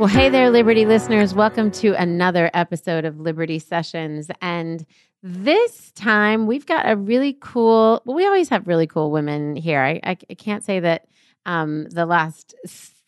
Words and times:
Well, 0.00 0.08
hey 0.08 0.30
there, 0.30 0.48
Liberty 0.48 0.86
listeners. 0.86 1.34
Welcome 1.34 1.70
to 1.72 1.92
another 1.92 2.50
episode 2.54 3.04
of 3.04 3.20
Liberty 3.20 3.58
Sessions. 3.58 4.30
And 4.40 4.86
this 5.22 5.92
time 5.92 6.46
we've 6.46 6.64
got 6.64 6.88
a 6.88 6.96
really 6.96 7.36
cool, 7.38 8.00
well, 8.06 8.16
we 8.16 8.24
always 8.24 8.48
have 8.48 8.66
really 8.66 8.86
cool 8.86 9.10
women 9.10 9.56
here. 9.56 9.82
I, 9.82 10.00
I, 10.02 10.16
I 10.30 10.34
can't 10.38 10.64
say 10.64 10.80
that 10.80 11.06
um, 11.44 11.86
the 11.90 12.06
last 12.06 12.54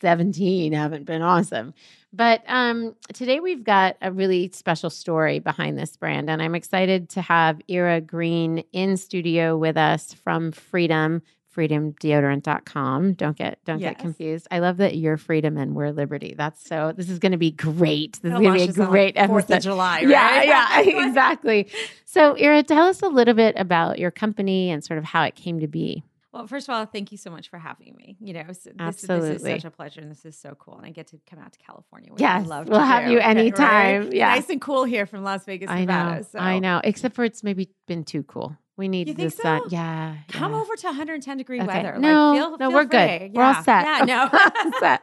17 0.02 0.74
haven't 0.74 1.06
been 1.06 1.22
awesome. 1.22 1.72
But 2.12 2.44
um, 2.46 2.94
today 3.14 3.40
we've 3.40 3.64
got 3.64 3.96
a 4.02 4.12
really 4.12 4.50
special 4.52 4.90
story 4.90 5.38
behind 5.38 5.78
this 5.78 5.96
brand. 5.96 6.28
And 6.28 6.42
I'm 6.42 6.54
excited 6.54 7.08
to 7.08 7.22
have 7.22 7.62
Ira 7.70 8.02
Green 8.02 8.64
in 8.74 8.98
studio 8.98 9.56
with 9.56 9.78
us 9.78 10.12
from 10.12 10.52
Freedom 10.52 11.22
freedomdeodorant.com. 11.56 13.14
Don't 13.14 13.36
get 13.36 13.58
don't 13.64 13.80
yes. 13.80 13.92
get 13.92 13.98
confused. 13.98 14.48
I 14.50 14.58
love 14.58 14.78
that 14.78 14.96
you're 14.96 15.16
freedom 15.16 15.56
and 15.56 15.74
we're 15.74 15.90
liberty. 15.90 16.34
That's 16.36 16.66
so 16.66 16.92
this 16.96 17.08
is 17.08 17.18
going 17.18 17.32
to 17.32 17.38
be 17.38 17.50
great. 17.50 18.20
This 18.22 18.32
is 18.32 18.38
going 18.38 18.58
to 18.58 18.66
be 18.66 18.82
a 18.82 18.86
great. 18.86 19.16
4th 19.16 19.56
of 19.56 19.62
July, 19.62 20.00
right? 20.00 20.08
Yeah, 20.08 20.42
yeah, 20.42 20.80
exactly. 21.06 21.68
So, 22.04 22.36
Ira, 22.36 22.62
tell 22.62 22.86
us 22.86 23.02
a 23.02 23.08
little 23.08 23.34
bit 23.34 23.54
about 23.56 23.98
your 23.98 24.10
company 24.10 24.70
and 24.70 24.84
sort 24.84 24.98
of 24.98 25.04
how 25.04 25.22
it 25.22 25.34
came 25.34 25.60
to 25.60 25.68
be. 25.68 26.04
Well, 26.32 26.46
first 26.46 26.66
of 26.66 26.74
all, 26.74 26.86
thank 26.86 27.12
you 27.12 27.18
so 27.18 27.30
much 27.30 27.50
for 27.50 27.58
having 27.58 27.94
me. 27.94 28.16
You 28.18 28.32
know, 28.32 28.44
this, 28.48 28.66
Absolutely. 28.78 29.28
this 29.32 29.42
is 29.42 29.46
such 29.46 29.64
a 29.66 29.70
pleasure 29.70 30.00
and 30.00 30.10
this 30.10 30.24
is 30.24 30.36
so 30.36 30.56
cool. 30.58 30.78
And 30.78 30.86
I 30.86 30.90
get 30.90 31.08
to 31.08 31.20
come 31.28 31.38
out 31.38 31.52
to 31.52 31.58
California. 31.58 32.10
Which 32.10 32.22
yes, 32.22 32.44
I 32.44 32.46
love 32.46 32.68
we'll 32.68 32.80
have 32.80 33.04
do. 33.04 33.12
you 33.12 33.18
anytime. 33.18 34.04
Right? 34.04 34.12
Yeah. 34.14 34.34
Nice 34.34 34.48
and 34.48 34.60
cool 34.60 34.84
here 34.84 35.04
from 35.04 35.24
Las 35.24 35.44
Vegas, 35.44 35.68
I 35.68 35.80
Nevada. 35.80 36.16
Know, 36.16 36.22
so. 36.22 36.38
I 36.38 36.58
know, 36.58 36.80
except 36.82 37.14
for 37.14 37.24
it's 37.24 37.42
maybe 37.42 37.68
been 37.86 38.04
too 38.04 38.22
cool. 38.22 38.56
We 38.78 38.88
need 38.88 39.08
you 39.08 39.14
think 39.14 39.30
the 39.30 39.42
sun. 39.42 39.60
So? 39.64 39.68
Yeah, 39.70 40.16
Come 40.28 40.52
yeah. 40.52 40.58
over 40.58 40.74
to 40.74 40.86
110 40.86 41.36
degree 41.36 41.60
okay. 41.60 41.66
weather. 41.66 41.98
No, 41.98 42.30
like, 42.30 42.38
feel, 42.38 42.50
no, 42.50 42.56
feel 42.56 42.72
we're 42.72 42.82
free. 42.82 42.88
good. 42.88 43.20
Yeah. 43.22 43.28
We're 43.34 43.42
all 43.42 43.62
set. 43.62 43.84
Yeah, 43.84 44.04
no. 44.06 44.70
set. 44.80 45.02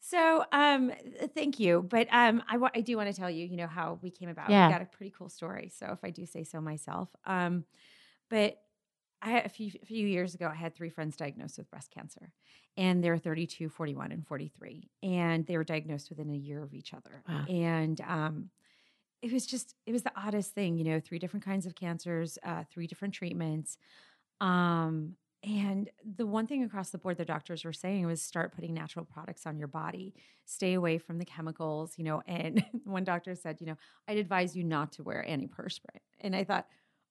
So, 0.00 0.44
um, 0.52 0.92
thank 1.34 1.58
you. 1.58 1.84
But 1.86 2.06
um, 2.12 2.42
I, 2.48 2.58
I 2.74 2.80
do 2.80 2.96
want 2.96 3.12
to 3.12 3.20
tell 3.20 3.28
you, 3.28 3.44
you 3.44 3.56
know, 3.56 3.66
how 3.66 3.98
we 4.00 4.10
came 4.10 4.28
about. 4.28 4.48
Yeah. 4.48 4.68
We 4.68 4.72
got 4.72 4.82
a 4.82 4.86
pretty 4.86 5.12
cool 5.18 5.28
story. 5.28 5.70
So, 5.76 5.88
if 5.92 5.98
I 6.04 6.10
do 6.10 6.24
say 6.24 6.44
so 6.44 6.60
myself, 6.60 7.08
um, 7.26 7.64
but 8.30 8.58
I 9.20 9.30
had 9.30 9.46
a 9.46 9.48
few 9.48 9.72
a 9.82 9.86
few 9.86 10.06
years 10.06 10.34
ago, 10.34 10.48
I 10.50 10.54
had 10.54 10.74
three 10.74 10.90
friends 10.90 11.16
diagnosed 11.16 11.58
with 11.58 11.70
breast 11.70 11.90
cancer, 11.90 12.32
and 12.76 13.02
they 13.02 13.10
were 13.10 13.18
32, 13.18 13.68
41, 13.68 14.12
and 14.12 14.26
43, 14.26 14.90
and 15.02 15.46
they 15.46 15.56
were 15.56 15.64
diagnosed 15.64 16.10
within 16.10 16.30
a 16.30 16.36
year 16.36 16.62
of 16.62 16.72
each 16.74 16.94
other. 16.94 17.22
Wow. 17.28 17.44
And 17.48 18.00
um, 18.02 18.50
it 19.22 19.32
was 19.32 19.46
just 19.46 19.74
it 19.86 19.92
was 19.92 20.02
the 20.02 20.12
oddest 20.16 20.54
thing, 20.54 20.78
you 20.78 20.84
know, 20.84 21.00
three 21.00 21.18
different 21.18 21.44
kinds 21.44 21.66
of 21.66 21.74
cancers, 21.74 22.38
uh, 22.44 22.64
three 22.70 22.86
different 22.86 23.14
treatments. 23.14 23.76
Um, 24.40 25.16
and 25.44 25.88
the 26.16 26.26
one 26.26 26.46
thing 26.46 26.64
across 26.64 26.90
the 26.90 26.98
board 26.98 27.16
the 27.16 27.24
doctors 27.24 27.64
were 27.64 27.72
saying 27.72 28.06
was 28.06 28.20
start 28.20 28.54
putting 28.54 28.74
natural 28.74 29.04
products 29.04 29.46
on 29.46 29.56
your 29.56 29.68
body, 29.68 30.14
stay 30.44 30.74
away 30.74 30.98
from 30.98 31.18
the 31.18 31.24
chemicals, 31.24 31.94
you 31.96 32.04
know. 32.04 32.22
And 32.26 32.64
one 32.84 33.04
doctor 33.04 33.34
said, 33.34 33.60
you 33.60 33.66
know, 33.66 33.76
I'd 34.08 34.18
advise 34.18 34.56
you 34.56 34.64
not 34.64 34.92
to 34.92 35.02
wear 35.02 35.24
antiperspirant. 35.28 36.02
And 36.20 36.34
I 36.34 36.44
thought, 36.44 36.66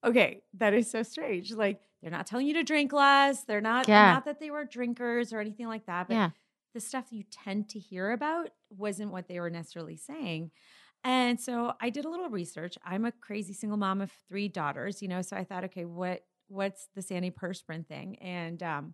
okay, 0.07 0.41
that 0.55 0.73
is 0.73 0.89
so 0.89 1.03
strange. 1.03 1.51
Like 1.53 1.79
they're 2.01 2.11
not 2.11 2.27
telling 2.27 2.47
you 2.47 2.53
to 2.55 2.63
drink 2.63 2.93
less. 2.93 3.43
They're 3.43 3.61
not 3.61 3.87
yeah. 3.87 4.13
not 4.13 4.25
that 4.25 4.39
they 4.39 4.51
were 4.51 4.65
drinkers 4.65 5.33
or 5.33 5.39
anything 5.39 5.67
like 5.67 5.85
that. 5.85 6.07
But 6.07 6.15
yeah. 6.15 6.29
the 6.73 6.79
stuff 6.79 7.05
you 7.11 7.23
tend 7.31 7.69
to 7.69 7.79
hear 7.79 8.11
about 8.11 8.49
wasn't 8.69 9.11
what 9.11 9.27
they 9.27 9.39
were 9.39 9.49
necessarily 9.49 9.97
saying. 9.97 10.51
And 11.03 11.39
so 11.39 11.73
I 11.79 11.89
did 11.89 12.05
a 12.05 12.09
little 12.09 12.29
research. 12.29 12.77
I'm 12.83 13.05
a 13.05 13.11
crazy 13.11 13.53
single 13.53 13.77
mom 13.77 14.01
of 14.01 14.11
three 14.27 14.47
daughters, 14.47 15.01
you 15.01 15.07
know, 15.07 15.21
so 15.21 15.37
I 15.37 15.43
thought, 15.43 15.63
okay, 15.65 15.85
what 15.85 16.23
what's 16.49 16.87
this 16.95 17.09
antiperspirant 17.09 17.87
thing? 17.87 18.17
And 18.17 18.61
um, 18.63 18.93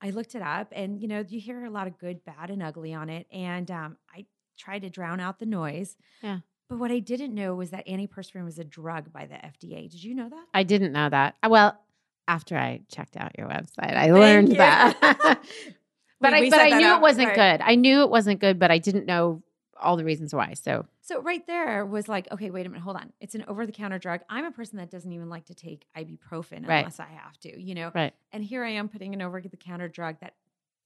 I 0.00 0.10
looked 0.10 0.34
it 0.34 0.42
up, 0.42 0.68
and 0.72 1.00
you 1.00 1.08
know, 1.08 1.24
you 1.26 1.40
hear 1.40 1.64
a 1.64 1.70
lot 1.70 1.86
of 1.86 1.98
good, 1.98 2.24
bad, 2.24 2.50
and 2.50 2.62
ugly 2.62 2.94
on 2.94 3.10
it. 3.10 3.26
And 3.32 3.70
um, 3.70 3.96
I 4.14 4.26
tried 4.58 4.82
to 4.82 4.90
drown 4.90 5.20
out 5.20 5.38
the 5.38 5.46
noise. 5.46 5.96
Yeah. 6.22 6.38
But 6.68 6.78
what 6.78 6.90
I 6.90 6.98
didn't 6.98 7.34
know 7.34 7.54
was 7.54 7.70
that 7.70 7.86
antiperspirant 7.86 8.44
was 8.44 8.58
a 8.58 8.64
drug 8.64 9.12
by 9.12 9.26
the 9.26 9.34
FDA. 9.34 9.90
Did 9.90 10.02
you 10.02 10.14
know 10.14 10.28
that? 10.28 10.46
I 10.52 10.64
didn't 10.64 10.92
know 10.92 11.08
that. 11.08 11.36
Uh, 11.42 11.48
well, 11.50 11.78
after 12.26 12.56
I 12.56 12.80
checked 12.88 13.16
out 13.16 13.38
your 13.38 13.48
website, 13.48 13.96
I 13.96 14.06
Thank 14.06 14.12
learned 14.12 14.48
you. 14.50 14.56
that. 14.56 14.98
but 16.20 16.32
we, 16.32 16.38
I, 16.38 16.40
we 16.40 16.50
but 16.50 16.60
I 16.60 16.70
knew 16.70 16.94
it 16.94 17.00
wasn't 17.00 17.34
good. 17.34 17.60
I 17.60 17.76
knew 17.76 18.02
it 18.02 18.10
wasn't 18.10 18.40
good, 18.40 18.58
but 18.58 18.70
I 18.70 18.78
didn't 18.78 19.06
know 19.06 19.42
all 19.80 19.96
the 19.96 20.04
reasons 20.04 20.34
why. 20.34 20.54
So 20.54 20.86
so 21.02 21.20
right 21.20 21.46
there 21.46 21.86
was 21.86 22.08
like, 22.08 22.26
okay, 22.32 22.50
wait 22.50 22.66
a 22.66 22.68
minute, 22.68 22.82
hold 22.82 22.96
on. 22.96 23.12
It's 23.20 23.34
an 23.34 23.44
over 23.46 23.64
the 23.64 23.72
counter 23.72 23.98
drug. 23.98 24.22
I'm 24.28 24.44
a 24.44 24.50
person 24.50 24.78
that 24.78 24.90
doesn't 24.90 25.12
even 25.12 25.28
like 25.28 25.46
to 25.46 25.54
take 25.54 25.86
ibuprofen 25.96 26.66
right. 26.66 26.78
unless 26.78 26.98
I 26.98 27.06
have 27.06 27.38
to, 27.40 27.60
you 27.60 27.74
know? 27.74 27.92
Right. 27.94 28.12
And 28.32 28.42
here 28.42 28.64
I 28.64 28.70
am 28.70 28.88
putting 28.88 29.14
an 29.14 29.22
over 29.22 29.40
the 29.40 29.56
counter 29.56 29.88
drug 29.88 30.16
that 30.20 30.34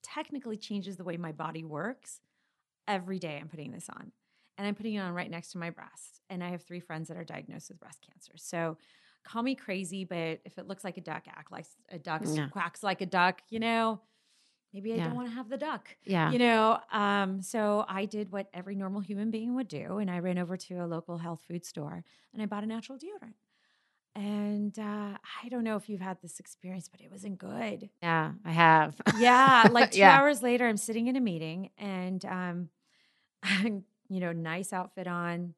technically 0.02 0.56
changes 0.56 0.96
the 0.96 1.04
way 1.04 1.16
my 1.16 1.32
body 1.32 1.64
works. 1.64 2.20
Every 2.86 3.18
day 3.18 3.38
I'm 3.40 3.48
putting 3.48 3.72
this 3.72 3.88
on. 3.88 4.12
And 4.60 4.68
I'm 4.68 4.74
putting 4.74 4.92
it 4.92 4.98
on 4.98 5.14
right 5.14 5.30
next 5.30 5.52
to 5.52 5.58
my 5.58 5.70
breast. 5.70 6.20
And 6.28 6.44
I 6.44 6.50
have 6.50 6.62
three 6.62 6.80
friends 6.80 7.08
that 7.08 7.16
are 7.16 7.24
diagnosed 7.24 7.70
with 7.70 7.80
breast 7.80 8.04
cancer. 8.06 8.32
So 8.36 8.76
call 9.24 9.42
me 9.42 9.54
crazy, 9.54 10.04
but 10.04 10.40
if 10.44 10.58
it 10.58 10.68
looks 10.68 10.84
like 10.84 10.98
a 10.98 11.00
duck, 11.00 11.22
act 11.28 11.50
like 11.50 11.64
a 11.88 11.98
duck, 11.98 12.20
yeah. 12.26 12.48
quacks 12.48 12.82
like 12.82 13.00
a 13.00 13.06
duck, 13.06 13.40
you 13.48 13.58
know, 13.58 14.02
maybe 14.74 14.92
I 14.92 14.96
yeah. 14.96 15.04
don't 15.04 15.16
want 15.16 15.28
to 15.28 15.34
have 15.34 15.48
the 15.48 15.56
duck. 15.56 15.88
Yeah. 16.04 16.30
You 16.30 16.40
know, 16.40 16.78
um, 16.92 17.40
so 17.40 17.86
I 17.88 18.04
did 18.04 18.32
what 18.32 18.50
every 18.52 18.74
normal 18.74 19.00
human 19.00 19.30
being 19.30 19.54
would 19.54 19.66
do. 19.66 19.96
And 19.96 20.10
I 20.10 20.18
ran 20.18 20.36
over 20.36 20.58
to 20.58 20.74
a 20.74 20.86
local 20.86 21.16
health 21.16 21.40
food 21.48 21.64
store 21.64 22.04
and 22.34 22.42
I 22.42 22.44
bought 22.44 22.62
a 22.62 22.66
natural 22.66 22.98
deodorant. 22.98 23.36
And 24.14 24.78
uh, 24.78 25.16
I 25.42 25.48
don't 25.48 25.64
know 25.64 25.76
if 25.76 25.88
you've 25.88 26.02
had 26.02 26.20
this 26.20 26.38
experience, 26.38 26.86
but 26.86 27.00
it 27.00 27.10
wasn't 27.10 27.38
good. 27.38 27.88
Yeah, 28.02 28.32
I 28.44 28.50
have. 28.50 29.00
yeah. 29.18 29.68
Like 29.70 29.90
two 29.92 30.00
yeah. 30.00 30.18
hours 30.18 30.42
later, 30.42 30.68
I'm 30.68 30.76
sitting 30.76 31.06
in 31.06 31.16
a 31.16 31.20
meeting 31.20 31.70
and, 31.78 32.22
um, 32.26 32.68
you 34.10 34.20
know, 34.20 34.32
nice 34.32 34.72
outfit 34.72 35.06
on, 35.06 35.54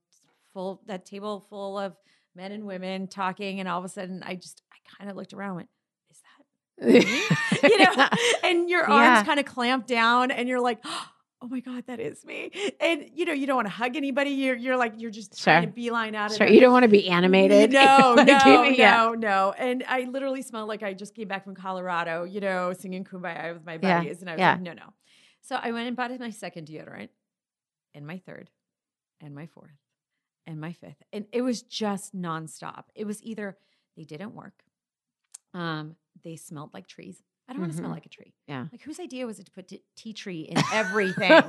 full, 0.53 0.83
that 0.87 1.05
table 1.05 1.45
full 1.49 1.79
of 1.79 1.97
men 2.37 2.53
and 2.53 2.65
women 2.65 3.09
talking. 3.09 3.59
And 3.59 3.69
all 3.69 3.79
of 3.79 3.85
a 3.85 3.89
sudden, 3.89 4.23
I 4.25 4.37
just, 4.37 4.63
I 4.73 4.97
kind 4.97 5.11
of 5.11 5.17
looked 5.17 5.33
around 5.33 5.57
went, 5.57 5.69
"Is 6.11 6.21
that?" 6.23 7.63
you 7.63 7.79
know, 7.79 8.09
and 8.45 8.69
your 8.69 8.85
arms 8.85 9.19
yeah. 9.19 9.25
kind 9.25 9.41
of 9.41 9.47
clamp 9.47 9.87
down 9.87 10.31
and 10.31 10.49
you're 10.49 10.61
like, 10.61 10.79
oh 11.43 11.49
my 11.49 11.61
God, 11.61 11.85
that 11.87 11.99
is 11.99 12.25
me. 12.25 12.51
And 12.81 13.07
you 13.15 13.25
know, 13.25 13.33
you 13.33 13.47
don't 13.47 13.57
want 13.57 13.67
to 13.67 13.73
hug 13.73 13.97
anybody. 13.97 14.31
You're 14.31 14.57
you're 14.57 14.77
like, 14.77 14.95
you're 14.99 15.11
just 15.11 15.37
sure. 15.37 15.53
trying 15.53 15.67
to 15.67 15.73
beeline 15.73 16.15
out 16.15 16.31
of 16.31 16.37
Sure. 16.37 16.47
You 16.47 16.61
don't 16.61 16.73
want 16.73 16.85
to 16.85 16.89
be 16.89 17.09
animated. 17.09 17.73
No, 17.73 18.15
no, 18.17 18.23
no, 18.25 18.63
yeah. 18.65 19.13
no. 19.17 19.53
And 19.59 19.85
I 19.89 20.03
literally 20.05 20.43
smelled 20.43 20.69
like 20.69 20.83
I 20.83 20.95
just 20.95 21.15
came 21.15 21.29
back 21.29 21.45
from 21.45 21.55
Colorado, 21.55 22.25
you 22.25 22.41
know, 22.41 22.73
singing 22.73 23.05
Kumbaya 23.05 23.55
with 23.55 23.67
my 23.67 23.79
buddies. 23.79 24.19
Yeah. 24.19 24.21
And 24.21 24.31
I 24.31 24.33
was 24.35 24.41
like, 24.41 24.61
no, 24.61 24.73
no. 24.73 24.93
So 25.41 25.57
I 25.61 25.73
went 25.73 25.89
and 25.89 25.97
bought 25.97 26.17
my 26.21 26.31
second 26.31 26.69
deodorant 26.69 27.09
and 27.95 28.07
my 28.07 28.19
third 28.19 28.51
and 29.21 29.35
my 29.35 29.47
fourth 29.47 29.71
and 30.47 30.61
my 30.61 30.73
fifth. 30.73 31.03
And 31.13 31.27
it 31.33 31.43
was 31.43 31.63
just 31.63 32.15
nonstop. 32.17 32.85
It 32.95 33.07
was 33.07 33.23
either 33.23 33.57
they 33.97 34.05
didn't 34.05 34.35
work. 34.35 34.65
Um, 35.55 35.97
they 36.25 36.37
smelled 36.37 36.75
like 36.75 36.87
trees. 36.87 37.23
I 37.49 37.53
don't 37.53 37.57
mm-hmm. 37.57 37.63
want 37.63 37.73
to 37.73 37.79
smell 37.79 37.91
like 37.91 38.07
a 38.07 38.09
tree. 38.09 38.33
Yeah. 38.47 38.67
Like 38.71 38.83
whose 38.83 39.01
idea 39.01 39.27
was 39.27 39.39
it 39.39 39.47
to 39.47 39.51
put 39.51 39.69
t- 39.69 39.83
tea 39.97 40.13
tree 40.13 40.43
in 40.43 40.63
everything? 40.73 41.31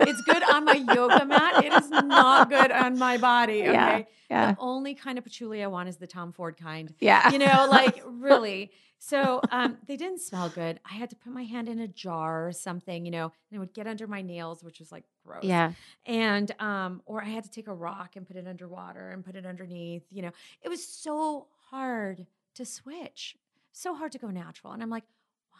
it's 0.00 0.20
good 0.22 0.42
on 0.42 0.64
my 0.64 0.84
yoga 0.94 1.24
mat. 1.24 1.64
It 1.64 1.72
is 1.72 1.90
not 1.90 2.50
good 2.50 2.70
on 2.70 2.98
my 2.98 3.16
body. 3.16 3.58
Okay. 3.68 3.72
Yeah, 3.74 4.02
yeah. 4.30 4.52
The 4.52 4.60
only 4.60 4.94
kind 4.94 5.18
of 5.18 5.24
patchouli 5.24 5.62
I 5.62 5.66
want 5.66 5.88
is 5.88 5.96
the 5.96 6.06
Tom 6.06 6.32
Ford 6.32 6.56
kind. 6.56 6.92
Yeah. 7.00 7.30
You 7.30 7.38
know, 7.38 7.66
like 7.70 8.02
really. 8.06 8.70
So 8.98 9.40
um, 9.50 9.78
they 9.86 9.96
didn't 9.96 10.20
smell 10.20 10.48
good. 10.48 10.80
I 10.90 10.94
had 10.94 11.10
to 11.10 11.16
put 11.16 11.32
my 11.32 11.44
hand 11.44 11.68
in 11.68 11.78
a 11.80 11.88
jar 11.88 12.48
or 12.48 12.52
something, 12.52 13.04
you 13.04 13.10
know, 13.10 13.24
and 13.24 13.56
it 13.56 13.58
would 13.58 13.72
get 13.72 13.86
under 13.86 14.06
my 14.06 14.22
nails, 14.22 14.62
which 14.62 14.80
was 14.80 14.90
like 14.90 15.04
gross. 15.24 15.44
Yeah. 15.44 15.72
And 16.06 16.50
um, 16.60 17.02
or 17.06 17.22
I 17.22 17.26
had 17.26 17.44
to 17.44 17.50
take 17.50 17.68
a 17.68 17.74
rock 17.74 18.16
and 18.16 18.26
put 18.26 18.36
it 18.36 18.46
underwater 18.46 19.10
and 19.10 19.24
put 19.24 19.36
it 19.36 19.46
underneath, 19.46 20.04
you 20.10 20.22
know. 20.22 20.30
It 20.62 20.68
was 20.68 20.86
so 20.86 21.46
hard 21.70 22.26
to 22.54 22.64
switch. 22.64 23.36
So 23.72 23.94
hard 23.94 24.12
to 24.12 24.18
go 24.18 24.28
natural. 24.28 24.72
And 24.72 24.82
I'm 24.82 24.90
like, 24.90 25.04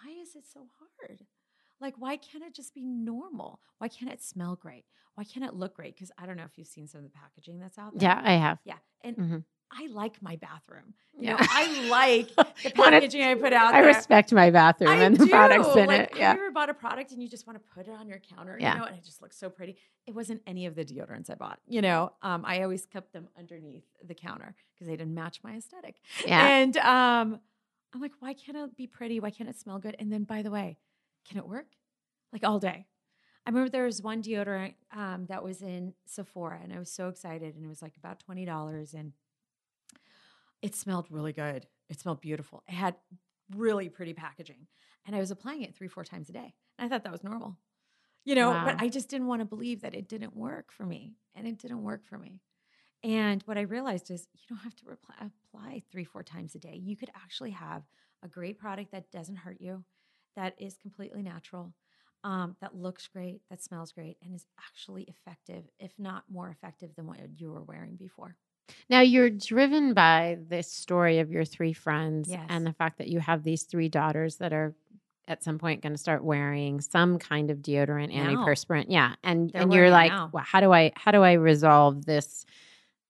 why 0.02 0.12
is 0.22 0.34
it 0.36 0.44
so 0.52 0.66
hard? 0.78 1.20
Like, 1.80 1.94
why 1.98 2.16
can't 2.16 2.44
it 2.44 2.54
just 2.54 2.74
be 2.74 2.84
normal? 2.84 3.60
Why 3.78 3.88
can't 3.88 4.10
it 4.12 4.22
smell 4.22 4.56
great? 4.56 4.84
Why 5.14 5.24
can't 5.24 5.44
it 5.44 5.54
look 5.54 5.74
great? 5.76 5.94
Because 5.94 6.10
I 6.18 6.26
don't 6.26 6.36
know 6.36 6.44
if 6.44 6.56
you've 6.58 6.66
seen 6.68 6.86
some 6.88 6.98
of 6.98 7.04
the 7.04 7.10
packaging 7.16 7.58
that's 7.58 7.78
out 7.78 7.96
there. 7.96 8.08
Yeah, 8.08 8.20
I 8.22 8.32
have. 8.32 8.58
Yeah. 8.64 8.76
And 9.02 9.16
mm-hmm. 9.16 9.38
I 9.70 9.86
like 9.92 10.20
my 10.22 10.36
bathroom. 10.36 10.94
You 11.16 11.24
Yeah. 11.26 11.32
know, 11.32 11.38
I 11.40 11.88
like 11.88 12.34
the 12.62 12.70
packaging 12.70 13.22
I 13.22 13.34
put 13.34 13.52
out 13.52 13.74
I 13.74 13.82
there. 13.82 13.88
respect 13.88 14.32
my 14.32 14.50
bathroom 14.50 14.90
I 14.90 14.96
and 14.96 15.16
the 15.16 15.26
do. 15.26 15.30
products 15.30 15.76
in 15.76 15.86
like, 15.86 16.00
it. 16.00 16.10
Yeah. 16.16 16.28
Have 16.28 16.36
you 16.38 16.44
ever 16.44 16.52
bought 16.52 16.70
a 16.70 16.74
product 16.74 17.12
and 17.12 17.22
you 17.22 17.28
just 17.28 17.46
want 17.46 17.58
to 17.58 17.64
put 17.74 17.86
it 17.86 17.94
on 17.94 18.08
your 18.08 18.20
counter, 18.34 18.56
Yeah. 18.58 18.74
you 18.74 18.78
know, 18.80 18.84
and 18.86 18.96
it 18.96 19.04
just 19.04 19.20
looks 19.20 19.36
so 19.38 19.50
pretty? 19.50 19.76
It 20.06 20.14
wasn't 20.14 20.42
any 20.46 20.66
of 20.66 20.74
the 20.74 20.84
deodorants 20.84 21.30
I 21.30 21.34
bought, 21.34 21.60
you 21.66 21.82
know. 21.82 22.12
Um, 22.22 22.44
I 22.46 22.62
always 22.62 22.86
kept 22.86 23.12
them 23.12 23.28
underneath 23.38 23.84
the 24.04 24.14
counter 24.14 24.54
because 24.74 24.86
they 24.88 24.96
didn't 24.96 25.14
match 25.14 25.40
my 25.44 25.56
aesthetic. 25.56 25.96
Yeah. 26.26 26.46
And 26.46 26.76
um, 26.78 27.40
I'm 27.94 28.00
like, 28.00 28.12
why 28.20 28.34
can't 28.34 28.56
it 28.56 28.76
be 28.76 28.86
pretty? 28.86 29.20
Why 29.20 29.30
can't 29.30 29.48
it 29.48 29.58
smell 29.58 29.78
good? 29.78 29.96
And 29.98 30.12
then, 30.12 30.24
by 30.24 30.42
the 30.42 30.50
way, 30.50 30.78
can 31.26 31.38
it 31.38 31.46
work? 31.46 31.66
Like 32.32 32.44
all 32.44 32.58
day. 32.58 32.86
I 33.46 33.50
remember 33.50 33.70
there 33.70 33.84
was 33.84 34.02
one 34.02 34.22
deodorant 34.22 34.74
um, 34.94 35.24
that 35.30 35.42
was 35.42 35.62
in 35.62 35.94
Sephora, 36.04 36.60
and 36.62 36.70
I 36.70 36.78
was 36.78 36.90
so 36.90 37.08
excited, 37.08 37.54
and 37.54 37.64
it 37.64 37.68
was 37.68 37.80
like 37.80 37.96
about 37.96 38.20
twenty 38.20 38.44
dollars, 38.44 38.92
and 38.92 39.12
it 40.60 40.74
smelled 40.74 41.06
really 41.10 41.32
good. 41.32 41.66
It 41.88 41.98
smelled 41.98 42.20
beautiful. 42.20 42.62
It 42.68 42.74
had 42.74 42.96
really 43.56 43.88
pretty 43.88 44.12
packaging, 44.12 44.66
and 45.06 45.16
I 45.16 45.18
was 45.18 45.30
applying 45.30 45.62
it 45.62 45.74
three, 45.74 45.88
four 45.88 46.04
times 46.04 46.28
a 46.28 46.32
day. 46.32 46.52
And 46.78 46.84
I 46.84 46.88
thought 46.90 47.04
that 47.04 47.12
was 47.12 47.24
normal, 47.24 47.56
you 48.26 48.34
know. 48.34 48.50
Wow. 48.50 48.66
But 48.66 48.82
I 48.82 48.88
just 48.88 49.08
didn't 49.08 49.28
want 49.28 49.40
to 49.40 49.46
believe 49.46 49.80
that 49.80 49.94
it 49.94 50.10
didn't 50.10 50.36
work 50.36 50.70
for 50.70 50.84
me, 50.84 51.14
and 51.34 51.46
it 51.46 51.56
didn't 51.56 51.82
work 51.82 52.04
for 52.04 52.18
me. 52.18 52.42
And 53.04 53.42
what 53.44 53.56
I 53.58 53.62
realized 53.62 54.10
is 54.10 54.26
you 54.34 54.40
don't 54.48 54.64
have 54.64 54.74
to 54.76 54.86
reply, 54.86 55.14
apply 55.54 55.82
three, 55.90 56.04
four 56.04 56.22
times 56.22 56.54
a 56.54 56.58
day. 56.58 56.74
You 56.82 56.96
could 56.96 57.10
actually 57.14 57.52
have 57.52 57.82
a 58.24 58.28
great 58.28 58.58
product 58.58 58.92
that 58.92 59.10
doesn't 59.10 59.36
hurt 59.36 59.60
you, 59.60 59.84
that 60.36 60.54
is 60.58 60.76
completely 60.76 61.22
natural, 61.22 61.72
um, 62.24 62.56
that 62.60 62.74
looks 62.74 63.06
great, 63.06 63.40
that 63.50 63.62
smells 63.62 63.92
great, 63.92 64.16
and 64.22 64.34
is 64.34 64.46
actually 64.58 65.04
effective, 65.04 65.64
if 65.78 65.92
not 65.98 66.24
more 66.28 66.50
effective 66.50 66.90
than 66.96 67.06
what 67.06 67.18
you 67.36 67.52
were 67.52 67.62
wearing 67.62 67.94
before. 67.96 68.34
Now 68.90 69.00
you're 69.00 69.30
driven 69.30 69.94
by 69.94 70.38
this 70.48 70.70
story 70.70 71.20
of 71.20 71.30
your 71.30 71.44
three 71.44 71.72
friends 71.72 72.28
Yes. 72.30 72.44
and 72.48 72.66
the 72.66 72.72
fact 72.72 72.98
that 72.98 73.08
you 73.08 73.20
have 73.20 73.42
these 73.42 73.62
three 73.62 73.88
daughters 73.88 74.36
that 74.36 74.52
are 74.52 74.74
at 75.26 75.42
some 75.44 75.58
point 75.58 75.82
going 75.82 75.92
to 75.92 75.98
start 75.98 76.24
wearing 76.24 76.80
some 76.80 77.18
kind 77.18 77.50
of 77.50 77.58
deodorant, 77.58 78.14
Now. 78.14 78.24
antiperspirant. 78.44 78.86
Yeah. 78.88 79.14
And 79.22 79.50
They're 79.50 79.62
and 79.62 79.72
you're 79.72 79.90
like, 79.90 80.10
well, 80.32 80.44
how 80.44 80.60
do 80.60 80.72
I 80.72 80.92
how 80.96 81.12
do 81.12 81.22
I 81.22 81.34
resolve 81.34 82.04
this 82.04 82.44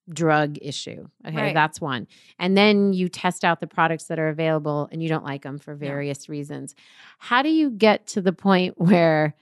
drug 0.08 0.58
issue? 0.62 1.06
Okay, 1.26 1.37
Right. 1.37 1.55
that's 1.55 1.81
one. 1.81 2.06
And 2.38 2.56
then 2.56 2.93
you 2.93 3.08
test 3.08 3.44
out 3.44 3.60
the 3.60 3.66
products 3.66 4.05
that 4.05 4.19
are 4.19 4.28
available 4.28 4.88
and 4.90 5.02
you 5.02 5.08
don't 5.08 5.25
like 5.25 5.43
them 5.43 5.58
for 5.58 5.75
various 5.75 6.28
reasons. 6.28 6.75
How 7.19 7.43
do 7.43 7.49
you 7.49 7.70
get 7.70 8.06
to 8.08 8.20
the 8.20 8.32
point 8.32 8.75
where 8.78 9.34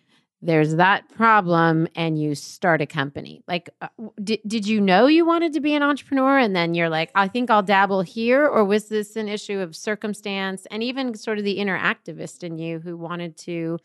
there's 0.42 0.76
that 0.76 1.08
problem 1.14 1.88
and 1.96 2.20
you 2.20 2.34
start 2.34 2.82
a 2.82 2.86
company 2.86 3.42
like 3.48 3.70
uh, 3.80 3.88
did, 4.22 4.38
did 4.46 4.66
you 4.66 4.80
know 4.80 5.06
you 5.06 5.24
wanted 5.24 5.52
to 5.52 5.60
be 5.60 5.74
an 5.74 5.82
entrepreneur 5.82 6.38
and 6.38 6.54
then 6.54 6.74
you're 6.74 6.90
like 6.90 7.10
i 7.14 7.26
think 7.26 7.50
i'll 7.50 7.62
dabble 7.62 8.02
here 8.02 8.46
or 8.46 8.62
was 8.62 8.88
this 8.88 9.16
an 9.16 9.28
issue 9.28 9.58
of 9.58 9.74
circumstance 9.74 10.66
and 10.70 10.82
even 10.82 11.14
sort 11.14 11.38
of 11.38 11.44
the 11.44 11.52
inner 11.52 11.78
activist 11.78 12.44
in 12.44 12.58
you 12.58 12.78
who 12.78 12.96
wanted 12.98 13.36
to 13.36 13.78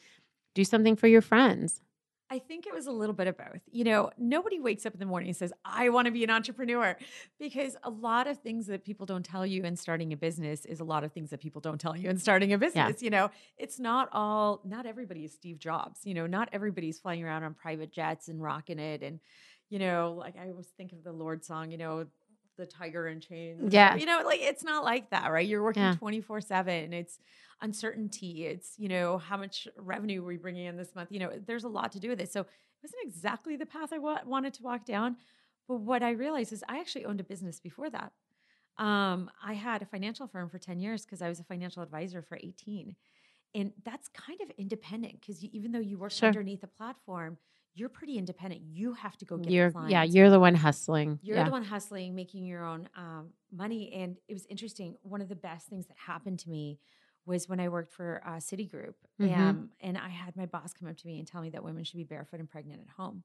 do 0.54 0.64
something 0.66 0.96
for 0.96 1.08
your 1.08 1.22
friends 1.22 1.82
I 2.32 2.40
think 2.40 2.66
it 2.66 2.74
was 2.74 2.88
a 2.88 2.94
little 2.94 3.14
bit 3.14 3.28
of 3.28 3.38
both. 3.38 3.60
You 3.70 3.84
know, 3.84 4.10
nobody 4.18 4.58
wakes 4.58 4.86
up 4.86 4.94
in 4.94 5.02
the 5.02 5.06
morning 5.06 5.28
and 5.28 5.36
says, 5.36 5.52
I 5.66 5.90
want 5.90 6.06
to 6.06 6.12
be 6.12 6.24
an 6.24 6.30
entrepreneur 6.30 6.96
because 7.38 7.76
a 7.84 7.90
lot 7.90 8.26
of 8.26 8.38
things 8.40 8.68
that 8.68 8.86
people 8.86 9.06
don't 9.06 9.26
tell 9.26 9.46
you 9.46 9.64
in 9.64 9.76
starting 9.76 10.14
a 10.14 10.16
business 10.18 10.64
is 10.64 10.80
a 10.80 10.86
lot 10.86 11.04
of 11.04 11.12
things 11.12 11.30
that 11.32 11.42
people 11.42 11.60
don't 11.60 11.80
tell 11.80 11.96
you 11.96 12.10
in 12.10 12.18
starting 12.18 12.54
a 12.54 12.58
business. 12.58 13.04
You 13.04 13.10
know, 13.10 13.32
it's 13.58 13.80
not 13.80 14.08
all, 14.14 14.62
not 14.64 14.86
everybody 14.86 15.26
is 15.26 15.34
Steve 15.34 15.60
Jobs. 15.60 16.06
You 16.06 16.14
know, 16.14 16.26
not 16.26 16.48
everybody's 16.54 17.00
flying 17.00 17.22
around 17.22 17.44
on 17.44 17.54
private 17.54 17.92
jets 17.92 18.30
and 18.30 18.42
rocking 18.42 18.80
it. 18.80 19.04
And, 19.04 19.20
you 19.70 19.80
know, 19.80 20.16
like 20.18 20.36
I 20.38 20.52
always 20.52 20.68
think 20.68 20.94
of 20.94 21.04
the 21.04 21.12
Lorde 21.12 21.44
song, 21.44 21.70
you 21.70 21.78
know, 21.78 22.06
the 22.58 22.66
tiger 22.66 23.08
in 23.08 23.20
chains. 23.20 23.74
Yeah. 23.74 23.96
You 23.96 24.06
know, 24.06 24.22
like 24.26 24.42
it's 24.42 24.64
not 24.64 24.84
like 24.84 25.10
that, 25.12 25.32
right? 25.32 25.48
You're 25.48 25.64
working 25.64 25.84
Yeah. 25.84 25.96
24 25.96 26.42
7. 26.42 26.94
It's, 26.94 27.20
uncertainty. 27.62 28.46
It's, 28.46 28.74
you 28.78 28.90
know, 28.90 29.18
how 29.18 29.38
much 29.38 29.68
revenue 29.78 30.22
we're 30.22 30.30
we 30.30 30.38
bringing 30.38 30.66
in 30.66 30.78
this 30.78 30.96
month? 30.96 31.12
You 31.12 31.20
know, 31.20 31.32
there's 31.46 31.64
a 31.64 31.70
lot 31.70 31.92
to 31.94 32.00
do 32.00 32.10
with 32.10 32.20
it. 32.20 32.32
So 32.32 32.42
it 32.42 32.48
wasn't 32.84 33.04
exactly 33.04 33.56
the 33.56 33.66
path 33.66 33.94
I 33.94 34.00
wa- 34.00 34.22
wanted 34.26 34.54
to 34.56 34.64
walk 34.64 34.86
down. 34.86 35.18
But 35.68 35.76
what 35.78 36.04
I 36.04 36.12
realized 36.12 36.52
is 36.54 36.64
I 36.68 36.80
actually 36.80 37.06
owned 37.06 37.20
a 37.20 37.24
business 37.24 37.60
before 37.60 37.90
that. 37.92 38.12
Um, 38.78 39.30
I 39.46 39.54
had 39.54 39.82
a 39.82 39.86
financial 39.86 40.28
firm 40.28 40.50
for 40.50 40.58
10 40.58 40.80
years 40.80 41.06
because 41.06 41.22
I 41.22 41.30
was 41.30 41.40
a 41.40 41.44
financial 41.44 41.84
advisor 41.84 42.22
for 42.22 42.38
18. 42.42 42.96
And 43.54 43.74
that's 43.84 44.08
kind 44.08 44.40
of 44.42 44.50
independent 44.58 45.20
because 45.20 45.44
even 45.44 45.72
though 45.72 45.80
you 45.80 45.98
work 45.98 46.12
Sure. 46.12 46.28
underneath 46.28 46.64
a 46.64 46.68
platform, 46.68 47.38
you're 47.74 47.90
pretty 47.90 48.18
independent. 48.18 48.62
You 48.66 48.94
have 48.94 49.18
to 49.18 49.26
go 49.26 49.38
get 49.38 49.52
you're 49.52 49.72
yeah 49.88 50.04
you're 50.04 50.30
the 50.30 50.40
one 50.40 50.56
hustling 50.56 51.20
You're 51.22 51.38
yeah. 51.38 51.46
the 51.46 51.52
one 51.52 51.64
hustling, 51.64 52.16
making 52.16 52.46
your 52.46 52.66
own 52.66 52.90
um, 52.96 53.30
money. 53.52 53.92
And 53.94 54.18
it 54.28 54.34
was 54.34 54.46
interesting. 54.48 54.96
One 55.04 55.22
of 55.22 55.30
the 55.30 55.36
best 55.36 55.68
things 55.68 55.88
that 55.88 55.98
happened 55.98 56.40
to 56.40 56.50
me 56.50 56.80
was 57.26 57.48
when 57.48 57.60
I 57.60 57.70
worked 57.70 57.94
for 57.94 58.22
uh, 58.26 58.38
Citigroup. 58.38 58.96
Mhm. 59.22 59.38
Um, 59.38 59.70
and 59.80 59.98
I 59.98 60.10
had 60.10 60.36
my 60.36 60.46
boss 60.46 60.74
come 60.74 60.90
up 60.90 60.98
to 60.98 61.08
me 61.08 61.20
and 61.20 61.28
tell 61.28 61.42
me 61.42 61.50
that 61.52 61.64
women 61.64 61.84
should 61.84 61.98
be 61.98 62.04
barefoot 62.04 62.40
and 62.40 62.50
pregnant 62.50 62.82
at 62.82 62.90
home. 62.90 63.24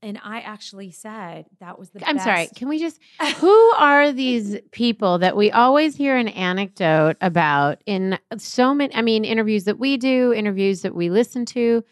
And 0.00 0.20
I 0.22 0.40
actually 0.40 0.92
said 0.92 1.46
that 1.58 1.76
was 1.76 1.90
the 1.90 2.08
i'm 2.08 2.20
sorry 2.20 2.48
can 2.54 2.68
we 2.68 2.78
just 2.78 3.00
who 3.38 3.72
are 3.76 4.12
these 4.12 4.56
people 4.70 5.18
that 5.18 5.36
we 5.36 5.50
always 5.50 5.96
hear 5.96 6.16
an 6.16 6.28
anecdote 6.28 7.16
about 7.20 7.82
in 7.84 8.16
so 8.36 8.72
many 8.72 8.94
i 8.94 9.02
mean 9.02 9.24
interviews 9.24 9.64
that 9.64 9.80
we 9.80 9.96
do 9.96 10.32
interviews 10.32 10.82
that 10.82 10.94
we 10.94 11.10
listen 11.10 11.44
to 11.44 11.82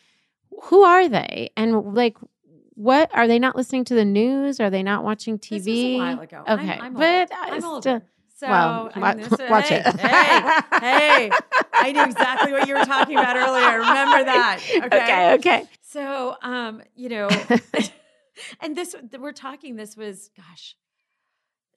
who 0.65 0.83
are 0.83 1.09
they 1.09 1.51
and 1.57 1.95
like 1.95 2.17
what 2.75 3.11
are 3.15 3.27
they 3.27 3.39
not 3.39 3.57
listening 3.57 3.85
to 3.85 3.95
the 3.95 4.05
news 4.05 4.61
are 4.61 4.71
they 4.71 4.83
not 4.83 5.03
watching 5.05 5.39
tv 5.39 5.51
This 5.65 5.67
was 5.67 5.79
a 5.79 5.99
while 5.99 6.21
ago. 6.21 6.45
Okay 6.49 6.79
I'm, 6.81 6.95
but. 6.95 7.31
I'm 7.35 7.61
still- 7.61 7.75
older. 7.75 8.03
So 8.39 8.49
well, 8.49 8.91
I 8.95 9.15
mean, 9.15 9.29
this- 9.31 9.39
watch 9.51 9.69
hey, 9.71 9.83
it. 9.85 9.99
hey, 9.99 10.79
hey, 10.81 11.31
I 11.73 11.91
knew 11.93 12.03
exactly 12.05 12.53
what 12.53 12.69
you 12.69 12.75
were 12.75 12.85
talking 12.85 13.17
about 13.17 13.35
earlier. 13.35 13.79
Remember 13.79 14.25
that. 14.25 14.61
Okay. 14.85 14.85
okay 14.87 15.33
okay 15.37 15.69
So, 15.81 16.37
um, 16.43 16.83
you 16.95 17.09
know, 17.09 17.29
and 18.61 18.77
this, 18.77 18.95
we're 19.19 19.33
talking, 19.33 19.77
this 19.77 19.97
was, 19.97 20.29
gosh, 20.37 20.77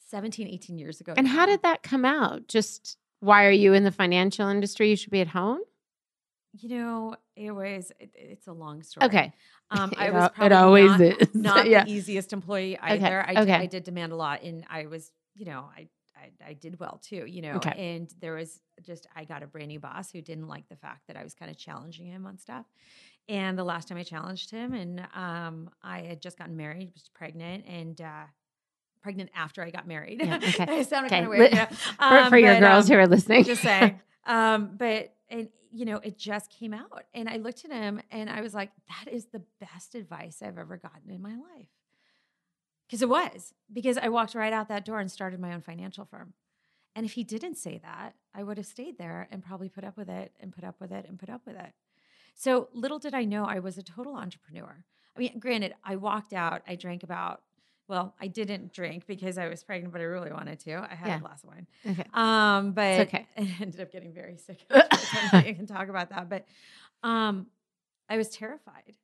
17, 0.09 0.47
18 0.49 0.77
years 0.77 0.99
ago. 0.99 1.13
and 1.15 1.29
how 1.29 1.45
did 1.45 1.61
that 1.61 1.81
come 1.81 2.03
out 2.03 2.47
just 2.49 2.97
why 3.21 3.45
are 3.45 3.51
you 3.51 3.73
in 3.73 3.83
the 3.85 3.91
financial 3.91 4.49
industry 4.49 4.89
you 4.89 4.95
should 4.97 5.11
be 5.11 5.21
at 5.21 5.27
home 5.29 5.59
you 6.57 6.67
know, 6.69 7.15
it 7.39 7.51
was, 7.51 7.91
it, 7.99 8.11
it's 8.15 8.47
a 8.47 8.53
long 8.53 8.83
story. 8.83 9.07
okay 9.07 9.33
Um, 9.71 9.93
I 9.97 10.07
It 10.07 10.13
was 10.13 10.29
probably 10.35 10.45
it 10.45 10.51
always 10.51 10.91
not, 10.91 11.01
is 11.01 11.27
not 11.35 11.69
yeah 11.69 11.83
the 11.85 11.91
easiest 11.91 12.33
employee 12.33 12.77
Okay, 12.77 12.93
either. 12.95 13.21
I, 13.25 13.31
okay. 13.31 13.45
did, 13.45 13.51
I 13.51 13.65
did 13.65 13.83
demand 13.83 14.11
a 14.11 14.15
lot 14.15 14.43
and 14.43 14.65
I 14.69 14.85
was, 14.87 15.11
you 15.35 15.45
know, 15.45 15.65
I, 15.75 15.87
I, 16.17 16.49
I 16.49 16.53
did 16.53 16.79
well 16.79 16.99
too, 17.01 17.25
you 17.25 17.41
know, 17.41 17.53
Okay. 17.55 17.73
and 17.77 18.13
there 18.19 18.33
was 18.33 18.59
just, 18.83 19.07
I 19.15 19.23
got 19.23 19.41
a 19.43 19.47
brand 19.47 19.69
new 19.69 19.79
boss 19.79 20.11
who 20.11 20.21
didn't 20.21 20.47
like 20.47 20.67
the 20.67 20.75
fact 20.75 21.07
that 21.07 21.15
I 21.15 21.23
was 21.23 21.33
kind 21.33 21.49
of 21.49 21.57
challenging 21.57 22.05
him 22.05 22.25
on 22.25 22.37
stuff. 22.37 22.65
And 23.29 23.57
the 23.57 23.63
last 23.63 23.87
time 23.87 23.97
I 23.97 24.03
challenged 24.03 24.51
him 24.51 24.73
and 24.73 24.99
um, 25.15 25.69
I 25.81 25.99
had 26.01 26.21
just 26.21 26.37
gotten 26.37 26.57
married, 26.57 26.91
was 26.93 27.09
pregnant 27.13 27.65
and, 27.67 27.99
uh, 28.01 28.23
pregnant 29.01 29.29
after 29.33 29.63
I 29.63 29.69
got 29.69 29.87
married. 29.87 30.21
Yeah, 30.21 30.35
okay. 30.49 30.65
I 30.67 30.81
sounded 30.83 31.07
Okay. 31.07 31.21
kind 31.21 31.25
of 31.25 31.29
weird. 31.29 31.53
Yeah. 31.53 31.65
for, 31.67 32.23
Um, 32.23 32.29
for 32.31 32.37
your 32.37 32.55
but, 32.55 32.59
girls 32.59 32.85
um, 32.89 32.91
who 32.91 32.99
are 32.99 33.07
listening 33.07 33.43
just 33.45 33.61
saying. 33.61 33.99
Um, 34.25 34.71
but 34.77 35.13
and 35.29 35.49
you 35.71 35.85
know, 35.85 35.97
it 35.97 36.17
just 36.17 36.49
came 36.49 36.73
out, 36.73 37.03
and 37.13 37.29
I 37.29 37.37
looked 37.37 37.63
at 37.63 37.71
him, 37.71 38.01
and 38.11 38.29
I 38.29 38.41
was 38.41 38.53
like, 38.53 38.71
"That 38.87 39.11
is 39.11 39.25
the 39.25 39.43
best 39.59 39.95
advice 39.95 40.41
I've 40.41 40.57
ever 40.57 40.77
gotten 40.77 41.11
in 41.11 41.21
my 41.21 41.35
life." 41.35 41.69
Because 42.87 43.01
it 43.03 43.09
was 43.09 43.53
because 43.71 43.97
I 43.97 44.09
walked 44.09 44.33
right 44.33 44.51
out 44.51 44.67
that 44.69 44.83
door 44.85 44.99
and 44.99 45.11
started 45.11 45.39
my 45.39 45.53
own 45.53 45.61
financial 45.61 46.05
firm. 46.05 46.33
And 46.95 47.05
if 47.05 47.13
he 47.13 47.23
didn't 47.23 47.55
say 47.55 47.77
that, 47.83 48.15
I 48.33 48.43
would 48.43 48.57
have 48.57 48.65
stayed 48.65 48.97
there 48.97 49.27
and 49.31 49.45
probably 49.45 49.69
put 49.69 49.83
up 49.83 49.95
with 49.95 50.09
it 50.09 50.33
and 50.39 50.51
put 50.51 50.63
up 50.63 50.79
with 50.79 50.91
it 50.91 51.05
and 51.07 51.19
put 51.19 51.29
up 51.29 51.45
with 51.45 51.55
it. 51.55 51.73
So 52.33 52.69
little 52.73 52.99
did 52.99 53.13
I 53.13 53.25
know 53.25 53.45
I 53.45 53.59
was 53.59 53.77
a 53.77 53.83
total 53.83 54.15
entrepreneur. 54.15 54.83
I 55.15 55.19
mean, 55.19 55.39
granted, 55.39 55.75
I 55.83 55.97
walked 55.97 56.33
out, 56.33 56.61
I 56.67 56.75
drank 56.75 57.03
about, 57.03 57.43
well, 57.89 58.13
I 58.21 58.27
didn't 58.27 58.71
drink 58.71 59.07
because 59.07 59.39
I 59.39 59.47
was 59.49 59.63
pregnant, 59.63 59.91
but 59.91 59.99
I 59.99 60.05
really 60.05 60.31
wanted 60.31 60.59
to. 60.61 60.75
I 60.75 60.93
had 60.93 61.07
Yeah. 61.07 61.17
a 61.17 61.19
glass 61.19 61.43
of 61.43 61.49
wine. 61.49 61.67
okay 61.85 62.05
Um, 62.13 62.71
but 62.73 62.99
okay. 63.07 63.27
I 63.37 63.55
ended 63.59 63.81
up 63.81 63.91
getting 63.91 64.13
very 64.13 64.37
sick. 64.37 64.63
I 64.69 65.53
can 65.57 65.65
talk 65.65 65.89
about 65.89 66.11
that, 66.11 66.29
but 66.29 66.45
um, 67.01 67.47
I 68.07 68.17
was 68.17 68.29
terrified. 68.29 68.95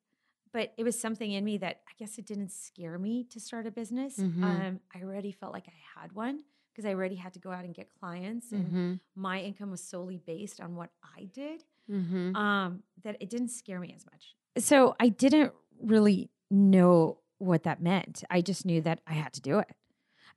But 0.53 0.73
it 0.77 0.83
was 0.83 0.97
something 0.97 1.31
in 1.31 1.43
me 1.43 1.57
that 1.57 1.81
I 1.87 1.91
guess 1.97 2.17
it 2.19 2.25
didn't 2.27 2.51
scare 2.51 2.97
me 2.99 3.25
to 3.31 3.39
start 3.39 3.65
a 3.65 3.71
business. 3.71 4.17
Mhm. 4.17 4.43
Um, 4.43 4.79
I 4.93 5.01
already 5.01 5.31
felt 5.31 5.51
like 5.51 5.67
I 5.67 5.99
had 5.99 6.13
one 6.13 6.43
because 6.71 6.85
I 6.85 6.93
already 6.93 7.15
had 7.15 7.33
to 7.33 7.39
go 7.39 7.51
out 7.51 7.65
and 7.65 7.73
get 7.73 7.89
clients, 7.99 8.51
and 8.51 8.65
mm-hmm. 8.67 8.93
my 9.15 9.41
income 9.41 9.71
was 9.71 9.81
solely 9.81 10.17
based 10.17 10.61
on 10.61 10.75
what 10.75 10.91
I 11.17 11.25
did. 11.33 11.63
Mm-hmm. 11.89 12.35
Um, 12.35 12.83
that 13.03 13.17
it 13.19 13.29
didn't 13.29 13.49
scare 13.49 13.79
me 13.79 13.93
as 13.95 14.05
much. 14.05 14.35
So 14.57 14.95
I 14.99 15.09
didn't 15.09 15.53
really 15.81 16.29
know 16.49 17.19
what 17.37 17.63
that 17.63 17.81
meant. 17.81 18.23
I 18.29 18.41
just 18.41 18.65
knew 18.65 18.81
that 18.81 19.01
I 19.07 19.13
had 19.13 19.33
to 19.33 19.41
do 19.41 19.59
it. 19.59 19.69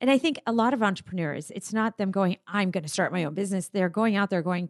And 0.01 0.09
I 0.09 0.17
think 0.17 0.39
a 0.47 0.51
lot 0.51 0.73
of 0.73 0.81
entrepreneurs, 0.81 1.51
it's 1.53 1.73
not 1.73 1.97
them 1.97 2.11
going, 2.11 2.37
I'm 2.47 2.71
going 2.71 2.83
to 2.83 2.89
start 2.89 3.11
my 3.11 3.25
own 3.25 3.33
business. 3.33 3.67
They're 3.67 3.89
going 3.89 4.15
out 4.15 4.29
there 4.29 4.41
going, 4.41 4.69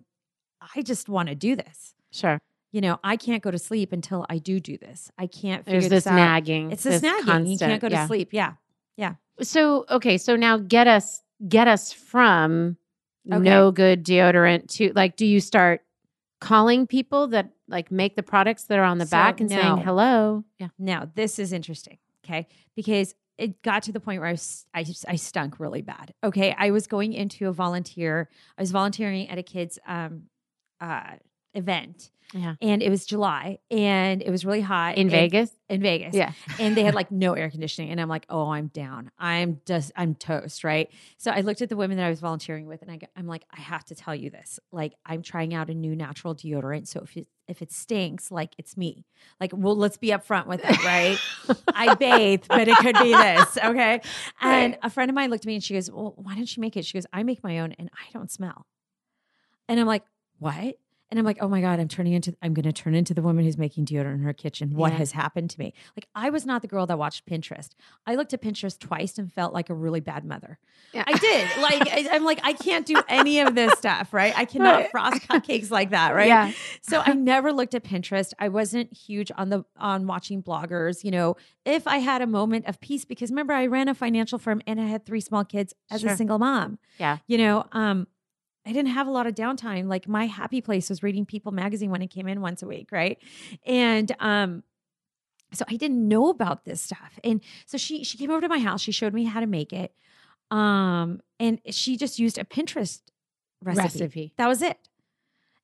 I 0.76 0.82
just 0.82 1.08
want 1.08 1.30
to 1.30 1.36
do 1.36 1.56
this. 1.56 1.94
Sure. 2.12 2.42
You 2.72 2.82
know, 2.82 3.00
I 3.04 3.16
can't 3.16 3.42
go 3.42 3.52
to 3.52 3.60
sleep 3.60 3.94
until 3.94 4.26
I 4.30 4.38
do 4.38 4.60
do 4.60 4.78
this. 4.78 5.12
I 5.18 5.28
can't 5.28 5.66
figure 5.66 5.82
There's 5.82 5.90
this 5.90 6.04
this 6.06 6.14
nagging. 6.14 6.72
It's 6.72 6.84
this, 6.84 7.02
nagging. 7.02 7.48
you 7.48 7.58
can't 7.58 7.82
go 7.82 7.90
to 7.90 7.96
yeah. 7.96 8.08
sleep. 8.08 8.30
Yeah. 8.32 8.54
Yeah. 8.98 9.16
So 9.42 9.86
okay, 9.90 10.18
so 10.18 10.36
now 10.36 10.58
get 10.58 10.88
us 10.88 11.22
get 11.48 11.68
us 11.68 11.94
from 11.94 12.78
Okay. 13.32 13.38
no 13.44 13.72
good 13.72 14.04
deodorant 14.04 14.68
to 14.78 14.92
like 14.96 15.16
do 15.16 15.26
you 15.26 15.40
start 15.40 15.82
calling 16.40 16.88
people 16.88 17.28
that 17.28 17.52
like 17.68 17.92
make 17.92 18.16
the 18.16 18.24
products 18.24 18.64
that 18.64 18.80
are 18.80 18.84
on 18.84 18.98
the 18.98 19.06
So, 19.06 19.12
back 19.12 19.40
and 19.40 19.50
saying 19.50 19.78
hello? 19.78 20.44
Yeah. 20.58 20.70
Now, 20.80 21.10
this 21.14 21.38
is 21.38 21.54
interesting, 21.54 21.98
okay? 22.30 22.48
Because 22.76 23.16
it 23.38 23.62
got 23.62 23.84
to 23.84 23.92
the 23.92 24.00
point 24.00 24.20
where 24.20 24.30
I, 24.30 24.34
was, 24.34 24.66
I, 24.74 24.86
I 25.08 25.16
stunk 25.16 25.60
really 25.60 25.82
bad. 25.82 26.14
Okay. 26.24 26.54
I 26.58 26.72
was 26.72 26.88
going 26.88 27.14
into 27.14 27.48
a 27.48 27.54
volunteer, 27.54 28.30
I 28.58 28.62
was 28.62 28.72
volunteering 28.72 29.30
at 29.30 29.38
a 29.38 29.44
kid's 29.44 29.80
um, 29.88 30.24
uh, 30.82 31.16
event. 31.54 32.12
Yeah. 32.34 32.56
And 32.62 32.84
it 32.84 32.90
was 32.92 33.06
July 33.08 33.58
and 33.72 34.22
it 34.22 34.30
was 34.30 34.46
really 34.46 34.62
hot 34.62 34.96
In 34.98 35.02
and- 35.02 35.12
Vegas? 35.12 35.52
In 35.68 35.82
Vegas. 35.82 36.14
Yeah. 36.14 36.34
and 36.60 36.76
they 36.78 36.84
had 36.84 36.94
like 36.94 37.12
no 37.12 37.34
air 37.36 37.50
conditioning. 37.50 37.90
And 37.92 38.00
I'm 38.00 38.08
like, 38.10 38.26
oh, 38.30 38.50
I'm 38.50 38.68
down. 38.68 39.10
I'm 39.18 39.62
just, 39.66 39.92
I'm 39.96 40.14
toast. 40.16 40.64
Right. 40.64 40.90
So 41.18 41.32
I 41.32 41.42
looked 41.42 41.62
at 41.64 41.70
the 41.70 41.76
women 41.76 41.98
that 41.98 42.06
I 42.06 42.10
was 42.10 42.20
volunteering 42.20 42.68
with 42.68 42.82
and 42.84 42.92
I, 42.92 43.00
I'm 43.16 43.26
like, 43.28 43.46
I 43.52 43.60
have 43.62 43.84
to 43.86 43.96
tell 43.96 44.14
you 44.14 44.30
this. 44.30 44.60
Like, 44.72 44.94
I'm 45.06 45.22
trying 45.24 45.54
out 45.56 45.70
a 45.70 45.74
new 45.74 45.96
natural 45.96 46.36
deodorant. 46.36 46.88
So 46.88 47.02
if 47.02 47.18
it, 47.18 47.28
if 47.48 47.64
it 47.64 47.72
stinks, 47.72 48.30
like 48.30 48.54
it's 48.60 48.78
me. 48.78 49.06
Like, 49.40 49.52
well, 49.56 49.76
let's 49.76 49.98
be 49.98 50.10
upfront 50.10 50.46
with 50.46 50.62
it. 50.64 50.84
Right. 50.84 51.18
I 51.74 51.96
bathe, 51.96 52.44
but 52.48 52.68
it 52.68 52.78
could 52.78 52.96
be 53.02 53.12
this. 53.14 53.58
Okay. 53.58 54.02
And 54.42 54.74
Right. 54.74 54.80
a 54.84 54.90
friend 54.92 55.10
of 55.10 55.16
mine 55.16 55.32
looked 55.32 55.46
at 55.46 55.48
me 55.48 55.56
and 55.56 55.64
she 55.64 55.74
goes, 55.74 55.90
well, 55.90 56.14
why 56.18 56.36
don't 56.36 56.56
you 56.56 56.62
make 56.62 56.78
it? 56.78 56.86
She 56.86 56.94
goes, 56.94 57.08
I 57.12 57.24
make 57.24 57.44
my 57.44 57.58
own 57.60 57.72
and 57.80 57.90
I 57.94 58.12
don't 58.14 58.30
smell. 58.30 58.68
And 59.68 59.80
I'm 59.80 59.88
like, 59.88 60.04
what? 60.38 60.78
And 61.12 61.18
I'm 61.18 61.26
like, 61.26 61.38
oh 61.42 61.48
my 61.48 61.60
God, 61.60 61.80
I'm 61.80 61.88
turning 61.88 62.14
into, 62.14 62.36
I'm 62.44 62.54
going 62.54 62.66
to 62.66 62.72
turn 62.72 62.94
into 62.94 63.16
the 63.16 63.24
woman 63.24 63.44
who's 63.44 63.58
making 63.58 63.86
deodorant 63.86 64.14
in 64.16 64.20
her 64.22 64.32
kitchen. 64.34 64.76
What 64.76 64.92
Yeah. 64.92 65.00
has 65.00 65.12
happened 65.14 65.50
to 65.50 65.60
me? 65.60 65.74
Like, 65.98 66.08
I 66.14 66.30
was 66.30 66.46
not 66.46 66.62
the 66.62 66.68
girl 66.68 66.86
that 66.86 67.00
watched 67.00 67.26
Pinterest. 67.26 67.70
I 68.06 68.14
looked 68.14 68.32
at 68.34 68.44
Pinterest 68.44 68.78
twice 68.78 69.18
and 69.18 69.34
felt 69.34 69.52
like 69.52 69.72
a 69.72 69.74
really 69.74 70.02
bad 70.02 70.24
mother. 70.24 70.60
Yeah. 70.94 71.04
I 71.08 71.14
did. 71.18 71.48
Like, 71.60 71.82
I, 71.92 72.08
I'm 72.12 72.24
like, 72.26 72.40
I 72.44 72.54
can't 72.54 72.86
do 72.86 73.02
any 73.10 73.40
of 73.40 73.56
this 73.56 73.74
stuff, 73.78 74.14
right? 74.14 74.34
I 74.38 74.46
cannot 74.46 74.76
Right. 74.82 74.92
frost 74.92 75.22
cupcakes 75.28 75.72
like 75.72 75.90
that, 75.92 76.14
right? 76.14 76.28
Yeah. 76.28 76.52
So 76.84 77.02
I 77.04 77.14
never 77.14 77.52
looked 77.52 77.74
at 77.74 77.84
Pinterest. 77.84 78.34
I 78.38 78.50
wasn't 78.50 78.94
huge 78.96 79.32
on 79.36 79.50
the 79.50 79.66
on 79.78 80.06
watching 80.08 80.44
bloggers. 80.44 81.04
You 81.04 81.10
know, 81.12 81.36
if 81.66 81.88
I 81.88 81.98
had 81.98 82.22
a 82.22 82.28
moment 82.28 82.68
of 82.68 82.80
peace, 82.80 83.04
because 83.04 83.30
remember 83.32 83.54
I 83.54 83.66
ran 83.66 83.88
a 83.88 83.96
financial 83.96 84.38
firm 84.38 84.62
and 84.68 84.80
I 84.80 84.86
had 84.86 85.06
three 85.08 85.22
small 85.22 85.44
kids 85.44 85.74
as 85.90 86.02
Sure. 86.02 86.12
a 86.12 86.16
single 86.16 86.38
mom. 86.40 86.78
Yeah. 87.00 87.18
You 87.28 87.40
know, 87.40 87.66
um, 87.72 88.08
I 88.70 88.72
didn't 88.72 88.92
have 88.92 89.08
a 89.08 89.12
lot 89.12 89.26
of 89.26 89.34
downtime. 89.34 89.88
Like 89.88 90.08
my 90.08 90.28
happy 90.28 90.62
place 90.62 90.90
was 90.90 91.02
reading 91.02 91.26
People 91.26 91.52
magazine 91.52 91.90
when 91.90 92.04
it 92.04 92.12
came 92.12 92.28
in 92.28 92.40
once 92.40 92.62
a 92.62 92.68
week, 92.68 92.92
right? 92.92 93.18
And 93.66 94.16
um, 94.20 94.62
so 95.52 95.66
I 95.68 95.76
didn't 95.76 96.08
know 96.08 96.30
about 96.30 96.66
this 96.66 96.80
stuff. 96.80 97.20
And 97.24 97.42
so 97.66 97.80
she 97.80 98.04
she 98.04 98.16
came 98.20 98.30
over 98.30 98.42
to 98.42 98.48
my 98.48 98.60
house. 98.60 98.82
She 98.82 98.92
showed 98.92 99.12
me 99.12 99.24
how 99.24 99.40
to 99.40 99.48
make 99.48 99.74
it. 99.74 99.92
Um, 100.52 101.22
and 101.40 101.60
she 101.72 101.98
just 101.98 102.20
used 102.20 102.38
a 102.38 102.44
Pinterest 102.44 103.02
recipe. 103.64 103.82
Recipe. 103.82 104.34
That 104.38 104.48
was 104.48 104.62
it. 104.62 104.78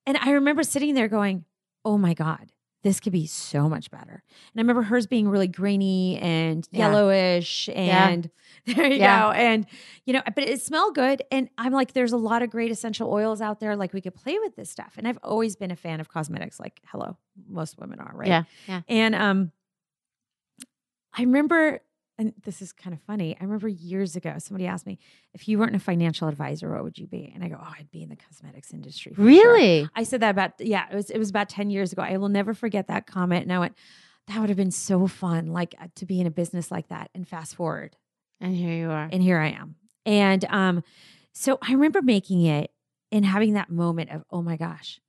And 0.08 0.18
I 0.18 0.32
remember 0.32 0.64
sitting 0.64 0.96
there 0.96 1.08
going, 1.08 1.46
"Oh 1.84 2.00
my 2.00 2.16
god, 2.16 2.52
this 2.86 3.02
could 3.02 3.12
be 3.12 3.26
so 3.28 3.68
much 3.68 3.92
better." 3.92 4.24
And 4.54 4.58
I 4.58 4.62
remember 4.62 4.84
hers 4.84 5.08
being 5.08 5.28
really 5.28 5.48
grainy 5.50 6.18
and 6.20 6.66
Yeah. 6.72 6.88
yellowish 6.92 7.68
and 7.76 8.30
there 8.66 8.88
you 8.88 9.00
Yeah. 9.00 9.26
go. 9.28 9.32
And 9.34 9.66
you 10.06 10.14
know, 10.14 10.22
but 10.36 10.48
it 10.48 10.62
smelled 10.62 10.96
good 10.96 11.22
and 11.32 11.50
I'm 11.58 11.74
like 11.74 11.92
there's 11.94 12.14
a 12.14 12.18
lot 12.18 12.42
of 12.44 12.50
great 12.50 12.72
essential 12.72 13.12
oils 13.12 13.42
out 13.42 13.60
there 13.60 13.76
like 13.76 13.92
we 13.94 14.02
could 14.02 14.16
play 14.16 14.40
with 14.40 14.56
this 14.56 14.70
stuff. 14.70 14.94
And 14.98 15.08
I've 15.08 15.20
always 15.24 15.56
been 15.58 15.72
a 15.72 15.76
fan 15.76 16.00
of 16.00 16.08
cosmetics 16.10 16.60
like 16.60 16.80
hello, 16.88 17.18
most 17.48 17.78
women 17.78 18.00
are, 18.00 18.14
right? 18.16 18.28
Yeah. 18.30 18.44
Yeah. 18.68 18.82
And 18.88 19.16
um 19.16 19.52
I 21.18 21.22
remember 21.22 21.82
and 22.18 22.34
this 22.44 22.62
is 22.62 22.72
kind 22.72 22.94
of 22.94 23.02
funny. 23.02 23.36
I 23.40 23.44
remember 23.44 23.68
years 23.68 24.16
ago 24.16 24.36
somebody 24.38 24.68
asked 24.68 24.86
me 24.86 24.98
if 25.34 25.48
you 25.48 25.60
weren't 25.60 25.76
a 25.76 25.80
financial 25.80 26.28
advisor, 26.28 26.72
what 26.74 26.84
would 26.84 26.98
you 26.98 27.08
be? 27.08 27.32
And 27.36 27.44
I 27.44 27.50
go, 27.50 27.58
"Oh, 27.60 27.74
I'd 27.78 27.92
be 27.92 28.02
in 28.04 28.10
the 28.10 28.16
cosmetics 28.16 28.74
industry." 28.74 29.14
for 29.14 29.18
sure." 29.22 29.26
Really? 29.26 29.90
I 29.96 30.04
said 30.04 30.22
that 30.22 30.30
about 30.32 30.54
yeah, 30.60 30.86
it 30.92 30.96
was 30.96 31.10
it 31.10 31.18
was 31.18 31.30
about 31.30 31.50
10 31.50 31.70
years 31.70 31.92
ago. 31.94 32.02
I 32.02 32.18
will 32.18 32.30
never 32.30 32.54
forget 32.54 32.88
that 32.88 33.06
comment 33.08 33.44
and 33.44 33.54
I 33.54 33.60
went, 33.60 33.76
that 34.28 34.40
would 34.40 34.50
have 34.50 34.58
been 34.58 34.72
so 34.72 35.08
fun 35.08 35.48
like 35.48 35.76
uh, 35.80 35.88
to 35.96 36.06
be 36.06 36.20
in 36.20 36.26
a 36.28 36.32
business 36.32 36.72
like 36.72 36.88
that 36.88 37.10
and 37.14 37.28
fast 37.28 37.56
forward 37.56 37.96
And 38.42 38.56
here 38.56 38.74
you 38.74 38.90
are. 38.90 39.08
and 39.12 39.22
here 39.22 39.40
I 39.40 39.50
am. 39.50 39.76
And 40.06 40.44
um 40.46 40.84
so 41.34 41.58
I 41.62 41.74
remember 41.74 42.02
making 42.02 42.44
it 42.44 42.72
and 43.12 43.26
having 43.26 43.54
that 43.54 43.70
moment 43.70 44.10
of, 44.12 44.24
"Oh 44.32 44.42
my 44.42 44.58
gosh, 44.58 45.00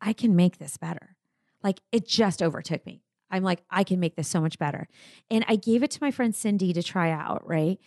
I 0.00 0.12
can 0.12 0.34
make 0.36 0.58
this 0.58 0.76
better." 0.76 1.16
Like 1.62 1.80
it 1.92 2.06
just 2.06 2.42
overtook 2.42 2.84
me. 2.86 3.02
I'm 3.34 3.42
like, 3.42 3.62
I 3.70 3.84
can 3.84 4.00
make 4.00 4.16
this 4.16 4.28
so 4.28 4.40
much 4.40 4.58
better. 4.58 4.88
And 5.30 5.44
I 5.48 5.56
gave 5.56 5.82
it 5.82 5.90
to 5.92 5.98
my 6.00 6.10
friend 6.10 6.34
Cindy 6.34 6.72
to 6.72 6.82
try 6.82 7.10
out, 7.10 7.46
right? 7.46 7.78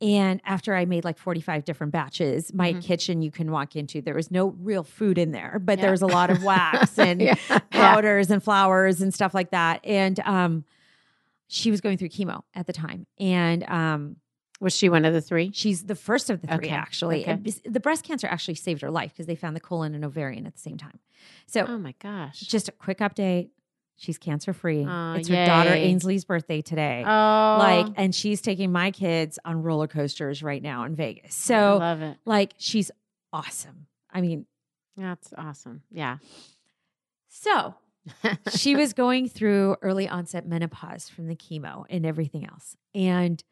And 0.00 0.40
after 0.44 0.74
I 0.74 0.84
made 0.86 1.04
like 1.04 1.18
45 1.18 1.64
different 1.64 1.92
batches, 1.92 2.52
my 2.52 2.72
Mhm. 2.74 2.82
kitchen 2.82 3.22
you 3.22 3.30
can 3.30 3.50
walk 3.50 3.76
into, 3.76 4.02
there 4.02 4.14
was 4.14 4.30
no 4.30 4.48
real 4.58 4.82
food 4.82 5.18
in 5.18 5.30
there, 5.30 5.58
but 5.62 5.78
Yeah. 5.78 5.82
there 5.82 5.90
was 5.92 6.02
a 6.02 6.06
lot 6.06 6.30
of 6.30 6.42
wax 6.42 6.98
and 7.08 7.20
yeah. 7.20 7.34
powders 7.70 8.30
and 8.30 8.42
flowers 8.42 9.00
and 9.00 9.14
stuff 9.14 9.34
like 9.34 9.50
that. 9.50 9.80
And 9.84 10.18
um, 10.20 10.64
she 11.46 11.70
was 11.70 11.80
going 11.80 11.96
through 11.98 12.08
chemo 12.08 12.42
at 12.54 12.66
the 12.66 12.72
time. 12.72 13.06
And 13.18 13.62
um, 13.64 14.16
Was 14.60 14.74
she 14.74 14.88
one 14.88 15.04
of 15.04 15.12
the 15.14 15.20
three? 15.20 15.50
she's 15.54 15.84
the 15.84 15.94
first 15.94 16.28
of 16.30 16.40
the 16.40 16.48
three, 16.48 16.66
Okay, 16.66 16.74
actually. 16.74 17.22
okay. 17.28 17.40
The 17.64 17.80
breast 17.80 18.04
cancer 18.04 18.26
actually 18.26 18.54
saved 18.56 18.82
her 18.82 18.90
life 18.90 19.12
because 19.12 19.26
they 19.26 19.36
found 19.36 19.54
the 19.54 19.60
colon 19.60 19.94
and 19.94 20.04
ovarian 20.04 20.46
at 20.46 20.54
the 20.54 20.60
same 20.60 20.76
time. 20.76 20.98
So, 21.46 21.66
Oh 21.68 21.78
my 21.78 21.94
gosh. 22.00 22.40
just 22.40 22.68
a 22.68 22.72
quick 22.72 22.98
update 22.98 23.50
she's 23.96 24.18
cancer 24.18 24.52
free. 24.52 24.84
Aw, 24.84 25.14
it's 25.14 25.28
her 25.28 25.46
daughter. 25.46 25.70
Ainsley's 25.70 26.24
birthday 26.24 26.60
today. 26.62 27.02
oh, 27.06 27.56
Like, 27.58 27.86
and 27.96 28.14
she's 28.14 28.40
taking 28.40 28.72
my 28.72 28.90
kids 28.90 29.38
on 29.44 29.62
roller 29.62 29.86
coasters 29.88 30.42
right 30.42 30.62
now 30.62 30.84
in 30.84 30.94
Vegas. 30.96 31.26
I 31.26 31.54
So, 31.54 31.76
love 31.78 32.02
it. 32.02 32.16
like, 32.24 32.54
she's 32.58 32.90
awesome. 33.32 33.86
I 34.12 34.20
mean, 34.20 34.46
That's 34.96 35.32
awesome. 35.36 35.82
Yeah. 35.90 36.18
so 37.28 37.74
she 38.54 38.76
was 38.76 38.92
going 38.92 39.28
through 39.28 39.76
early 39.82 40.08
onset 40.08 40.46
menopause 40.46 41.08
from 41.08 41.26
the 41.26 41.34
chemo 41.36 41.84
and 41.88 42.04
everything 42.04 42.46
else. 42.46 42.76
And 42.94 43.42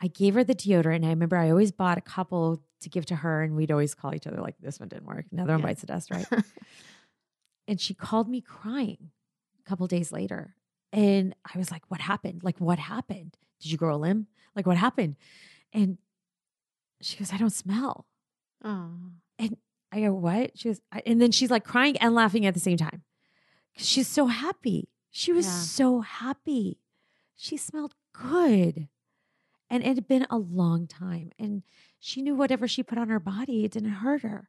I 0.00 0.08
gave 0.08 0.34
her 0.34 0.44
the 0.44 0.54
deodorant. 0.54 0.96
And 0.96 1.06
I 1.06 1.10
remember 1.10 1.36
I 1.36 1.50
always 1.50 1.72
bought 1.72 1.98
a 1.98 2.02
couple 2.02 2.62
to 2.80 2.88
give 2.88 3.06
to 3.06 3.16
her, 3.16 3.42
and 3.42 3.54
we'd 3.56 3.70
always 3.70 3.94
call 3.94 4.14
each 4.14 4.26
other 4.26 4.40
like, 4.42 4.54
"This 4.60 4.78
one 4.78 4.88
didn't 4.90 5.06
work. 5.06 5.24
Another 5.32 5.52
one 5.52 5.60
Yeah. 5.60 5.66
bites 5.66 5.80
the 5.82 5.86
dust." 5.86 6.10
Right? 6.10 6.26
and 7.68 7.80
she 7.80 7.94
called 7.94 8.28
me 8.28 8.40
crying 8.40 9.10
a 9.66 9.68
couple 9.68 9.86
days 9.86 10.12
later, 10.12 10.54
and 10.92 11.34
I 11.52 11.58
was 11.58 11.70
like, 11.70 11.82
"What 11.88 12.00
happened? 12.00 12.42
Like, 12.44 12.58
what 12.60 12.78
happened? 12.78 13.36
Did 13.60 13.72
you 13.72 13.78
grow 13.78 13.94
a 13.94 13.98
limb? 13.98 14.26
Like, 14.54 14.66
what 14.66 14.76
happened?" 14.76 15.16
And 15.72 15.98
she 17.00 17.16
goes, 17.18 17.32
"I 17.32 17.36
don't 17.38 17.50
smell." 17.50 18.06
oh. 18.64 18.90
And 19.38 19.58
I 19.92 20.00
go, 20.00 20.14
what? 20.14 20.56
She 20.58 20.70
goes, 20.70 20.80
I- 20.90 21.02
and 21.04 21.20
then 21.20 21.30
she's 21.30 21.50
like 21.50 21.62
crying 21.62 21.98
and 21.98 22.14
laughing 22.14 22.46
at 22.46 22.54
the 22.54 22.60
same 22.60 22.78
time. 22.78 23.02
She's 23.76 24.08
so 24.08 24.26
happy. 24.28 24.88
She 25.10 25.30
was 25.30 25.44
Yeah. 25.44 25.52
so 25.60 26.00
happy. 26.00 26.80
She 27.36 27.58
smelled 27.58 27.94
good. 28.14 28.88
And 29.68 29.82
it 29.84 29.94
had 29.94 30.08
been 30.08 30.26
a 30.30 30.38
long 30.38 30.86
time. 30.86 31.32
And 31.38 31.62
she 32.00 32.22
knew 32.22 32.34
whatever 32.34 32.66
she 32.66 32.82
put 32.82 32.96
on 32.96 33.10
her 33.10 33.20
body, 33.20 33.64
it 33.66 33.72
didn't 33.72 33.90
hurt 34.00 34.22
her. 34.22 34.48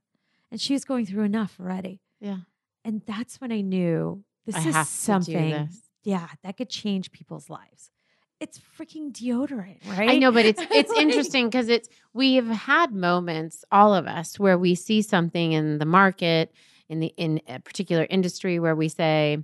And 0.50 0.62
she 0.62 0.72
was 0.72 0.86
going 0.86 1.06
through 1.06 1.24
enough 1.26 1.60
already. 1.60 2.00
Yeah. 2.22 2.40
And 2.86 3.02
that's 3.06 3.42
when 3.42 3.52
I 3.52 3.60
knew 3.60 4.24
this 4.48 4.56
I 4.56 4.68
is 4.68 4.74
have 4.76 4.88
to 4.88 4.92
do 4.92 4.98
something, 4.98 5.50
this. 5.52 5.82
yeah, 6.04 6.28
that 6.44 6.58
could 6.58 6.70
change 6.70 7.12
people's 7.12 7.50
lives. 7.50 7.92
It's 8.40 8.60
freaking 8.80 9.12
deodorant, 9.12 9.78
right? 9.98 10.10
I 10.10 10.18
know, 10.18 10.32
but 10.32 10.46
it's 10.46 10.62
it's 10.72 10.90
Like- 10.92 11.02
interesting 11.02 11.46
because 11.48 11.70
it's 11.70 11.88
we 12.14 12.36
have 12.36 12.48
had 12.48 12.94
moments, 12.94 13.64
all 13.72 13.94
of 13.94 14.08
us, 14.08 14.40
where 14.40 14.58
we 14.58 14.74
see 14.74 15.02
something 15.04 15.52
in 15.52 15.78
the 15.78 15.86
market 15.86 16.52
in 16.90 17.00
the 17.00 17.14
in 17.18 17.42
a 17.48 17.60
particular 17.60 18.08
industry 18.10 18.60
where 18.60 18.76
we 18.76 18.90
say 18.90 19.38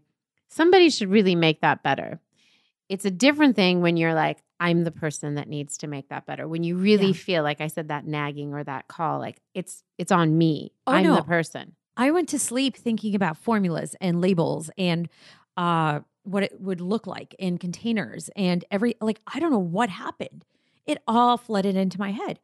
somebody 0.47 0.89
should 0.89 1.09
really 1.09 1.35
make 1.35 1.61
that 1.61 1.83
better. 1.83 2.19
It's 2.89 3.05
a 3.05 3.11
different 3.11 3.55
thing 3.55 3.81
when 3.81 3.97
you're 3.97 4.13
like, 4.13 4.43
I'm 4.59 4.83
the 4.83 4.91
person 4.91 5.35
that 5.35 5.47
needs 5.49 5.77
to 5.79 5.87
make 5.87 6.09
that 6.09 6.25
better. 6.25 6.47
When 6.47 6.63
you 6.63 6.77
really 6.77 7.07
Yeah. 7.07 7.13
feel 7.13 7.43
like 7.43 7.59
I 7.61 7.67
said 7.67 7.87
that 7.87 8.05
nagging 8.05 8.53
or 8.53 8.63
that 8.63 8.87
call, 8.87 9.19
like 9.19 9.41
it's 9.55 9.83
it's 9.97 10.11
on 10.11 10.37
me. 10.37 10.71
Oh, 10.85 10.91
I'm 10.93 11.03
no. 11.05 11.15
the 11.15 11.23
person. 11.23 11.75
I 11.95 12.11
went 12.11 12.29
to 12.29 12.39
sleep 12.39 12.75
thinking 12.75 13.15
about 13.15 13.37
formulas 13.37 13.95
and 14.01 14.21
labels 14.21 14.69
and 14.77 15.09
uh, 15.57 16.01
what 16.23 16.43
it 16.43 16.59
would 16.59 16.81
look 16.81 17.05
like 17.05 17.35
in 17.37 17.57
containers 17.57 18.29
and 18.35 18.63
every 18.71 18.95
like 19.01 19.19
I 19.27 19.39
don't 19.39 19.51
know 19.51 19.59
what 19.59 19.89
happened. 19.89 20.45
It 20.85 20.97
all 21.07 21.37
flooded 21.37 21.75
into 21.75 21.99
my 21.99 22.11
head. 22.11 22.39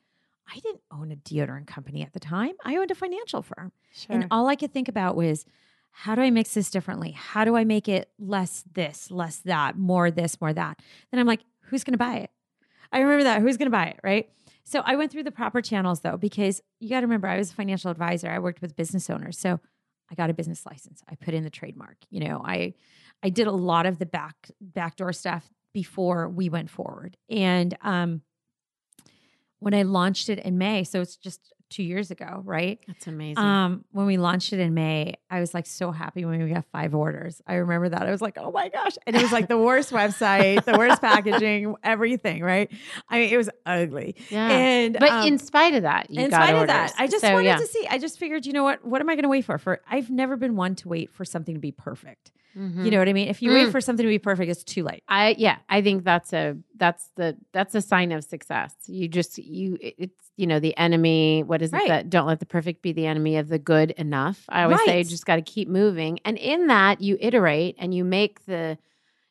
I 0.51 0.60
didn't 0.60 0.82
own 0.91 1.12
a 1.12 1.15
deodorant 1.15 1.68
company 1.68 2.01
at 2.01 2.13
the 2.13 2.20
time. 2.20 2.53
I 2.63 2.77
owned 2.77 2.91
a 2.91 2.96
financial 2.96 3.41
firm. 3.41 3.72
Sure. 3.94 4.15
And 4.15 4.27
all 4.32 4.48
I 4.48 4.56
could 4.56 4.74
think 4.74 4.88
about 4.88 5.15
was 5.15 5.46
how 5.91 6.15
do 6.15 6.22
I 6.22 6.29
mix 6.29 6.53
this 6.53 6.72
differently? 6.72 7.12
How 7.12 7.46
do 7.46 7.56
I 7.56 7.63
make 7.63 7.88
it 7.88 8.10
less 8.18 8.63
this, 8.74 9.12
less 9.12 9.38
that, 9.38 9.77
more 9.77 10.10
this, 10.10 10.39
more 10.39 10.53
that? 10.53 10.79
Then 11.12 11.20
I'm 11.20 11.27
like, 11.27 11.41
who's 11.62 11.84
going 11.84 11.94
to 11.94 11.98
buy 11.98 12.18
it? 12.18 12.32
I 12.91 13.01
remember 13.01 13.25
that. 13.25 13.41
Who's 13.41 13.58
going 13.58 13.68
to 13.68 13.72
buy 13.72 13.88
it? 13.88 14.00
Right. 14.03 14.29
So 14.69 14.83
I 14.85 14.97
went 14.97 15.11
through 15.11 15.23
the 15.23 15.31
proper 15.31 15.63
channels 15.63 16.01
though, 16.01 16.15
because 16.15 16.61
you 16.79 16.89
got 16.89 16.99
to 16.99 17.07
remember, 17.07 17.27
I 17.27 17.39
was 17.39 17.49
a 17.49 17.55
financial 17.55 17.89
advisor. 17.89 18.29
I 18.29 18.38
worked 18.38 18.61
with 18.61 18.75
business 18.75 19.09
owners. 19.09 19.39
So 19.39 19.59
I 20.11 20.15
got 20.15 20.29
a 20.29 20.33
business 20.35 20.63
license. 20.63 21.01
I 21.09 21.15
put 21.15 21.33
in 21.33 21.43
the 21.43 21.49
trademark. 21.49 21.97
You 22.11 22.19
know, 22.19 22.43
I 22.45 22.75
I 23.23 23.29
did 23.29 23.47
a 23.47 23.51
lot 23.51 23.88
of 23.88 23.97
the 23.97 24.05
back 24.05 24.51
backdoor 24.61 25.13
stuff 25.13 25.49
before 25.73 26.29
we 26.29 26.49
went 26.49 26.69
forward. 26.69 27.17
And 27.31 27.75
um 27.81 28.21
when 29.57 29.73
I 29.73 29.81
launched 29.81 30.29
it 30.29 30.38
in 30.38 30.59
May, 30.59 30.83
so 30.83 31.01
it's 31.01 31.17
just 31.17 31.51
two 31.69 31.83
years 31.83 32.11
ago, 32.11 32.41
right? 32.45 32.79
That's 32.88 33.07
amazing. 33.07 33.38
Um, 33.38 33.85
when 33.91 34.05
we 34.05 34.17
launched 34.17 34.53
it 34.53 34.59
in 34.59 34.73
May, 34.73 35.15
I 35.29 35.39
was 35.39 35.53
like 35.53 35.65
so 35.65 35.91
happy 35.91 36.25
when 36.25 36.43
we 36.43 36.49
got 36.51 36.65
five 36.71 36.95
orders. 36.95 37.41
I 37.47 37.55
remember 37.55 37.89
that. 37.89 38.01
I 38.03 38.11
was 38.11 38.21
like, 38.21 38.38
oh 38.38 38.51
my 38.51 38.69
gosh. 38.69 38.97
And 39.05 39.15
it 39.15 39.21
was 39.21 39.31
like 39.31 39.47
the 39.47 39.57
worst 39.57 39.91
website, 39.91 40.65
the 40.65 40.77
worst 40.77 41.01
packaging, 41.01 41.75
everything, 41.83 42.41
right? 42.43 42.71
I 43.09 43.19
mean, 43.19 43.33
it 43.33 43.38
was 43.38 43.49
ugly. 43.65 44.15
yeah. 44.29 44.49
And 44.49 44.97
but 44.99 45.09
um, 45.11 45.27
in 45.27 45.38
spite 45.38 45.75
of 45.75 45.83
that, 45.83 46.09
you 46.09 46.21
in 46.23 46.31
spite 46.31 46.53
orders. 46.53 46.61
of 46.63 46.67
that, 46.67 46.93
I 46.97 47.07
just 47.07 47.21
So, 47.21 47.33
wanted 47.33 47.45
yeah. 47.47 47.57
to 47.57 47.67
see. 47.67 47.88
I 47.89 47.97
just 47.97 48.17
figured, 48.19 48.45
you 48.45 48.53
know 48.53 48.63
what? 48.63 48.83
What 48.85 49.01
am 49.01 49.09
I 49.09 49.15
going 49.15 49.23
to 49.23 49.29
wait 49.29 49.45
for? 49.45 49.57
For 49.57 49.81
I've 49.89 50.09
never 50.09 50.35
been 50.38 50.55
one 50.55 50.75
to 50.75 50.89
wait 50.89 51.11
for 51.13 51.25
something 51.25 51.53
to 51.55 51.61
be 51.61 51.71
perfect. 51.71 52.31
Mhm. 52.58 52.86
You 52.86 52.91
know 52.91 53.00
what 53.00 53.08
I 53.08 53.13
mean? 53.13 53.27
If 53.27 53.41
you 53.41 53.51
Mm. 53.51 53.53
wait 53.65 53.72
for 53.72 53.79
something 53.82 54.03
to 54.03 54.10
be 54.10 54.20
perfect, 54.20 54.50
it's 54.50 54.63
too 54.63 54.84
late. 54.84 55.03
I 55.08 55.36
yeah, 55.38 55.58
I 55.70 55.82
think 55.82 56.03
that's 56.03 56.34
a 56.34 56.58
that's 56.77 57.10
the 57.15 57.38
that's 57.53 57.75
a 57.75 57.82
sign 57.82 58.12
of 58.12 58.24
success. 58.24 58.74
You 58.88 59.08
just 59.08 59.38
you 59.38 59.77
it's 59.82 60.32
you 60.38 60.48
know 60.48 60.60
the 60.60 60.75
enemy. 60.77 61.44
What 61.44 61.62
is 61.62 61.72
it 61.74 61.82
that 61.88 62.10
don't 62.10 62.25
let 62.27 62.39
the 62.39 62.46
perfect 62.46 62.82
be 62.82 62.91
the 62.94 63.06
enemy 63.06 63.38
of 63.38 63.50
the 63.50 63.60
good 63.60 63.91
enough? 63.91 64.46
I 64.50 64.63
always 64.63 64.79
say 64.79 64.98
Right. 64.98 65.08
just 65.08 65.25
got 65.25 65.36
to 65.36 65.41
keep 65.41 65.68
moving, 65.68 66.20
and 66.25 66.38
in 66.38 66.68
that 66.68 67.01
you 67.01 67.18
iterate 67.20 67.75
and 67.77 67.94
you 67.94 68.03
make 68.03 68.46
the 68.46 68.77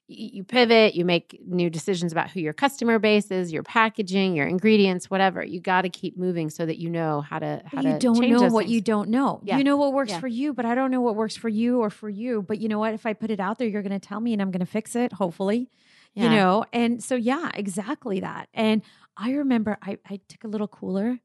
you 0.08 0.30
you 0.38 0.44
pivot, 0.44 0.94
you 0.94 1.04
make 1.04 1.38
new 1.46 1.68
decisions 1.70 2.10
about 2.12 2.30
who 2.30 2.40
your 2.40 2.52
customer 2.54 2.98
base 2.98 3.30
is, 3.30 3.52
your 3.52 3.62
packaging, 3.62 4.34
your 4.34 4.46
ingredients, 4.46 5.10
whatever. 5.10 5.44
You 5.44 5.60
got 5.60 5.82
to 5.82 5.88
keep 5.90 6.16
moving 6.16 6.48
so 6.50 6.64
that 6.66 6.78
you 6.78 6.88
know 6.90 7.20
how 7.20 7.38
to 7.38 7.62
how 7.66 7.76
But 7.76 7.82
to 7.82 7.88
you 7.90 7.98
don't 7.98 8.28
know 8.30 8.48
what 8.48 8.62
things. 8.64 8.72
you 8.72 8.80
don't 8.80 9.10
know. 9.10 9.40
Yeah. 9.44 9.58
You 9.58 9.64
know 9.64 9.76
what 9.76 9.92
works 9.92 10.12
Yeah. 10.12 10.20
for 10.20 10.26
you, 10.28 10.54
but 10.54 10.64
I 10.64 10.74
don't 10.74 10.90
know 10.90 11.00
what 11.02 11.14
works 11.14 11.36
for 11.36 11.48
you 11.48 11.80
or 11.80 11.90
for 11.90 12.08
you. 12.08 12.42
But 12.42 12.58
you 12.58 12.68
know 12.68 12.78
what? 12.78 12.94
If 12.94 13.04
I 13.06 13.12
put 13.12 13.30
it 13.30 13.38
out 13.38 13.58
there, 13.58 13.68
you're 13.68 13.82
going 13.82 13.98
to 14.00 14.06
tell 14.08 14.20
me 14.20 14.32
and 14.32 14.40
I'm 14.42 14.50
going 14.50 14.60
to 14.60 14.66
fix 14.66 14.96
it, 14.96 15.12
hopefully. 15.12 15.68
You 16.14 16.28
know? 16.28 16.64
And 16.72 17.00
so, 17.00 17.14
yeah, 17.14 17.50
exactly 17.54 18.18
that. 18.20 18.48
And 18.52 18.82
I 19.16 19.32
remember 19.32 19.78
I, 19.82 19.98
I 20.08 20.18
took 20.26 20.42
a 20.42 20.48
little 20.48 20.66
cooler 20.66 21.20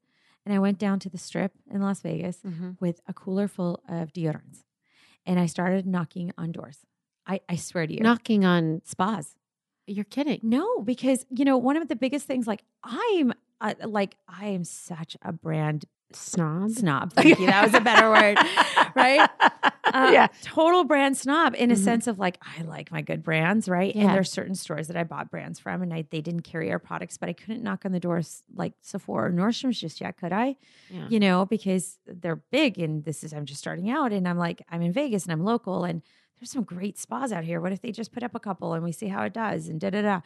and 0.45 0.53
I 0.53 0.59
went 0.59 0.77
down 0.77 0.99
to 0.99 1.09
the 1.09 1.17
strip 1.17 1.53
in 1.71 1.81
Las 1.81 2.01
Vegas 2.01 2.41
Mhm. 2.45 2.77
with 2.79 2.99
a 3.07 3.13
cooler 3.13 3.47
full 3.47 3.81
of 3.89 4.13
deodorants. 4.13 4.65
And 5.25 5.39
I 5.39 5.47
started 5.47 5.87
knocking 5.87 6.31
on 6.37 6.51
doors. 6.51 6.79
I, 7.27 7.39
I 7.49 7.55
swear 7.55 7.87
to 7.87 7.93
you, 7.93 7.99
knocking 8.01 8.45
on. 8.45 8.81
spas. 8.85 9.35
You're 9.87 10.05
kidding. 10.05 10.39
No, 10.43 10.79
because 10.81 11.25
you 11.29 11.43
know 11.45 11.57
one 11.57 11.77
of 11.77 11.87
the 11.87 11.95
biggest 11.95 12.25
things, 12.25 12.47
like 12.47 12.63
I'm, 12.83 13.33
uh, 13.61 13.73
like 13.85 14.15
I 14.27 14.47
am 14.47 14.63
such 14.63 15.17
a 15.21 15.31
brand 15.33 15.85
Snob. 16.13 16.69
snob. 16.71 17.11
Thank 17.15 17.39
you. 17.39 17.47
That 17.47 17.63
was 17.65 17.73
a 17.73 17.81
better 17.81 18.09
word, 18.09 18.37
right? 18.95 19.29
Uh, 19.85 20.09
yeah. 20.11 20.27
total 20.41 20.85
brand 20.85 21.15
snob 21.17 21.53
in 21.55 21.69
a 21.69 21.75
Mhm. 21.75 21.77
sense 21.77 22.07
of 22.07 22.17
like 22.17 22.39
I 22.41 22.63
like 22.63 22.91
my 22.91 23.01
good 23.01 23.21
brands, 23.21 23.67
right? 23.69 23.93
Yeah. 23.95 24.03
And 24.05 24.11
there's 24.15 24.31
certain 24.31 24.55
stores 24.55 24.87
that 24.87 24.95
I 24.97 25.03
bought 25.03 25.29
brands 25.29 25.59
from, 25.59 25.83
and 25.83 25.93
I 25.93 26.05
they 26.09 26.21
didn't 26.21 26.41
carry 26.43 26.71
our 26.71 26.79
products, 26.79 27.17
but 27.17 27.29
I 27.29 27.33
couldn't 27.33 27.61
knock 27.61 27.85
on 27.85 27.91
the 27.91 27.99
doors 27.99 28.41
like 28.55 28.73
Sephora 28.81 29.27
or 29.29 29.31
Nordstrom's 29.31 29.79
just 29.79 30.01
yet, 30.01 30.17
could 30.17 30.31
I? 30.31 30.55
Yeah. 30.89 31.07
You 31.09 31.19
know, 31.19 31.45
because 31.45 31.99
they're 32.07 32.37
big, 32.37 32.79
and 32.79 33.03
this 33.03 33.23
is 33.23 33.33
I'm 33.33 33.45
just 33.45 33.59
starting 33.59 33.89
out, 33.91 34.11
and 34.13 34.27
I'm 34.27 34.37
like 34.37 34.63
I'm 34.71 34.81
in 34.81 34.93
Vegas 34.93 35.23
and 35.25 35.31
I'm 35.33 35.43
local, 35.43 35.83
and 35.83 36.01
there's 36.43 36.51
some 36.51 36.63
great 36.63 36.97
spas 36.99 37.31
out 37.31 37.45
here. 37.45 37.61
What 37.61 37.71
if 37.71 37.79
they 37.81 37.93
just 37.93 38.11
put 38.11 38.21
up 38.21 38.35
a 38.35 38.39
couple 38.39 38.73
and 38.73 38.83
we 38.83 38.91
see 38.91 39.07
how 39.07 39.23
it 39.23 39.31
does, 39.33 39.69
and 39.69 39.79
da 39.79 39.89
da 39.89 40.01
da. 40.01 40.19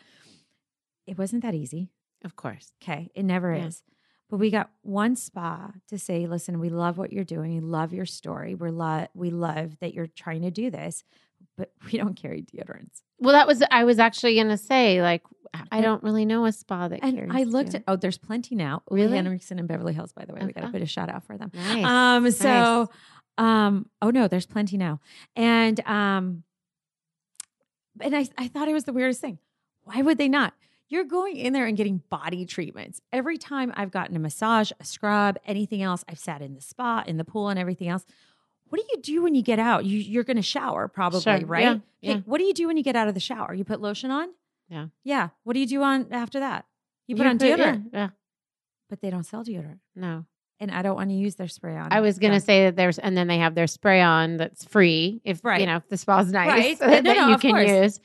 It 1.06 1.16
wasn't 1.18 1.44
that 1.44 1.54
easy. 1.54 1.90
Of 2.26 2.36
course. 2.36 2.74
Okay. 2.82 3.12
It 3.14 3.24
never 3.24 3.54
Yeah. 3.54 3.68
is. 3.68 3.84
But 4.30 4.38
we 4.38 4.50
got 4.50 4.72
one 4.82 5.16
spa 5.16 5.72
to 5.90 6.00
say, 6.00 6.26
listen, 6.26 6.60
we 6.60 6.70
love 6.70 6.98
what 6.98 7.14
you're 7.14 7.24
doing. 7.24 7.54
We 7.54 7.60
love 7.62 7.94
your 7.94 8.06
story. 8.08 8.56
We're 8.56 8.72
lo- 8.72 9.08
we 9.14 9.30
love 9.30 9.78
that 9.80 9.94
you're 9.94 10.08
trying 10.08 10.42
to 10.42 10.52
do 10.52 10.70
this, 10.72 11.04
but 11.56 11.72
we 11.86 12.00
don't 12.00 12.16
carry 12.16 12.42
deodorants. 12.42 13.04
Well, 13.20 13.34
that 13.34 13.46
was 13.46 13.62
I 13.70 13.84
was 13.84 14.00
actually 14.00 14.36
going 14.36 14.50
to 14.50 14.58
say 14.58 15.02
like 15.04 15.22
I 15.72 15.80
don't 15.82 16.04
really 16.04 16.26
know 16.26 16.46
a 16.46 16.52
spa 16.52 16.88
that 16.90 17.00
And 17.04 17.16
carries 17.16 17.32
I 17.34 17.44
looked 17.44 17.74
at, 17.74 17.84
oh, 17.88 17.96
there's 17.96 18.18
plenty 18.18 18.54
now. 18.56 18.84
Really? 18.92 19.16
Henriksen 19.16 19.60
and 19.60 19.68
Beverly 19.68 19.94
Hills, 19.94 20.12
by 20.14 20.26
the 20.26 20.34
way. 20.34 20.42
We 20.46 20.52
got 20.52 20.62
to 20.62 20.68
Okay. 20.68 20.74
put 20.80 20.82
a 20.82 20.86
shout 20.88 21.10
out 21.10 21.24
for 21.24 21.38
them. 21.38 21.52
nice. 21.54 21.86
Um, 21.86 22.30
so, 22.32 22.90
um, 23.38 23.89
oh 24.01 24.10
no, 24.10 24.27
there's 24.27 24.46
plenty 24.46 24.77
now. 24.77 25.00
And, 25.36 25.79
um, 25.88 26.44
and 28.02 28.15
I, 28.15 28.28
I 28.38 28.47
thought 28.47 28.67
it 28.67 28.73
was 28.73 28.84
the 28.86 28.93
weirdest 28.93 29.21
thing. 29.21 29.39
Why 29.84 30.02
would 30.02 30.17
they 30.17 30.28
not? 30.28 30.54
You're 30.89 31.04
going 31.04 31.36
in 31.38 31.54
there 31.54 31.65
and 31.65 31.76
getting 31.76 32.02
body 32.10 32.45
treatments. 32.45 33.02
Every 33.12 33.38
time 33.38 33.73
I've 33.76 33.91
gotten 33.91 34.15
a 34.15 34.19
massage, 34.19 34.71
a 34.80 34.86
scrub, 34.86 35.38
anything 35.45 35.82
else, 35.82 36.04
I've 36.08 36.19
sat 36.19 36.41
in 36.41 36.54
the 36.56 36.62
spa, 36.62 37.04
in 37.06 37.17
the 37.17 37.26
pool, 37.26 37.50
and 37.50 37.60
everything 37.60 37.89
else. 37.89 38.06
What 38.69 38.80
do 38.82 38.86
you 38.91 39.02
do 39.02 39.21
when 39.23 39.34
you 39.36 39.41
get 39.41 39.60
out? 39.60 39.86
You, 39.86 39.97
you're 40.00 40.23
going 40.23 40.38
to 40.38 40.41
shower, 40.43 40.88
probably, 40.88 41.21
Sure. 41.21 41.39
right? 41.45 41.62
Yeah. 41.63 41.69
Okay, 41.71 41.82
Yeah. 42.02 42.17
What 42.26 42.38
do 42.38 42.43
you 42.45 42.54
do 42.54 42.67
when 42.67 42.78
you 42.78 42.84
get 42.84 42.95
out 42.95 43.08
of 43.08 43.13
the 43.13 43.19
shower? 43.19 43.54
You 43.54 43.63
put 43.65 43.82
lotion 43.82 44.12
on? 44.12 44.30
Yeah. 44.69 44.88
Yeah. 45.04 45.30
What 45.43 45.54
do 45.54 45.60
you 45.60 45.67
do 45.67 45.82
on 45.84 46.08
after 46.12 46.39
that? 46.41 46.65
You 47.08 47.15
put 47.15 47.23
You 47.23 47.30
on 47.32 47.38
put- 47.39 47.47
yeah, 47.47 47.56
deodorant, 47.58 47.84
Yeah, 47.93 48.10
but 48.89 49.02
they 49.02 49.10
don't 49.10 49.23
sell 49.23 49.43
deodorant, 49.43 49.80
No. 49.95 50.26
And 50.60 50.72
I 50.72 50.82
don't 50.82 50.96
want 50.96 51.10
to 51.10 51.15
use 51.15 51.36
their 51.36 51.48
spray 51.48 51.76
on. 51.78 51.89
I 51.91 52.02
was 52.02 52.20
going 52.20 52.34
to 52.34 52.39
say 52.39 52.65
that 52.65 52.76
there's 52.76 52.98
and 53.00 53.15
then 53.17 53.28
they 53.28 53.38
have 53.38 53.54
their 53.56 53.67
spray 53.67 54.02
on 54.02 54.38
that's 54.38 54.63
free 54.65 55.22
if 55.24 55.43
Right. 55.43 55.62
you 55.62 55.67
know 55.67 55.78
if 55.78 55.88
the 55.89 55.98
spa's 55.98 56.32
nice 56.32 56.48
Right. 56.48 56.80
that, 56.80 57.04
No, 57.04 57.13
no, 57.13 57.28
you 57.30 57.38
can 57.38 57.52
course. 57.52 57.70
use 57.70 58.00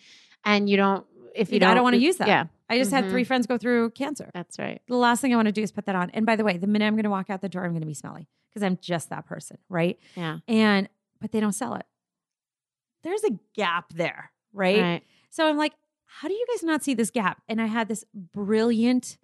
and 0.45 0.69
you 0.69 0.77
don't 0.77 1.07
if 1.35 1.51
you 1.51 1.57
I 1.57 1.59
don't 1.61 1.71
I 1.71 1.75
don't 1.75 1.85
wanna 1.85 1.97
use 1.99 2.17
that. 2.19 2.29
Yeah, 2.29 2.45
I 2.69 2.79
just 2.79 2.91
had 2.91 3.05
Mhm. 3.05 3.11
three 3.11 3.25
friends 3.25 3.47
go 3.47 3.57
through 3.59 3.91
cancer. 3.91 4.31
that's 4.35 4.59
right. 4.59 4.83
The 4.87 4.97
last 4.97 5.21
thing 5.23 5.33
I 5.33 5.37
want 5.37 5.47
to 5.47 5.53
do 5.53 5.62
is 5.62 5.73
put 5.73 5.87
that 5.87 5.95
on. 5.97 6.11
And 6.11 6.27
by 6.27 6.37
the 6.37 6.45
way, 6.45 6.59
the 6.59 6.67
minute 6.67 6.87
I'm 6.87 6.95
going 6.95 7.05
to 7.05 7.11
walk 7.11 7.31
out 7.31 7.41
the 7.41 7.49
door, 7.49 7.65
I'm 7.65 7.71
going 7.73 7.81
to 7.81 7.87
be 7.87 7.95
smelly 7.95 8.29
because 8.51 8.62
I'm 8.62 8.77
just 8.83 9.09
that 9.11 9.25
person, 9.27 9.57
right? 9.69 9.99
Yeah. 10.15 10.38
And 10.47 10.88
but 11.21 11.33
they 11.33 11.41
don't 11.41 11.53
sell 11.53 11.75
it. 11.77 11.87
There's 13.03 13.25
a 13.25 13.31
gap 13.55 13.93
there, 13.95 14.31
right? 14.53 14.81
Right. 14.81 15.03
So 15.31 15.49
I'm 15.49 15.57
like, 15.57 15.73
how 16.07 16.29
do 16.29 16.35
you 16.35 16.47
guys 16.53 16.62
not 16.62 16.85
see 16.85 16.95
this 16.95 17.11
gap? 17.11 17.41
And 17.49 17.61
I 17.62 17.67
had 17.67 17.88
this 17.88 18.05
brilliant 18.15 19.17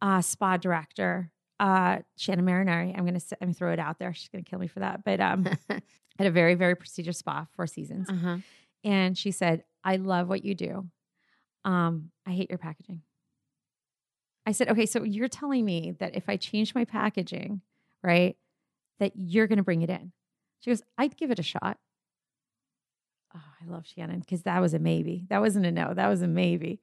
uh, 0.00 0.20
spa 0.22 0.56
director, 0.56 1.30
uh, 1.60 1.98
Shannon 2.16 2.46
Marinari. 2.46 2.96
I'm 2.96 3.04
going 3.04 3.20
to 3.20 3.36
I'm 3.40 3.48
gonna 3.48 3.54
throw 3.54 3.72
it 3.72 3.78
out 3.78 3.98
there. 3.98 4.12
She's 4.14 4.30
going 4.30 4.42
to 4.42 4.50
kill 4.50 4.58
me 4.58 4.66
for 4.66 4.80
that. 4.80 5.04
But 5.04 5.20
um, 5.20 5.46
at 5.68 6.26
a 6.26 6.30
very 6.30 6.54
very 6.54 6.74
prestigious 6.74 7.18
spa, 7.18 7.46
Four 7.52 7.66
Seasons, 7.66 8.08
uh-huh. 8.08 8.38
and 8.82 9.16
she 9.16 9.30
said, 9.30 9.62
"I 9.84 9.96
love 9.96 10.28
what 10.28 10.44
you 10.44 10.54
do. 10.54 10.88
Um, 11.64 12.10
I 12.26 12.32
hate 12.32 12.50
your 12.50 12.58
packaging." 12.58 13.02
I 14.46 14.52
said, 14.52 14.70
"Okay, 14.70 14.86
so 14.86 15.04
you're 15.04 15.28
telling 15.28 15.64
me 15.64 15.92
that 16.00 16.16
if 16.16 16.28
I 16.28 16.36
change 16.36 16.74
my 16.74 16.86
packaging, 16.86 17.60
right, 18.02 18.36
that 18.98 19.12
you're 19.14 19.46
going 19.46 19.58
to 19.58 19.62
bring 19.62 19.82
it 19.82 19.90
in?" 19.90 20.12
She 20.60 20.70
goes, 20.70 20.82
"I'd 20.96 21.16
give 21.16 21.30
it 21.30 21.38
a 21.38 21.44
shot." 21.44 21.76
Oh, 23.36 23.38
I 23.62 23.70
love 23.70 23.86
Shannon 23.86 24.20
because 24.20 24.42
that 24.42 24.60
was 24.60 24.72
a 24.72 24.78
maybe. 24.78 25.26
That 25.28 25.42
wasn't 25.42 25.66
a 25.66 25.70
no. 25.70 25.92
That 25.92 26.08
was 26.08 26.22
a 26.22 26.26
maybe. 26.26 26.80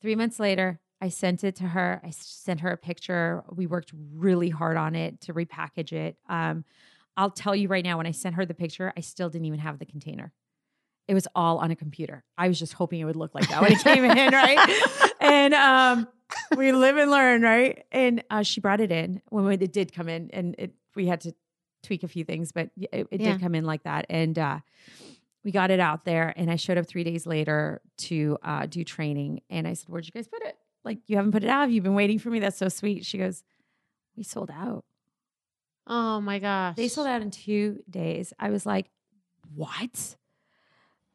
Three 0.00 0.14
months 0.14 0.40
later, 0.40 0.80
I 1.02 1.08
sent 1.08 1.42
it 1.44 1.56
to 1.56 1.64
her. 1.64 2.00
I 2.04 2.10
sent 2.10 2.60
her 2.60 2.70
a 2.70 2.76
picture. 2.76 3.42
We 3.50 3.66
worked 3.66 3.92
really 4.14 4.48
hard 4.50 4.76
on 4.76 4.94
it 4.94 5.20
to 5.22 5.34
repackage 5.34 5.92
it. 5.92 6.16
Um, 6.28 6.64
I'll 7.16 7.30
tell 7.30 7.54
you 7.56 7.68
right 7.68 7.84
now, 7.84 7.96
when 7.98 8.06
I 8.06 8.12
sent 8.12 8.36
her 8.36 8.46
the 8.46 8.54
picture, 8.54 8.92
I 8.96 9.00
still 9.00 9.28
didn't 9.28 9.46
even 9.46 9.58
have 9.58 9.78
the 9.80 9.84
container. 9.84 10.32
It 11.08 11.14
was 11.14 11.26
all 11.34 11.58
on 11.58 11.72
a 11.72 11.76
computer. 11.76 12.22
I 12.38 12.46
was 12.48 12.58
just 12.58 12.74
hoping 12.74 13.00
it 13.00 13.04
would 13.04 13.16
look 13.16 13.34
like 13.34 13.48
that 13.48 13.60
when 13.60 13.72
it 13.72 13.80
came 13.80 14.04
in, 14.04 14.32
right? 14.32 14.80
And 15.20 15.52
um, 15.52 16.08
we 16.56 16.70
live 16.72 16.96
and 16.96 17.10
learn, 17.10 17.42
right? 17.42 17.84
And 17.90 18.22
uh, 18.30 18.42
she 18.44 18.60
brought 18.60 18.80
it 18.80 18.92
in 18.92 19.20
when 19.28 19.60
it 19.60 19.72
did 19.72 19.92
come 19.92 20.08
in, 20.08 20.30
and 20.32 20.54
it 20.56 20.72
we 20.94 21.06
had 21.06 21.20
to 21.22 21.34
tweak 21.82 22.04
a 22.04 22.08
few 22.08 22.22
things, 22.24 22.52
but 22.52 22.70
it, 22.76 23.08
it 23.10 23.20
Yeah. 23.20 23.32
did 23.32 23.40
come 23.40 23.56
in 23.56 23.64
like 23.64 23.82
that. 23.82 24.06
And 24.08 24.38
uh, 24.38 24.60
we 25.44 25.50
got 25.50 25.72
it 25.72 25.80
out 25.80 26.04
there, 26.04 26.32
and 26.36 26.48
I 26.50 26.56
showed 26.56 26.78
up 26.78 26.86
three 26.86 27.02
days 27.02 27.26
later 27.26 27.80
to 27.98 28.38
uh, 28.44 28.66
do 28.66 28.84
training, 28.84 29.40
and 29.50 29.66
I 29.66 29.72
said, 29.74 29.88
"Where'd 29.88 30.06
you 30.06 30.12
guys 30.12 30.28
put 30.28 30.42
it? 30.44 30.56
Like 30.84 30.98
you 31.06 31.16
haven't 31.16 31.32
put 31.32 31.44
it 31.44 31.50
out? 31.50 31.70
You've 31.70 31.84
been 31.84 31.94
waiting 31.94 32.18
for 32.18 32.30
me? 32.30 32.40
That's 32.40 32.56
so 32.56 32.68
sweet." 32.68 33.04
She 33.06 33.18
goes, 33.18 33.42
"We 34.16 34.22
sold 34.22 34.50
out." 34.50 34.84
Oh 35.86 36.20
my 36.20 36.38
gosh. 36.38 36.76
They 36.76 36.88
sold 36.88 37.06
out 37.06 37.22
in 37.22 37.30
two 37.30 37.82
days. 37.90 38.32
I 38.38 38.50
was 38.50 38.64
like, 38.66 38.90
"What?" 39.54 40.16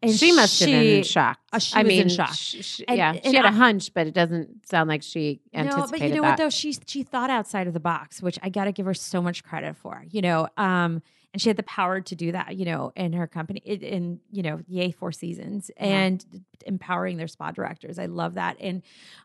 And 0.02 0.12
she 0.14 0.32
must 0.32 0.60
have 0.60 0.70
been 0.70 1.04
shocked. 1.04 1.42
uh, 1.52 1.58
she 1.58 1.76
I 1.76 1.82
was 1.82 1.92
in 1.92 1.98
mean, 1.98 2.10
shock. 2.10 2.34
sh- 2.34 2.58
sh- 2.64 2.82
And- 2.88 2.98
yeah, 3.00 3.14
and 3.14 3.24
she 3.26 3.36
had 3.36 3.46
a 3.46 3.50
I- 3.50 3.52
hunch, 3.52 3.94
but 3.96 4.06
it 4.06 4.14
doesn't 4.14 4.68
sound 4.70 4.88
like 4.90 5.02
she 5.02 5.42
anticipated 5.56 5.80
No, 5.82 5.88
but 5.88 6.02
you 6.02 6.10
know 6.16 6.22
that. 6.22 6.30
what 6.30 6.38
though? 6.38 6.50
She 6.52 6.78
she 6.86 7.02
thought 7.02 7.30
outside 7.32 7.66
of 7.66 7.74
the 7.74 7.80
box, 7.80 8.22
which 8.22 8.38
I 8.44 8.50
got 8.50 8.66
to 8.66 8.72
give 8.72 8.86
her 8.86 8.94
so 8.94 9.22
much 9.24 9.44
credit 9.44 9.76
for. 9.76 10.06
You 10.12 10.22
know, 10.22 10.50
um, 10.58 11.02
and 11.38 11.42
she 11.44 11.50
had 11.50 11.58
the 11.58 11.62
power 11.64 12.02
to 12.02 12.16
do 12.16 12.32
that. 12.32 12.56
You 12.56 12.66
know, 12.66 12.92
in 12.96 13.14
her 13.14 13.28
company, 13.28 13.60
in 13.60 14.20
you 14.32 14.42
know, 14.42 14.60
yay 14.68 14.90
Four 14.90 15.12
Seasons, 15.12 15.70
Yeah. 15.78 15.86
and 15.86 16.26
empowering 16.66 17.18
their 17.18 17.28
spa 17.28 17.52
directors. 17.52 18.00
I 18.00 18.08
love 18.08 18.34
that, 18.34 18.58
and 18.60 18.82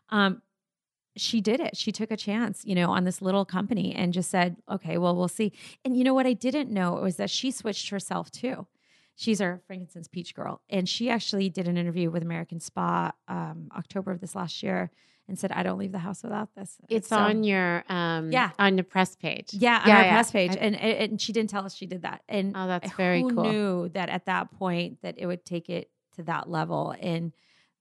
um, 0.09 0.43
she 1.17 1.41
did 1.41 1.59
it. 1.59 1.75
She 1.75 1.91
took 1.91 2.11
a 2.11 2.17
chance, 2.17 2.63
you 2.65 2.75
know, 2.75 2.91
on 2.91 3.03
this 3.03 3.19
little 3.19 3.45
company 3.45 3.95
and 3.95 4.13
just 4.13 4.29
said, 4.29 4.57
okay, 4.69 4.99
well, 4.99 5.15
we'll 5.15 5.27
see. 5.27 5.53
And 5.83 5.97
you 5.97 6.03
know 6.03 6.13
what 6.13 6.27
I 6.27 6.33
didn't 6.33 6.69
know 6.69 6.93
was 6.93 7.15
that 7.17 7.31
she 7.31 7.49
switched 7.49 7.89
herself 7.89 8.29
too. 8.29 8.67
She's 9.15 9.41
our 9.41 9.61
frankincense 9.67 10.07
peach 10.07 10.33
girl. 10.35 10.61
And 10.69 10.87
she 10.87 11.09
actually 11.09 11.49
did 11.49 11.67
an 11.67 11.77
interview 11.77 12.09
with 12.11 12.21
American 12.23 12.59
Spa 12.59 13.11
um, 13.27 13.69
October 13.75 14.11
of 14.11 14.21
this 14.21 14.35
last 14.35 14.61
year 14.63 14.91
and 15.27 15.39
said, 15.39 15.51
I 15.51 15.63
don't 15.63 15.77
leave 15.79 15.91
the 15.93 15.99
house 15.99 16.21
without 16.23 16.49
this. 16.55 16.77
it's 16.89 17.07
So- 17.09 17.17
on 17.17 17.43
your 17.43 17.83
um 17.89 18.31
Yeah. 18.31 18.51
on 18.59 18.75
the 18.75 18.83
press 18.83 19.15
page. 19.15 19.53
yeah, 19.53 19.79
on 19.83 19.87
Yeah, 19.87 19.97
our 19.97 20.03
yeah. 20.03 20.11
press 20.13 20.31
page. 20.31 20.51
I- 20.51 20.55
and, 20.55 20.75
and 20.75 21.21
she 21.21 21.31
didn't 21.33 21.49
tell 21.49 21.65
us 21.65 21.73
she 21.75 21.85
did 21.85 22.01
that. 22.03 22.21
And 22.27 22.53
Oh, 22.55 22.67
that's 22.67 22.91
very 22.93 23.21
who 23.21 23.33
cool. 23.33 23.43
knew 23.43 23.89
that 23.89 24.09
at 24.09 24.25
that 24.25 24.51
point 24.51 24.99
that 25.01 25.15
it 25.17 25.25
would 25.25 25.45
take 25.45 25.69
it 25.69 25.89
to 26.15 26.23
that 26.23 26.49
level. 26.49 26.93
And 26.99 27.31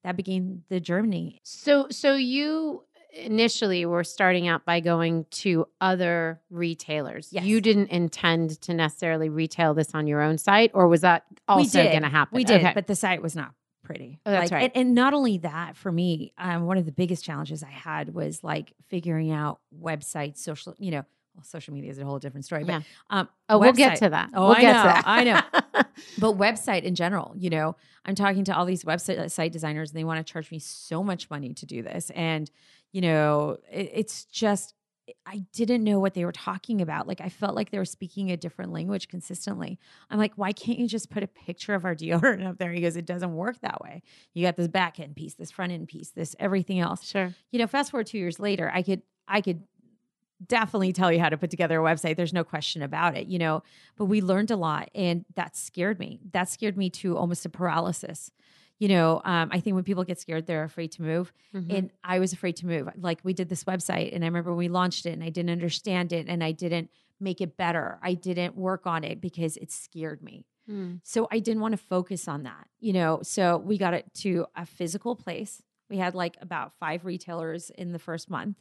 that 0.05 0.17
began 0.17 0.63
the 0.69 0.81
journey. 0.81 1.41
So 1.45 1.89
so 1.91 2.15
you 2.15 2.85
initially 3.15 3.85
were 3.85 4.05
starting 4.05 4.49
out 4.49 4.65
by 4.65 4.81
going 4.81 5.27
to 5.31 5.67
other 5.83 6.41
retailers. 6.49 7.29
Yes. 7.31 7.45
You 7.45 7.61
didn't 7.61 7.91
intend 7.91 8.59
to 8.63 8.73
necessarily 8.73 9.29
retail 9.29 9.75
this 9.75 9.95
on 9.95 10.07
your 10.07 10.23
own 10.23 10.39
site, 10.39 10.71
or 10.73 10.89
was 10.89 11.03
that 11.03 11.25
also 11.47 11.83
going 11.85 12.03
to 12.03 12.09
happen? 12.09 12.35
We 12.37 12.45
did, 12.45 12.63
Okay. 12.63 12.73
but 12.75 12.87
the 12.87 12.95
site 12.95 13.21
was 13.21 13.37
not 13.37 13.53
pretty. 13.95 14.19
Oh, 14.27 14.31
that's 14.31 14.51
Like, 14.51 14.61
right. 14.61 14.71
And, 14.75 14.87
and 14.89 14.95
not 14.95 15.15
only 15.15 15.39
that, 15.39 15.77
for 15.77 15.91
me, 15.93 16.33
um, 16.39 16.65
one 16.67 16.79
of 16.79 16.87
the 16.87 16.93
biggest 16.93 17.25
challenges 17.25 17.63
I 17.63 17.71
had 17.71 18.15
was 18.15 18.43
like 18.43 18.73
figuring 18.89 19.31
out 19.31 19.61
websites, 19.81 20.39
social, 20.39 20.75
you 20.79 20.91
know, 20.91 21.05
well, 21.35 21.45
social 21.45 21.73
media 21.73 21.91
is 21.91 21.99
a 21.99 22.05
whole 22.05 22.19
different 22.19 22.45
story. 22.45 22.63
But 22.65 22.73
Yeah. 22.73 22.81
um, 23.11 23.29
oh, 23.49 23.59
we'll 23.59 23.73
get 23.73 23.97
to 23.99 24.11
that. 24.11 24.31
Oh, 24.35 24.49
we'll 24.49 24.57
I 24.57 24.61
get 24.61 24.73
know, 24.73 24.83
to 24.83 24.89
that. 24.89 25.03
I 25.07 25.25
know. 25.25 25.83
but 26.19 26.37
website 26.37 26.83
in 26.83 26.95
general, 26.95 27.33
you 27.37 27.49
know, 27.51 27.75
I'm 28.05 28.15
talking 28.15 28.45
to 28.45 28.57
all 28.57 28.67
these 28.67 28.85
website 28.85 29.19
uh, 29.19 29.29
site 29.29 29.53
designers 29.53 29.91
and 29.91 29.99
they 29.99 30.05
want 30.05 30.25
to 30.27 30.31
charge 30.31 30.51
me 30.51 30.59
so 30.59 31.03
much 31.03 31.31
money 31.31 31.55
to 31.55 31.65
do 31.67 31.83
this. 31.83 32.11
And, 32.15 32.51
you 32.93 33.01
know, 33.01 33.59
it, 33.71 33.91
it's 33.95 34.25
just, 34.27 34.75
I 35.27 35.45
didn't 35.53 35.83
know 35.83 35.99
what 35.99 36.15
they 36.15 36.25
were 36.25 36.33
talking 36.33 36.81
about. 36.81 37.09
Like, 37.09 37.21
I 37.21 37.29
felt 37.29 37.57
like 37.57 37.71
they 37.71 37.79
were 37.79 37.85
speaking 37.85 38.31
a 38.31 38.37
different 38.37 38.73
language 38.73 39.09
consistently. 39.09 39.79
I'm 40.11 40.19
like, 40.19 40.35
why 40.37 40.53
can't 40.53 40.79
you 40.79 40.87
just 40.87 41.11
put 41.11 41.23
a 41.23 41.27
picture 41.27 41.75
of 41.75 41.85
our 41.85 41.95
deodorant 41.97 42.47
up 42.47 42.59
there? 42.59 42.73
He 42.73 42.81
goes, 42.81 42.97
it 42.97 43.07
doesn't 43.07 43.35
work 43.35 43.61
that 43.61 43.81
way. 43.83 44.03
You 44.35 44.47
got 44.47 44.57
this 44.57 44.69
back 44.69 45.01
end 45.01 45.17
piece, 45.17 45.35
this 45.35 45.51
front 45.51 45.73
end 45.73 45.89
piece, 45.89 46.11
this 46.11 46.37
everything 46.39 46.79
else 46.79 47.05
sure. 47.05 47.35
you 47.51 47.59
know, 47.59 47.67
fast 47.67 47.91
forward 47.91 48.07
two 48.07 48.19
years 48.19 48.39
later, 48.39 48.71
I 48.73 48.83
could, 48.83 49.03
I 49.27 49.41
could 49.41 49.63
definitely 50.47 50.93
tell 50.93 51.13
you 51.13 51.21
how 51.21 51.29
to 51.29 51.37
put 51.37 51.51
together 51.51 51.81
a 51.81 51.85
website. 51.85 52.17
There's 52.17 52.33
no 52.33 52.45
question 52.45 52.83
about 52.83 53.17
it, 53.17 53.27
you 53.27 53.39
know, 53.39 53.63
but 53.97 54.07
we 54.07 54.21
learned 54.21 54.51
a 54.51 54.57
lot 54.57 54.91
and 54.95 55.25
that 55.35 55.57
scared 55.57 55.99
me. 55.99 56.21
That 56.33 56.49
scared 56.49 56.77
me 56.77 56.91
to 56.91 57.17
almost 57.17 57.47
a 57.47 57.49
paralysis. 57.49 58.31
You 58.83 58.89
know, 58.89 59.23
um, 59.25 59.49
I 59.53 59.61
think 59.61 59.77
when 59.77 59.85
people 59.85 60.03
get 60.03 60.19
scared, 60.19 60.45
they're 60.49 60.65
afraid 60.65 60.91
to 60.97 61.03
move. 61.03 61.33
Mhm. 61.55 61.73
And 61.73 61.91
I 62.03 62.19
was 62.19 62.33
afraid 62.33 62.57
to 62.57 62.67
move. 62.67 62.89
Like 62.97 63.21
we 63.23 63.33
did 63.33 63.49
this 63.49 63.63
website 63.63 64.13
and 64.13 64.25
I 64.25 64.27
remember 64.27 64.51
when 64.51 64.59
we 64.59 64.69
launched 64.69 65.07
it 65.07 65.13
and 65.13 65.23
I 65.23 65.29
didn't 65.29 65.51
understand 65.51 66.13
it 66.13 66.27
and 66.27 66.43
I 66.43 66.51
didn't 66.51 66.91
make 67.21 67.41
it 67.41 67.57
better. 67.57 68.01
I 68.03 68.15
didn't 68.15 68.57
work 68.57 68.85
on 68.85 69.05
it 69.05 69.21
because 69.21 69.57
it 69.57 69.71
scared 69.71 70.21
me. 70.21 70.47
Mm. 70.69 70.99
So 71.05 71.29
I 71.31 71.39
didn't 71.39 71.61
want 71.61 71.75
to 71.75 71.79
focus 71.79 72.27
on 72.27 72.43
that, 72.43 72.67
you 72.81 72.93
know. 72.93 73.21
So 73.23 73.57
we 73.59 73.79
got 73.79 73.95
it 73.95 74.13
to 74.25 74.47
a 74.57 74.67
physical 74.67 75.15
place. 75.15 75.63
We 75.89 75.99
had 75.99 76.17
like 76.17 76.37
about 76.41 76.73
five 76.81 77.05
retailers 77.05 77.71
in 77.71 77.93
the 77.93 78.01
first 78.01 78.29
month. 78.31 78.57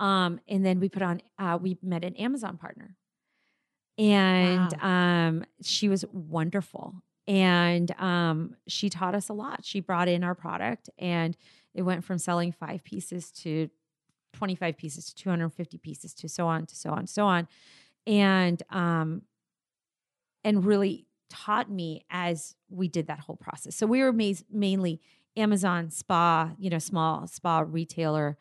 Um, 0.00 0.40
and 0.48 0.66
then 0.66 0.80
we 0.80 0.88
put 0.88 1.02
on 1.02 1.22
uh, 1.38 1.60
we 1.62 1.78
met 1.80 2.02
an 2.04 2.16
Amazon 2.16 2.56
partner. 2.56 2.96
And 3.98 4.74
um 4.82 5.44
she 5.62 5.88
was 5.88 6.04
wonderful. 6.12 6.96
And 7.26 7.90
um 8.00 8.56
she 8.66 8.90
taught 8.90 9.14
us 9.14 9.28
a 9.28 9.32
lot. 9.32 9.64
She 9.64 9.80
brought 9.80 10.08
in 10.08 10.24
our 10.24 10.34
product 10.34 10.90
and 10.98 11.36
it 11.74 11.82
went 11.82 12.04
from 12.04 12.18
selling 12.18 12.52
five 12.52 12.84
pieces 12.84 13.30
to 13.32 13.70
25 14.34 14.76
pieces 14.76 15.06
to 15.06 15.14
250 15.14 15.78
pieces 15.78 16.12
to 16.14 16.28
so 16.28 16.46
on 16.48 16.66
to 16.66 16.74
so 16.74 16.90
on 16.90 17.06
so 17.06 17.24
on 17.24 17.46
and 18.04 18.64
um 18.70 19.22
and 20.42 20.64
really 20.64 21.06
taught 21.30 21.70
me 21.70 22.04
as 22.10 22.54
we 22.68 22.86
did 22.86 23.06
that 23.08 23.20
whole 23.20 23.36
process. 23.36 23.74
So 23.74 23.86
we 23.86 24.02
were 24.02 24.12
ma- 24.12 24.32
mainly 24.50 25.00
Amazon 25.36 25.90
spa, 25.90 26.52
you 26.58 26.70
know, 26.70 26.78
small 26.78 27.26
spa 27.26 27.64
retailer 27.66 28.38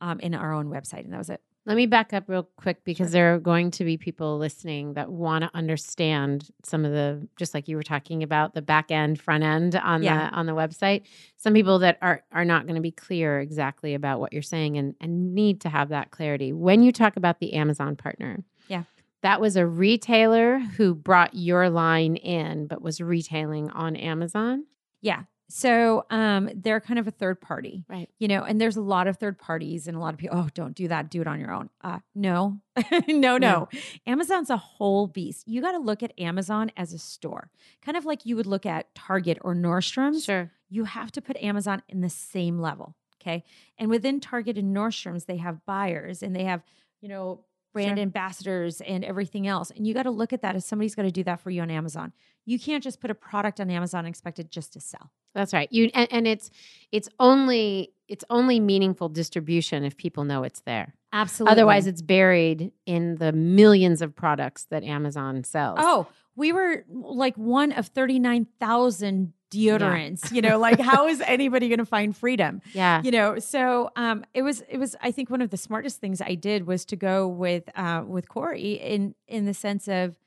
um, 0.00 0.20
in 0.20 0.34
our 0.34 0.52
own 0.52 0.68
website, 0.68 1.04
and 1.04 1.12
that 1.12 1.18
was 1.18 1.30
it. 1.30 1.40
Let 1.66 1.76
me 1.76 1.86
back 1.86 2.12
up 2.12 2.28
real 2.28 2.48
quick 2.56 2.84
because 2.84 3.08
Sure. 3.08 3.12
there 3.12 3.34
are 3.34 3.38
going 3.40 3.72
to 3.72 3.84
be 3.84 3.96
people 3.96 4.38
listening 4.38 4.94
that 4.94 5.10
want 5.10 5.42
to 5.42 5.50
understand 5.52 6.48
some 6.64 6.84
of 6.84 6.92
the 6.92 7.26
just 7.36 7.54
like 7.54 7.66
you 7.66 7.74
were 7.76 7.82
talking 7.82 8.22
about 8.22 8.54
the 8.54 8.62
back 8.62 8.92
end, 8.92 9.20
front 9.20 9.42
end 9.42 9.74
on 9.74 10.02
Yeah. 10.02 10.30
the 10.30 10.36
on 10.36 10.46
the 10.46 10.52
website. 10.54 11.02
Some 11.36 11.54
people 11.54 11.80
that 11.80 11.98
are 12.00 12.22
are 12.30 12.44
not 12.44 12.66
going 12.66 12.76
to 12.76 12.80
be 12.80 12.92
clear 12.92 13.40
exactly 13.40 13.94
about 13.94 14.20
what 14.20 14.32
you're 14.32 14.42
saying 14.42 14.78
and 14.78 14.94
and 15.00 15.34
need 15.34 15.60
to 15.62 15.68
have 15.68 15.88
that 15.88 16.12
clarity. 16.12 16.52
When 16.52 16.82
you 16.84 16.92
talk 16.92 17.16
about 17.16 17.40
the 17.40 17.54
Amazon 17.54 17.96
partner. 17.96 18.44
Yeah. 18.68 18.84
That 19.22 19.40
was 19.40 19.56
a 19.56 19.66
retailer 19.66 20.60
who 20.60 20.94
brought 20.94 21.34
your 21.34 21.68
line 21.68 22.14
in 22.14 22.68
but 22.68 22.80
was 22.80 23.00
retailing 23.00 23.70
on 23.70 23.96
Amazon. 23.96 24.66
Yeah. 25.00 25.24
So 25.48 26.04
um, 26.10 26.50
they're 26.54 26.80
kind 26.80 26.98
of 26.98 27.06
a 27.06 27.12
third 27.12 27.40
party, 27.40 27.84
Right. 27.88 28.08
you 28.18 28.26
know, 28.26 28.42
and 28.42 28.60
there's 28.60 28.76
a 28.76 28.80
lot 28.80 29.06
of 29.06 29.16
third 29.18 29.38
parties 29.38 29.86
and 29.86 29.96
a 29.96 30.00
lot 30.00 30.12
of 30.12 30.18
people, 30.18 30.36
oh, 30.36 30.48
don't 30.54 30.74
do 30.74 30.88
that. 30.88 31.08
Do 31.08 31.20
it 31.20 31.28
on 31.28 31.38
your 31.38 31.52
own. 31.52 31.70
Uh, 31.82 32.00
no, 32.16 32.58
no, 33.08 33.36
no, 33.36 33.38
No. 33.38 33.68
Amazon's 34.06 34.50
a 34.50 34.56
whole 34.56 35.06
beast. 35.06 35.46
You 35.46 35.60
got 35.60 35.72
to 35.72 35.78
look 35.78 36.02
at 36.02 36.12
Amazon 36.18 36.72
as 36.76 36.92
a 36.92 36.98
store, 36.98 37.50
kind 37.80 37.96
of 37.96 38.04
like 38.04 38.26
you 38.26 38.34
would 38.34 38.46
look 38.46 38.66
at 38.66 38.92
Target 38.96 39.38
or 39.42 39.54
Nordstrom's. 39.54 40.24
Sure. 40.24 40.50
you 40.68 40.84
have 40.84 41.12
to 41.12 41.22
put 41.22 41.36
Amazon 41.36 41.82
in 41.88 42.00
the 42.00 42.10
same 42.10 42.58
level. 42.58 42.96
Okay. 43.22 43.44
And 43.78 43.88
within 43.88 44.18
Target 44.20 44.58
and 44.58 44.76
Nordstrom's, 44.76 45.24
they 45.26 45.36
have 45.38 45.64
buyers 45.64 46.22
and 46.24 46.34
they 46.34 46.44
have, 46.44 46.62
you 47.00 47.08
know, 47.08 47.44
brand 47.76 47.98
Sure. 47.98 48.02
ambassadors 48.02 48.80
and 48.80 49.04
everything 49.04 49.46
else. 49.46 49.70
And 49.70 49.86
you 49.86 49.94
got 49.94 50.04
to 50.04 50.10
look 50.10 50.32
at 50.32 50.42
that 50.42 50.56
as 50.56 50.64
somebody's 50.64 50.94
got 50.94 51.02
to 51.02 51.10
do 51.10 51.22
that 51.24 51.40
for 51.40 51.50
you 51.50 51.62
on 51.62 51.70
Amazon. 51.70 52.12
You 52.44 52.58
can't 52.58 52.82
just 52.82 53.00
put 53.00 53.10
a 53.10 53.14
product 53.14 53.60
on 53.60 53.70
Amazon 53.70 54.00
and 54.00 54.08
expect 54.08 54.38
it 54.38 54.50
just 54.50 54.72
to 54.74 54.80
sell. 54.80 55.10
That's 55.34 55.52
right. 55.52 55.68
You 55.70 55.90
and, 55.94 56.08
and 56.10 56.26
it's 56.26 56.50
it's 56.92 57.08
only 57.20 57.92
it's 58.08 58.24
only 58.30 58.60
meaningful 58.60 59.08
distribution 59.08 59.84
if 59.84 59.96
people 59.96 60.24
know 60.24 60.42
it's 60.44 60.60
there. 60.60 60.94
Absolutely. 61.12 61.52
Otherwise, 61.52 61.86
it's 61.86 62.02
buried 62.02 62.72
in 62.86 63.16
the 63.16 63.32
millions 63.32 64.00
of 64.02 64.14
products 64.14 64.64
that 64.70 64.82
Amazon 64.84 65.44
sells. 65.44 65.78
oh, 65.80 66.06
we 66.36 66.52
were 66.52 66.84
like 66.90 67.36
one 67.36 67.72
of 67.72 67.86
39,000 67.88 69.32
deodorants, 69.50 70.32
you 70.32 70.42
know, 70.42 70.58
like 70.58 70.80
how 70.80 71.06
is 71.06 71.20
anybody 71.20 71.68
going 71.68 71.78
to 71.78 71.84
find 71.86 72.16
freedom? 72.16 72.60
yeah. 72.72 73.00
you 73.02 73.10
know 73.10 73.38
so 73.38 73.90
um 73.96 74.24
it 74.34 74.42
was 74.42 74.62
it 74.68 74.78
was 74.78 74.96
i 75.00 75.10
think 75.12 75.30
one 75.30 75.40
of 75.40 75.50
the 75.50 75.56
smartest 75.56 76.00
things 76.00 76.20
i 76.20 76.34
did 76.34 76.66
was 76.66 76.84
to 76.84 76.96
go 76.96 77.26
with 77.28 77.64
uh 77.76 78.02
with 78.06 78.28
corey 78.28 78.72
in 78.72 79.14
in 79.28 79.44
the 79.46 79.54
sense 79.54 79.86
of 79.88 80.18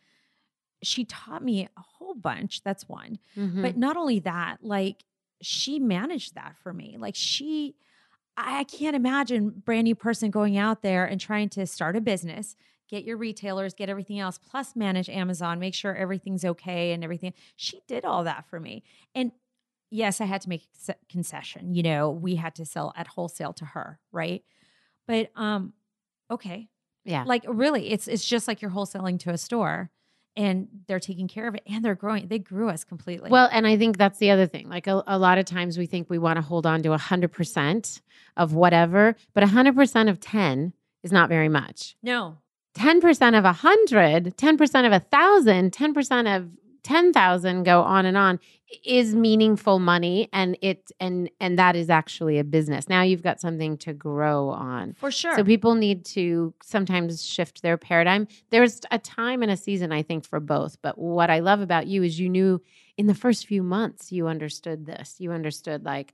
she 0.82 1.04
taught 1.04 1.44
me 1.44 1.68
a 1.78 1.82
whole 1.82 2.16
bunch 2.16 2.64
that's 2.64 2.88
one 2.88 3.20
Mhm. 3.38 3.62
but 3.62 3.76
not 3.78 3.98
only 3.98 4.20
that 4.20 4.58
like 4.62 5.04
she 5.42 5.80
managed 5.80 6.36
that 6.36 6.56
for 6.64 6.74
me 6.74 6.96
like 6.98 7.16
she 7.16 7.76
i 8.38 8.64
can't 8.64 8.96
imagine 8.96 9.50
brand 9.50 9.84
new 9.86 9.96
person 9.96 10.32
going 10.32 10.58
out 10.58 10.82
there 10.82 11.06
and 11.06 11.20
trying 11.20 11.50
to 11.50 11.66
start 11.68 11.96
a 11.96 12.02
business 12.02 12.56
get 12.90 13.04
your 13.04 13.18
retailers 13.18 13.74
get 13.74 13.90
everything 13.90 14.20
else 14.20 14.38
plus 14.38 14.76
manage 14.76 15.10
amazon 15.10 15.60
make 15.60 15.74
sure 15.74 15.96
everything's 15.96 16.44
okay 16.44 16.92
and 16.92 17.04
everything. 17.04 17.34
She 17.56 17.82
did 17.88 18.04
all 18.04 18.24
that 18.26 18.46
for 18.50 18.60
me. 18.60 18.84
And 19.16 19.32
yes 19.92 20.22
i 20.22 20.26
had 20.26 20.40
to 20.40 20.50
make 20.50 20.68
a 20.88 20.94
concession 21.10 21.74
you 21.74 21.82
know 21.82 22.12
we 22.12 22.36
had 22.36 22.54
to 22.54 22.64
sell 22.64 22.94
at 22.96 23.08
wholesale 23.08 23.54
to 23.54 23.66
her 23.66 24.00
right? 24.12 24.44
But 25.08 25.32
um 25.36 25.74
okay. 26.30 26.70
Yeah. 27.06 27.24
like 27.26 27.44
really 27.48 27.90
it's 27.92 28.08
it's 28.08 28.26
just 28.26 28.48
like 28.48 28.62
you're 28.62 28.72
wholesaling 28.72 29.20
to 29.22 29.32
a 29.32 29.38
store 29.38 29.90
and 30.36 30.68
they're 30.88 31.00
taking 31.00 31.28
care 31.28 31.48
of 31.48 31.56
it 31.56 31.64
and 31.66 31.84
they're 31.84 31.96
growing. 31.96 32.28
They 32.28 32.40
grew 32.40 32.70
us 32.70 32.84
completely. 32.84 33.30
Well, 33.30 33.50
and 33.52 33.66
I 33.68 33.78
think 33.78 33.98
that's 33.98 34.20
the 34.20 34.32
other 34.32 34.46
thing. 34.48 34.70
Like 34.70 34.88
a, 34.88 35.04
a 35.08 35.18
lot 35.18 35.38
of 35.38 35.46
times 35.46 35.78
we 35.78 35.86
think 35.86 36.10
we 36.10 36.18
want 36.18 36.38
to 36.38 36.42
hold 36.42 36.66
on 36.66 36.82
to 36.84 36.90
100% 36.90 38.02
of 38.38 38.54
whatever, 38.54 39.16
but 39.34 39.44
100% 39.44 40.10
of 40.10 40.20
10 40.20 40.74
is 41.04 41.12
not 41.12 41.30
very 41.30 41.50
much. 41.50 41.96
no 42.04 42.38
10% 42.76 43.38
of 43.38 43.44
100, 43.44 44.38
10% 44.38 44.86
of 44.86 44.92
1,000, 44.92 45.72
10% 45.72 46.38
of 46.38 46.50
10,000 46.84 47.64
go 47.64 47.82
on 47.82 48.06
and 48.06 48.18
on 48.18 48.40
is 48.86 49.16
meaningful 49.16 49.80
money 49.80 50.30
and 50.32 50.58
it 50.62 50.92
and 51.00 51.30
and 51.40 51.58
that 51.58 51.76
is 51.76 51.90
actually 51.90 52.38
a 52.38 52.44
business. 52.44 52.88
Now 52.88 53.02
you've 53.02 53.24
got 53.24 53.42
something 53.42 53.78
to 53.80 53.94
grow 53.94 54.50
on. 54.50 54.94
for 54.94 55.12
sure 55.12 55.36
So 55.36 55.44
people 55.44 55.76
need 55.76 56.06
to 56.06 56.54
sometimes 56.64 57.26
shift 57.26 57.62
their 57.62 57.78
paradigm. 57.78 58.28
There's 58.52 58.82
a 58.92 59.00
time 59.00 59.42
and 59.42 59.52
a 59.52 59.58
season 59.58 59.92
I 59.92 60.04
think 60.04 60.26
for 60.26 60.40
both, 60.40 60.78
but 60.82 60.98
what 60.98 61.30
I 61.30 61.40
love 61.40 61.62
about 61.62 61.88
you 61.88 62.04
is 62.04 62.20
you 62.20 62.30
knew 62.30 62.62
in 62.98 63.08
the 63.08 63.16
first 63.16 63.48
few 63.48 63.64
months 63.64 64.12
you 64.12 64.28
understood 64.28 64.86
this. 64.86 65.16
You 65.20 65.32
understood 65.32 65.84
like 65.84 66.14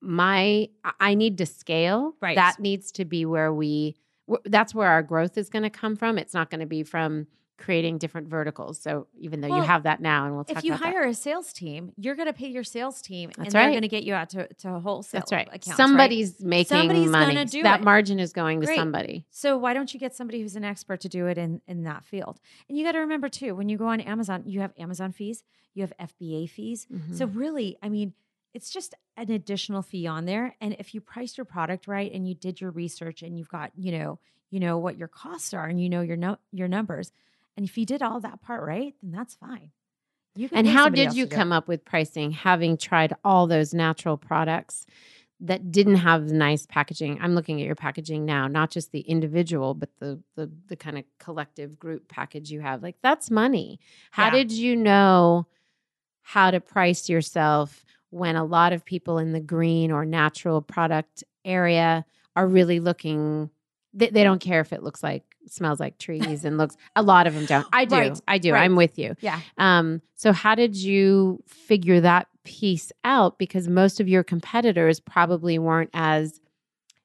my 0.00 0.68
I 0.98 1.14
need 1.14 1.38
to 1.38 1.46
scale. 1.46 2.14
Right. 2.20 2.36
That 2.36 2.60
needs 2.60 2.92
to 2.92 3.04
be 3.04 3.24
where 3.24 3.52
we 3.52 3.96
that's 4.44 4.74
where 4.74 4.88
our 4.88 5.02
growth 5.02 5.36
is 5.38 5.48
going 5.48 5.62
to 5.64 5.70
come 5.70 5.96
from. 5.96 6.18
It's 6.18 6.34
not 6.34 6.50
going 6.50 6.60
to 6.60 6.66
be 6.66 6.82
from 6.82 7.26
creating 7.58 7.98
different 7.98 8.26
verticals. 8.26 8.80
So 8.80 9.06
even 9.18 9.42
though 9.42 9.48
you 9.54 9.60
have 9.60 9.82
that 9.82 10.00
now 10.00 10.24
and 10.24 10.34
we'll 10.34 10.44
talk 10.44 10.56
if 10.56 10.64
you 10.64 10.72
about 10.72 10.82
that. 10.82 10.92
hire 10.94 11.04
a 11.04 11.12
sales 11.12 11.52
team 11.52 11.92
you're 11.98 12.14
going 12.14 12.26
to 12.26 12.32
pay 12.32 12.48
your 12.48 12.64
sales 12.64 13.02
team 13.02 13.28
That's 13.36 13.48
and 13.48 13.52
they're 13.52 13.68
going 13.68 13.82
to 13.82 13.88
get 13.88 14.02
you 14.02 14.14
out 14.14 14.30
to, 14.30 14.48
to 14.48 14.78
wholesale 14.80 15.20
That's 15.20 15.30
right. 15.30 15.46
accounts, 15.46 15.68
right? 15.68 15.76
Somebody's 15.76 16.40
making 16.42 16.68
Somebody's 16.78 17.10
money. 17.10 17.34
gonna 17.34 17.44
do 17.44 17.62
that 17.64 17.80
it. 17.80 17.84
margin 17.84 18.18
is 18.18 18.32
going 18.32 18.60
to 18.60 18.66
Great. 18.66 18.78
somebody. 18.78 19.26
So 19.28 19.58
why 19.58 19.74
don't 19.74 19.92
you 19.92 20.00
get 20.00 20.14
somebody 20.14 20.40
who's 20.40 20.56
an 20.56 20.64
expert 20.64 21.00
to 21.02 21.10
do 21.10 21.26
it 21.26 21.36
in 21.36 21.60
in 21.68 21.82
that 21.84 22.06
field? 22.06 22.40
And 22.70 22.78
you 22.78 22.84
got 22.84 22.92
to 22.92 23.00
remember 23.00 23.28
too, 23.28 23.54
when 23.54 23.68
you 23.68 23.76
go 23.76 23.88
on 23.88 24.00
Amazon, 24.00 24.44
you 24.46 24.60
have 24.60 24.72
Amazon 24.78 25.12
fees, 25.12 25.42
you 25.74 25.82
have 25.82 25.92
FBA 26.00 26.48
fees. 26.48 26.86
Mhm. 26.90 27.14
So 27.14 27.26
really, 27.26 27.76
I 27.82 27.90
mean, 27.90 28.14
it's 28.54 28.70
just 28.70 28.94
an 29.16 29.30
additional 29.30 29.82
fee 29.82 30.06
on 30.06 30.24
there. 30.26 30.56
And 30.60 30.74
if 30.78 30.94
you 30.94 31.00
price 31.00 31.36
your 31.38 31.44
product 31.44 31.86
right 31.86 32.10
and 32.12 32.26
you 32.28 32.34
did 32.34 32.60
your 32.60 32.70
research 32.70 33.22
and 33.22 33.38
you've 33.38 33.48
got, 33.48 33.72
you 33.76 33.92
know, 33.92 34.18
you 34.50 34.58
know 34.60 34.78
what 34.78 34.96
your 34.98 35.08
costs 35.08 35.54
are 35.54 35.66
and 35.66 35.80
you 35.80 35.88
know 35.88 36.00
your 36.00 36.16
no, 36.16 36.36
your 36.52 36.68
numbers, 36.68 37.12
and 37.56 37.64
if 37.66 37.76
you 37.78 37.86
did 37.86 38.02
all 38.02 38.20
that 38.20 38.42
part 38.42 38.66
right, 38.66 38.94
then 39.02 39.12
that's 39.12 39.34
fine. 39.34 39.70
You 40.36 40.48
can 40.48 40.58
And 40.58 40.66
how 40.68 40.88
did 40.88 41.12
you 41.12 41.26
it. 41.26 41.30
come 41.30 41.52
up 41.52 41.68
with 41.68 41.84
pricing, 41.84 42.30
having 42.32 42.76
tried 42.76 43.14
all 43.24 43.46
those 43.46 43.74
natural 43.74 44.16
products? 44.16 44.86
that 45.42 45.72
didn't 45.72 45.96
have 45.96 46.28
the 46.28 46.34
nice 46.34 46.66
packaging. 46.66 47.18
I'm 47.22 47.34
looking 47.34 47.62
at 47.62 47.66
your 47.66 47.74
packaging 47.74 48.26
now, 48.26 48.46
not 48.46 48.70
just 48.70 48.92
the 48.92 49.00
individual, 49.00 49.72
but 49.72 49.88
the 49.98 50.20
the 50.36 50.50
the 50.68 50.76
kind 50.76 50.98
of 50.98 51.04
collective 51.18 51.78
group 51.78 52.08
package 52.08 52.50
you 52.50 52.60
have. 52.60 52.82
Like 52.82 52.96
that's 53.02 53.30
money. 53.30 53.80
How 54.10 54.26
Yeah. 54.26 54.36
did 54.36 54.52
you 54.52 54.76
know 54.76 55.46
how 56.22 56.50
to 56.50 56.60
price 56.60 57.08
yourself 57.08 57.84
when 58.10 58.36
a 58.36 58.44
lot 58.44 58.72
of 58.72 58.84
people 58.84 59.18
in 59.18 59.32
the 59.32 59.40
green 59.40 59.90
or 59.90 60.04
natural 60.04 60.60
product 60.60 61.24
area 61.44 62.04
are 62.36 62.46
really 62.46 62.80
looking 62.80 63.50
they, 63.92 64.08
they 64.08 64.22
don't 64.22 64.40
care 64.40 64.60
if 64.60 64.72
it 64.72 64.82
looks 64.84 65.02
like 65.02 65.24
smells 65.46 65.80
like 65.80 65.98
trees 65.98 66.44
and 66.44 66.58
looks 66.58 66.76
a 66.94 67.02
lot 67.02 67.26
of 67.26 67.34
them 67.34 67.46
don't. 67.46 67.66
I 67.72 67.84
do. 67.84 67.96
Right, 67.96 68.20
I 68.28 68.38
do. 68.38 68.52
right. 68.52 68.62
I'm 68.62 68.76
with 68.76 68.98
you. 68.98 69.16
Yeah. 69.20 69.40
Um, 69.58 70.00
so 70.14 70.32
how 70.32 70.54
did 70.54 70.76
you 70.76 71.42
figure 71.46 72.00
that 72.00 72.28
piece 72.44 72.92
out? 73.04 73.38
Because 73.38 73.66
most 73.66 73.98
of 73.98 74.08
your 74.08 74.22
competitors 74.22 75.00
probably 75.00 75.58
weren't 75.58 75.90
as 75.92 76.40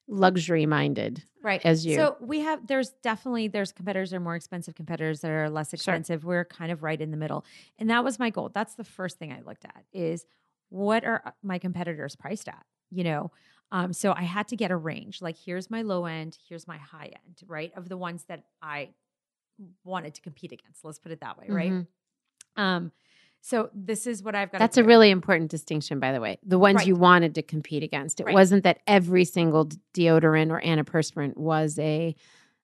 luxury 0.08 0.66
minded 0.66 1.22
Right. 1.42 1.60
as 1.64 1.86
you. 1.86 1.96
So 1.96 2.16
we 2.20 2.40
have 2.40 2.66
there's 2.66 2.90
definitely 3.02 3.48
there's 3.48 3.72
competitors 3.72 4.10
that 4.10 4.16
are 4.16 4.20
more 4.20 4.34
expensive, 4.36 4.74
competitors 4.74 5.20
that 5.20 5.30
are 5.30 5.48
less 5.48 5.72
expensive. 5.72 6.24
We're 6.24 6.44
kind 6.44 6.72
of 6.72 6.82
right 6.82 7.00
in 7.00 7.10
the 7.10 7.16
middle. 7.16 7.44
And 7.78 7.90
that 7.90 8.02
was 8.04 8.18
my 8.18 8.30
goal. 8.30 8.50
That's 8.52 8.74
the 8.74 8.84
first 8.84 9.18
thing 9.18 9.32
I 9.32 9.40
looked 9.42 9.64
at 9.64 9.84
is 9.92 10.24
what 10.68 11.04
are 11.04 11.22
uh, 11.24 11.30
my 11.42 11.58
competitors 11.58 12.16
priced 12.16 12.48
at? 12.48 12.64
You 12.90 13.04
know, 13.04 13.32
um, 13.72 13.92
so 13.92 14.12
I 14.12 14.22
had 14.22 14.48
to 14.48 14.56
get 14.56 14.70
a 14.70 14.76
range. 14.76 15.20
Like 15.22 15.36
here's 15.36 15.70
my 15.70 15.82
low 15.82 16.06
end, 16.06 16.38
here's 16.48 16.66
my 16.68 16.76
high 16.78 17.06
end, 17.26 17.42
right? 17.46 17.72
Of 17.76 17.88
the 17.88 17.96
ones 17.96 18.24
that 18.28 18.44
I 18.62 18.90
wanted 19.84 20.14
to 20.14 20.20
compete 20.20 20.52
against. 20.52 20.84
Let's 20.84 20.98
put 20.98 21.12
it 21.12 21.20
that 21.20 21.38
way, 21.38 21.46
right? 21.48 21.72
Mhm. 21.72 21.86
Um, 22.56 22.92
so 23.40 23.70
this 23.74 24.06
is 24.06 24.22
what 24.22 24.34
I've 24.34 24.50
got. 24.52 24.58
That's 24.58 24.76
a 24.76 24.84
really 24.84 25.10
important 25.10 25.50
distinction, 25.50 26.00
by 26.00 26.12
the 26.12 26.20
way. 26.20 26.38
The 26.44 26.58
ones 26.58 26.76
Right. 26.76 26.86
you 26.86 26.96
wanted 26.96 27.34
to 27.36 27.42
compete 27.42 27.82
against. 27.82 28.20
It 28.20 28.26
Right. 28.26 28.34
wasn't 28.34 28.64
that 28.64 28.80
every 28.86 29.24
single 29.24 29.66
deodorant 29.94 30.50
or 30.50 30.60
antiperspirant 30.60 31.36
was 31.36 31.78
a 31.78 32.14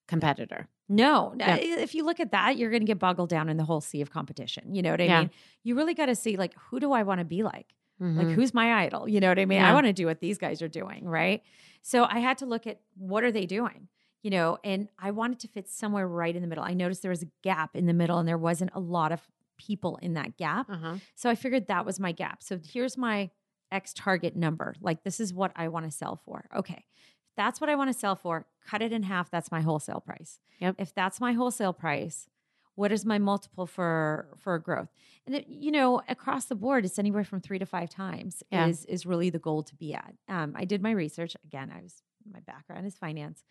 competitor. 0.08 0.68
No, 0.88 1.34
Yeah. 1.38 1.56
if 1.56 1.94
you 1.94 2.04
look 2.04 2.20
at 2.20 2.32
that, 2.32 2.56
you're 2.56 2.70
going 2.70 2.82
to 2.82 2.86
get 2.86 2.98
boggled 2.98 3.28
down 3.30 3.48
in 3.48 3.56
the 3.56 3.64
whole 3.64 3.80
sea 3.80 4.00
of 4.02 4.10
competition. 4.10 4.74
You 4.74 4.82
know 4.82 4.90
what 4.90 5.00
I 5.00 5.04
Yeah. 5.04 5.20
mean? 5.20 5.30
You 5.62 5.74
really 5.76 5.94
got 5.94 6.06
to 6.06 6.14
see 6.14 6.36
like 6.36 6.54
who 6.54 6.80
do 6.80 6.92
I 6.92 7.02
want 7.04 7.20
to 7.20 7.24
be 7.24 7.42
like? 7.42 7.74
Like 8.02 8.26
Mhm. 8.28 8.34
who's 8.34 8.52
my 8.52 8.84
idol? 8.84 9.08
You 9.08 9.20
know 9.20 9.28
what 9.28 9.38
I 9.38 9.44
mean? 9.46 9.60
Yeah. 9.60 9.70
I 9.70 9.74
want 9.74 9.86
to 9.86 9.92
do 9.92 10.06
what 10.06 10.20
these 10.20 10.38
guys 10.38 10.60
are 10.62 10.68
doing, 10.68 11.04
right? 11.06 11.42
So 11.82 12.04
I 12.04 12.18
had 12.18 12.38
to 12.38 12.46
look 12.46 12.66
at 12.66 12.80
what 12.96 13.22
are 13.24 13.30
they 13.32 13.46
doing? 13.46 13.88
You 14.22 14.30
know, 14.30 14.58
and 14.62 14.88
I 14.98 15.10
wanted 15.10 15.40
to 15.40 15.48
fit 15.48 15.68
somewhere 15.68 16.06
right 16.06 16.34
in 16.34 16.42
the 16.42 16.48
middle. 16.48 16.64
I 16.64 16.74
noticed 16.74 17.02
there 17.02 17.10
was 17.10 17.22
a 17.22 17.30
gap 17.42 17.74
in 17.74 17.86
the 17.86 17.92
middle 17.92 18.18
and 18.18 18.28
there 18.28 18.38
wasn't 18.38 18.70
a 18.74 18.80
lot 18.80 19.10
of 19.12 19.20
people 19.58 19.98
in 20.02 20.14
that 20.14 20.36
gap. 20.36 20.68
Uh-huh. 20.70 20.96
So 21.14 21.28
I 21.30 21.34
figured 21.34 21.66
that 21.68 21.84
was 21.86 21.98
my 22.00 22.12
gap. 22.12 22.42
So 22.42 22.58
here's 22.64 22.96
my 22.96 23.30
X 23.70 23.92
target 23.92 24.36
number. 24.36 24.74
Like 24.80 25.02
this 25.04 25.18
is 25.20 25.32
what 25.32 25.52
I 25.56 25.68
want 25.68 25.86
to 25.86 25.90
sell 25.90 26.16
for. 26.24 26.44
Okay. 26.56 26.84
If 27.30 27.36
that's 27.36 27.60
what 27.60 27.70
I 27.70 27.74
want 27.74 27.92
to 27.92 27.98
sell 27.98 28.14
for, 28.16 28.46
cut 28.66 28.82
it 28.82 28.92
in 28.92 29.04
half. 29.04 29.30
That's 29.30 29.50
my 29.50 29.60
wholesale 29.60 30.00
price. 30.00 30.38
Yep. 30.60 30.76
If 30.78 30.94
that's 30.94 31.20
my 31.20 31.32
wholesale 31.32 31.72
price, 31.72 32.28
what 32.74 32.90
is 32.92 33.04
my 33.04 33.18
multiple 33.18 33.66
for 33.66 34.28
for 34.38 34.58
growth? 34.58 34.88
And 35.26 35.34
it, 35.36 35.46
you 35.48 35.70
know, 35.70 36.00
across 36.08 36.46
the 36.46 36.54
board, 36.54 36.84
it's 36.84 36.98
anywhere 36.98 37.24
from 37.24 37.40
three 37.40 37.58
to 37.58 37.66
five 37.66 37.90
times 37.90 38.42
Yeah. 38.50 38.66
is 38.68 38.84
is 38.86 39.06
really 39.06 39.30
the 39.30 39.38
goal 39.38 39.62
to 39.64 39.74
be 39.74 39.94
at. 39.94 40.14
Um, 40.28 40.54
I 40.56 40.64
did 40.64 40.82
my 40.82 40.90
research 40.92 41.36
again. 41.44 41.70
I 41.76 41.82
was 41.82 42.02
my 42.30 42.40
background 42.40 42.86
is 42.86 42.96
finance, 42.96 43.42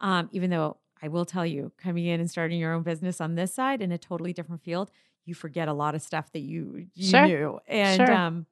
um, 0.00 0.28
even 0.32 0.50
though 0.50 0.78
I 1.02 1.08
will 1.08 1.24
tell 1.24 1.46
you, 1.46 1.72
coming 1.78 2.06
in 2.06 2.20
and 2.20 2.30
starting 2.30 2.58
your 2.58 2.72
own 2.72 2.82
business 2.82 3.20
on 3.20 3.34
this 3.34 3.54
side 3.54 3.80
in 3.82 3.92
a 3.92 3.98
totally 3.98 4.32
different 4.32 4.62
field, 4.62 4.90
you 5.24 5.34
forget 5.34 5.68
a 5.68 5.72
lot 5.72 5.94
of 5.94 6.02
stuff 6.02 6.32
that 6.32 6.40
you 6.40 6.86
you 6.94 7.10
Sure. 7.10 7.22
knew. 7.26 7.60
And 7.68 8.06
Sure. 8.06 8.14
um, 8.14 8.46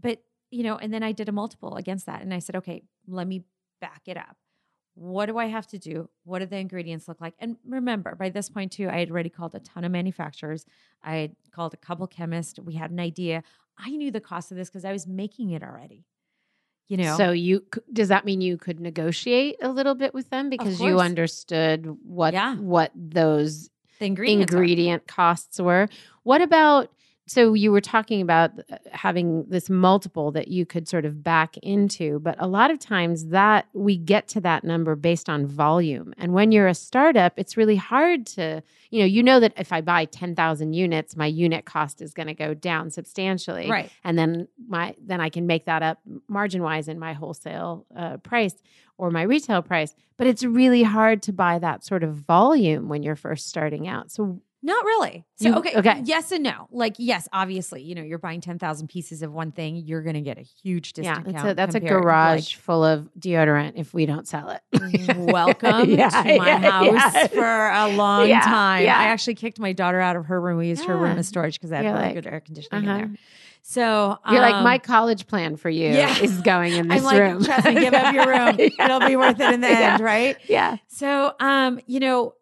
but 0.00 0.22
you 0.50 0.62
know, 0.62 0.76
and 0.78 0.92
then 0.92 1.02
I 1.02 1.12
did 1.12 1.28
a 1.28 1.32
multiple 1.32 1.76
against 1.76 2.06
that, 2.06 2.22
and 2.22 2.32
I 2.32 2.38
said, 2.38 2.56
okay, 2.56 2.82
let 3.06 3.26
me 3.28 3.44
back 3.80 4.02
it 4.06 4.16
up. 4.16 4.36
What 5.00 5.26
do 5.26 5.38
I 5.38 5.46
have 5.46 5.66
to 5.68 5.78
do? 5.78 6.08
What 6.24 6.40
do 6.40 6.46
the 6.46 6.56
ingredients 6.56 7.06
look 7.06 7.20
like? 7.20 7.34
And 7.38 7.56
remember, 7.64 8.16
by 8.16 8.30
this 8.30 8.50
point 8.50 8.72
too, 8.72 8.88
I 8.88 8.98
had 8.98 9.10
already 9.10 9.30
called 9.30 9.54
a 9.54 9.60
ton 9.60 9.84
of 9.84 9.92
manufacturers. 9.92 10.66
I 11.04 11.16
had 11.16 11.36
called 11.52 11.72
a 11.72 11.76
couple 11.76 12.06
chemists. 12.08 12.58
We 12.58 12.74
had 12.74 12.90
an 12.90 12.98
idea. 12.98 13.44
I 13.78 13.90
knew 13.90 14.10
the 14.10 14.20
cost 14.20 14.50
of 14.50 14.56
this 14.56 14.68
because 14.68 14.84
I 14.84 14.90
was 14.92 15.06
making 15.06 15.50
it 15.52 15.62
already. 15.62 16.04
You 16.88 16.96
know, 16.96 17.16
So 17.16 17.30
you 17.32 17.64
does 17.92 18.08
that 18.08 18.24
mean 18.24 18.40
you 18.40 18.56
could 18.56 18.80
negotiate 18.80 19.56
a 19.62 19.68
little 19.68 19.94
bit 19.94 20.14
with 20.14 20.30
them 20.30 20.48
because 20.50 20.80
you 20.80 20.98
understood 20.98 21.86
what 22.02 22.32
Yeah. 22.34 22.56
what 22.56 22.90
those 22.96 23.68
the 24.00 24.06
ingredients. 24.06 24.52
are- 24.52 24.56
ingredient 24.56 25.06
costs 25.06 25.60
were. 25.60 25.88
What 26.24 26.40
about 26.42 26.90
so 27.28 27.52
you 27.52 27.70
were 27.70 27.80
talking 27.80 28.20
about 28.22 28.50
uh, 28.70 28.76
having 28.90 29.44
this 29.48 29.68
multiple 29.68 30.32
that 30.32 30.48
you 30.48 30.64
could 30.64 30.88
sort 30.88 31.04
of 31.04 31.22
back 31.22 31.56
into, 31.58 32.18
but 32.20 32.36
a 32.38 32.46
lot 32.46 32.70
of 32.70 32.78
times 32.78 33.26
that 33.26 33.66
we 33.74 33.96
get 33.96 34.28
to 34.28 34.40
that 34.40 34.64
number 34.64 34.96
based 34.96 35.28
on 35.28 35.46
volume. 35.46 36.14
And 36.16 36.32
when 36.32 36.52
you're 36.52 36.68
a 36.68 36.74
startup, 36.74 37.34
it's 37.36 37.56
really 37.56 37.76
hard 37.76 38.26
to, 38.28 38.62
you 38.90 39.00
know, 39.00 39.06
you 39.06 39.22
know 39.22 39.40
that 39.40 39.52
if 39.56 39.72
I 39.72 39.82
buy 39.82 40.06
10,000 40.06 40.72
units, 40.72 41.16
my 41.16 41.26
unit 41.26 41.66
cost 41.66 42.00
is 42.00 42.14
going 42.14 42.28
to 42.28 42.34
go 42.34 42.54
down 42.54 42.90
substantially 42.90 43.68
right? 43.70 43.90
and 44.04 44.18
then 44.18 44.48
my 44.66 44.94
then 44.98 45.20
I 45.20 45.28
can 45.28 45.46
make 45.46 45.66
that 45.66 45.82
up 45.82 46.00
margin 46.28 46.62
wise 46.62 46.88
in 46.88 46.98
my 46.98 47.12
wholesale 47.12 47.86
uh, 47.94 48.16
price 48.18 48.54
or 48.96 49.10
my 49.10 49.22
retail 49.22 49.62
price. 49.62 49.94
But 50.16 50.26
it's 50.26 50.44
really 50.44 50.82
hard 50.82 51.22
to 51.22 51.32
buy 51.32 51.58
that 51.60 51.84
sort 51.84 52.02
of 52.02 52.14
volume 52.14 52.88
when 52.88 53.02
you're 53.02 53.16
first 53.16 53.48
starting 53.48 53.86
out. 53.86 54.10
So 54.10 54.40
Not 54.60 54.84
really. 54.84 55.24
So 55.36 55.48
You- 55.50 55.54
okay, 55.56 55.76
okay. 55.76 56.02
yes 56.04 56.32
and 56.32 56.42
no. 56.42 56.66
Like 56.72 56.96
yes, 56.98 57.28
obviously, 57.32 57.82
you 57.82 57.94
know, 57.94 58.02
you're 58.02 58.18
buying 58.18 58.40
ten 58.40 58.58
thousand 58.58 58.88
pieces 58.88 59.22
of 59.22 59.32
one 59.32 59.52
thing, 59.52 59.76
you're 59.76 60.02
going 60.02 60.14
to 60.16 60.20
get 60.20 60.36
a 60.36 60.42
huge 60.42 60.94
yeah, 60.96 61.14
discount. 61.14 61.28
it's 61.36 61.44
a, 61.44 61.54
that's 61.54 61.74
a 61.76 61.80
garage 61.80 62.56
full 62.56 62.84
of 62.84 63.08
deodorant 63.18 63.72
if 63.76 63.94
we 63.94 64.04
don't 64.04 64.26
sell 64.26 64.50
it. 64.50 64.60
Welcome 65.16 65.90
Yeah, 65.90 66.08
to 66.10 66.38
my 66.38 66.46
yeah, 66.46 66.58
house 66.58 67.14
yeah. 67.14 67.26
for 67.28 67.68
a 67.70 67.96
long 67.96 68.28
Yeah, 68.28 68.40
time. 68.40 68.84
yeah. 68.84 68.98
I 68.98 69.04
actually 69.04 69.36
kicked 69.36 69.60
my 69.60 69.72
daughter 69.72 70.00
out 70.00 70.16
of 70.16 70.26
her 70.26 70.40
room. 70.40 70.58
We 70.58 70.68
used 70.68 70.84
her 70.86 70.96
room 70.96 71.18
as 71.18 71.28
storage 71.28 71.54
because 71.54 71.70
I 71.70 71.76
had 71.76 71.86
really 71.86 71.98
like, 72.06 72.14
good 72.14 72.26
air 72.26 72.40
conditioning 72.40 72.88
uh-huh. 72.88 72.98
in 72.98 73.08
there. 73.12 73.18
So 73.62 74.18
You're 74.30 74.40
like 74.40 74.54
um, 74.54 74.64
my 74.64 74.78
college 74.78 75.26
plan 75.26 75.56
for 75.56 75.68
you 75.68 75.88
yeah. 75.90 76.18
is 76.18 76.40
going 76.40 76.72
in 76.72 76.88
this 76.88 76.98
I'm 76.98 77.04
like, 77.04 77.20
room. 77.20 77.44
trust 77.44 77.66
me, 77.66 77.74
give 77.74 77.94
up 77.94 78.12
your 78.14 78.26
room. 78.26 78.56
Yeah. 78.58 78.84
It'll 78.86 79.06
be 79.06 79.14
worth 79.16 79.38
it 79.38 79.52
in 79.52 79.60
the 79.60 79.68
Yeah. 79.68 79.92
end, 79.94 80.02
right? 80.02 80.36
Yeah. 80.48 80.78
So, 80.88 81.34
um, 81.38 81.78
you 81.86 82.00
know, 82.00 82.34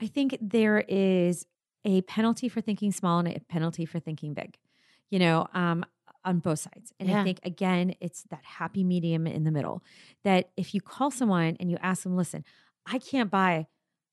I 0.00 0.06
think 0.06 0.38
there 0.40 0.82
is 0.88 1.46
a 1.84 2.02
penalty 2.02 2.48
for 2.48 2.60
thinking 2.60 2.92
small 2.92 3.18
and 3.18 3.28
a 3.28 3.40
penalty 3.40 3.86
for 3.86 3.98
thinking 3.98 4.34
big, 4.34 4.58
you 5.10 5.18
know, 5.18 5.46
um, 5.54 5.84
on 6.24 6.38
both 6.38 6.58
sides. 6.58 6.92
And 7.00 7.08
Yeah. 7.08 7.10
I 7.10 7.16
think, 7.16 7.40
again, 7.42 7.94
it's 8.00 8.24
that 8.24 8.44
happy 8.44 8.84
medium 8.84 9.26
in 9.26 9.44
the 9.44 9.50
middle 9.50 9.82
that 10.24 10.50
if 10.56 10.74
you 10.74 10.80
call 10.80 11.10
someone 11.10 11.56
and 11.58 11.70
you 11.70 11.78
ask 11.80 12.02
them, 12.02 12.16
listen, 12.16 12.44
I 12.86 12.98
can't 12.98 13.30
buy 13.30 13.66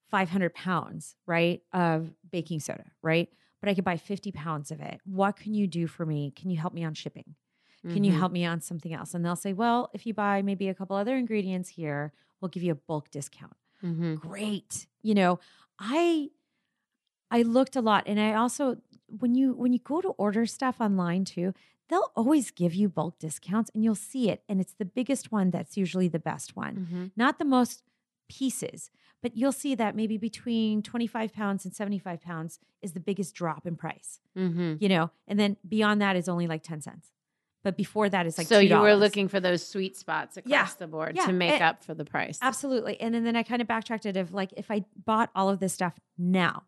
500 0.09 0.53
pounds, 0.53 1.15
right, 1.25 1.61
of 1.73 2.13
baking 2.31 2.61
soda, 2.61 2.85
right? 3.01 3.29
But 3.59 3.69
I 3.69 3.73
could 3.73 3.83
buy 3.83 3.97
50 3.97 4.31
pounds 4.31 4.71
of 4.71 4.79
it. 4.79 5.01
What 5.03 5.35
can 5.35 5.53
you 5.53 5.67
do 5.67 5.87
for 5.87 6.05
me? 6.05 6.31
Can 6.31 6.49
you 6.49 6.57
help 6.57 6.73
me 6.73 6.85
on 6.85 6.93
shipping? 6.93 7.35
Can 7.89 8.03
you 8.03 8.11
Mhm. 8.11 8.13
help 8.13 8.31
me 8.31 8.45
on 8.45 8.61
something 8.61 8.93
else? 8.93 9.13
And 9.13 9.25
they'll 9.25 9.35
say, 9.35 9.53
well, 9.53 9.89
if 9.93 10.05
you 10.05 10.13
buy 10.13 10.41
maybe 10.41 10.67
a 10.69 10.75
couple 10.75 10.95
other 10.95 11.15
ingredients 11.17 11.69
here, 11.69 12.13
we'll 12.41 12.49
give 12.49 12.63
you 12.63 12.73
a 12.73 12.75
bulk 12.75 13.09
discount 13.11 13.53
Mhm. 13.81 14.21
great 14.21 14.87
you 15.01 15.13
know 15.13 15.39
i 15.79 16.29
i 17.31 17.41
looked 17.41 17.75
a 17.75 17.81
lot 17.81 18.03
and 18.07 18.19
i 18.19 18.33
also 18.33 18.77
when 19.07 19.35
you 19.35 19.53
when 19.53 19.73
you 19.73 19.79
go 19.79 20.01
to 20.01 20.09
order 20.09 20.45
stuff 20.45 20.79
online 20.81 21.23
too 21.25 21.53
they'll 21.89 22.11
always 22.15 22.51
give 22.51 22.73
you 22.73 22.89
bulk 22.89 23.17
discounts 23.19 23.71
and 23.73 23.83
you'll 23.83 23.95
see 23.95 24.29
it 24.29 24.43
and 24.49 24.59
it's 24.59 24.73
the 24.73 24.85
biggest 24.85 25.31
one 25.31 25.49
that's 25.51 25.77
usually 25.77 26.07
the 26.07 26.19
best 26.19 26.55
one 26.55 26.87
Mhm. 26.91 27.11
not 27.15 27.39
the 27.39 27.45
most 27.45 27.83
pieces 28.29 28.91
but 29.23 29.35
you'll 29.35 29.51
see 29.53 29.73
that 29.75 29.95
maybe 29.95 30.17
between 30.17 30.81
25 30.83 31.33
pounds 31.33 31.65
and 31.65 31.73
75 31.73 32.21
pounds 32.21 32.59
is 32.81 32.91
the 32.93 32.99
biggest 32.99 33.33
drop 33.35 33.65
in 33.65 33.75
price 33.75 34.19
Mhm. 34.35 34.81
you 34.81 34.89
know 34.89 35.11
and 35.27 35.39
then 35.39 35.57
beyond 35.67 36.01
that 36.01 36.15
is 36.15 36.27
only 36.27 36.45
like 36.47 36.61
10 36.63 36.81
cents 36.81 37.11
but 37.63 37.75
before 37.77 38.09
that 38.09 38.25
is 38.25 38.37
like 38.37 38.47
so 38.47 38.59
you 38.59 38.77
were 38.77 38.95
looking 38.95 39.27
for 39.29 39.39
those 39.39 39.65
sweet 39.65 39.95
spots 39.97 40.37
across 40.37 40.51
Yeah. 40.51 40.67
the 40.77 40.87
board 40.87 41.15
Yeah. 41.15 41.25
to 41.25 41.33
make 41.33 41.59
up 41.61 41.83
for 41.83 41.93
the 41.93 42.05
price. 42.05 42.39
Absolutely. 42.41 42.99
And, 43.01 43.13
then 43.13 43.23
then 43.25 43.35
I 43.35 43.43
kind 43.43 43.61
of 43.61 43.67
backtracked 43.67 44.05
it 44.05 44.15
of 44.15 44.31
like, 44.33 44.53
if 44.55 44.71
I 44.71 44.85
bought 45.05 45.31
all 45.35 45.49
of 45.49 45.59
this 45.59 45.73
stuff 45.73 45.99
now, 46.17 46.63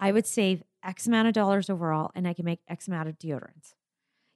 I 0.00 0.12
would 0.12 0.26
save 0.26 0.62
X 0.84 1.06
amount 1.06 1.28
of 1.28 1.34
dollars 1.34 1.70
overall 1.70 2.10
and 2.14 2.26
I 2.26 2.34
can 2.34 2.44
make 2.44 2.60
X 2.68 2.88
amount 2.88 3.08
of 3.08 3.18
deodorants. 3.18 3.74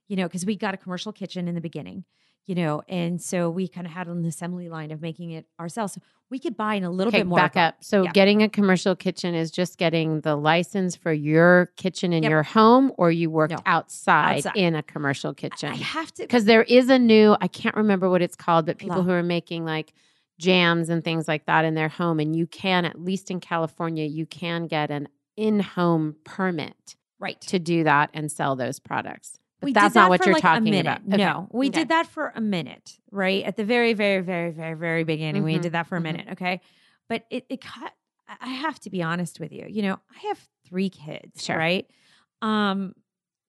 You 0.07 0.15
know, 0.15 0.23
because 0.27 0.45
we 0.45 0.55
got 0.55 0.73
a 0.73 0.77
commercial 0.77 1.11
kitchen 1.11 1.49
in 1.49 1.55
the 1.55 1.59
beginning, 1.59 2.05
you 2.45 2.55
know, 2.55 2.81
and 2.87 3.21
so 3.21 3.49
we 3.49 3.67
kind 3.67 3.85
of 3.85 3.91
had 3.91 4.07
an 4.07 4.23
assembly 4.23 4.69
line 4.69 4.91
of 4.91 5.01
making 5.01 5.31
it 5.31 5.45
ourselves. 5.59 5.91
So 5.95 6.01
we 6.29 6.39
could 6.39 6.55
buy 6.55 6.75
in 6.75 6.85
a 6.85 6.89
little 6.89 7.09
Okay, 7.09 7.19
bit 7.19 7.27
more. 7.27 7.35
back 7.35 7.57
up. 7.57 7.75
So 7.83 8.03
Yeah. 8.03 8.11
getting 8.13 8.41
a 8.41 8.47
commercial 8.47 8.95
kitchen 8.95 9.35
is 9.35 9.51
just 9.51 9.77
getting 9.77 10.21
the 10.21 10.37
license 10.37 10.95
for 10.95 11.11
your 11.11 11.73
kitchen 11.75 12.13
in 12.13 12.23
Yep. 12.23 12.29
your 12.29 12.43
home, 12.43 12.93
or 12.97 13.11
you 13.11 13.29
worked 13.29 13.51
No. 13.51 13.61
outside, 13.65 14.37
Outside. 14.37 14.55
in 14.55 14.75
a 14.75 14.83
commercial 14.83 15.33
kitchen. 15.33 15.71
I 15.73 15.75
have 15.75 16.13
to. 16.13 16.23
Because 16.23 16.45
there 16.45 16.63
is 16.63 16.89
a 16.89 16.97
new, 16.97 17.35
I 17.41 17.49
can't 17.49 17.75
remember 17.75 18.09
what 18.09 18.21
it's 18.21 18.37
called, 18.37 18.65
but 18.65 18.77
people 18.77 18.99
Wow. 18.99 19.03
who 19.03 19.11
are 19.11 19.23
making 19.23 19.65
like 19.65 19.91
jams 20.39 20.87
and 20.87 21.03
things 21.03 21.27
like 21.27 21.47
that 21.47 21.65
in 21.65 21.73
their 21.73 21.89
home, 21.89 22.21
and 22.21 22.33
you 22.33 22.47
can, 22.47 22.85
at 22.85 22.97
least 23.03 23.29
in 23.29 23.41
California, 23.41 24.05
you 24.05 24.25
can 24.25 24.67
get 24.67 24.89
an 24.89 25.09
in-home 25.37 26.15
permit 26.23 26.95
Right. 27.19 27.39
to 27.41 27.57
do 27.59 27.83
that 27.85 28.09
and 28.13 28.31
sell 28.31 28.55
those 28.55 28.79
products. 28.79 29.39
But 29.59 29.65
we 29.67 29.73
that's 29.73 29.93
did 29.93 29.99
not 29.99 30.03
that 30.05 30.09
what 30.09 30.19
for 30.21 30.25
you're 30.25 30.33
like 30.33 30.41
talking 30.43 30.67
a 30.67 30.71
minute. 30.71 30.81
about. 30.81 31.13
Okay. 31.13 31.17
No, 31.17 31.47
we 31.51 31.67
Okay. 31.69 31.79
did 31.79 31.89
that 31.89 32.05
for 32.07 32.31
a 32.35 32.41
minute, 32.41 32.99
right? 33.11 33.43
At 33.43 33.55
the 33.55 33.63
very, 33.63 33.93
very, 33.93 34.21
very, 34.21 34.51
very, 34.51 34.75
very, 34.75 35.03
beginning, 35.03 35.43
we 35.43 35.55
Mhm. 35.57 35.61
did 35.61 35.71
that 35.71 35.87
for 35.87 35.95
a 35.95 35.99
Mhm. 35.99 36.03
minute. 36.03 36.27
Okay. 36.33 36.61
But 37.09 37.25
it, 37.31 37.45
it 37.49 37.61
cut, 37.61 37.93
I 38.41 38.49
have 38.49 38.79
to 38.81 38.89
be 38.89 39.01
honest 39.01 39.39
with 39.39 39.51
you. 39.51 39.65
You 39.67 39.81
know, 39.83 39.99
I 40.15 40.27
have 40.27 40.47
three 40.67 40.89
kids, 40.89 41.43
Sure. 41.43 41.57
right? 41.57 41.89
Um, 42.41 42.93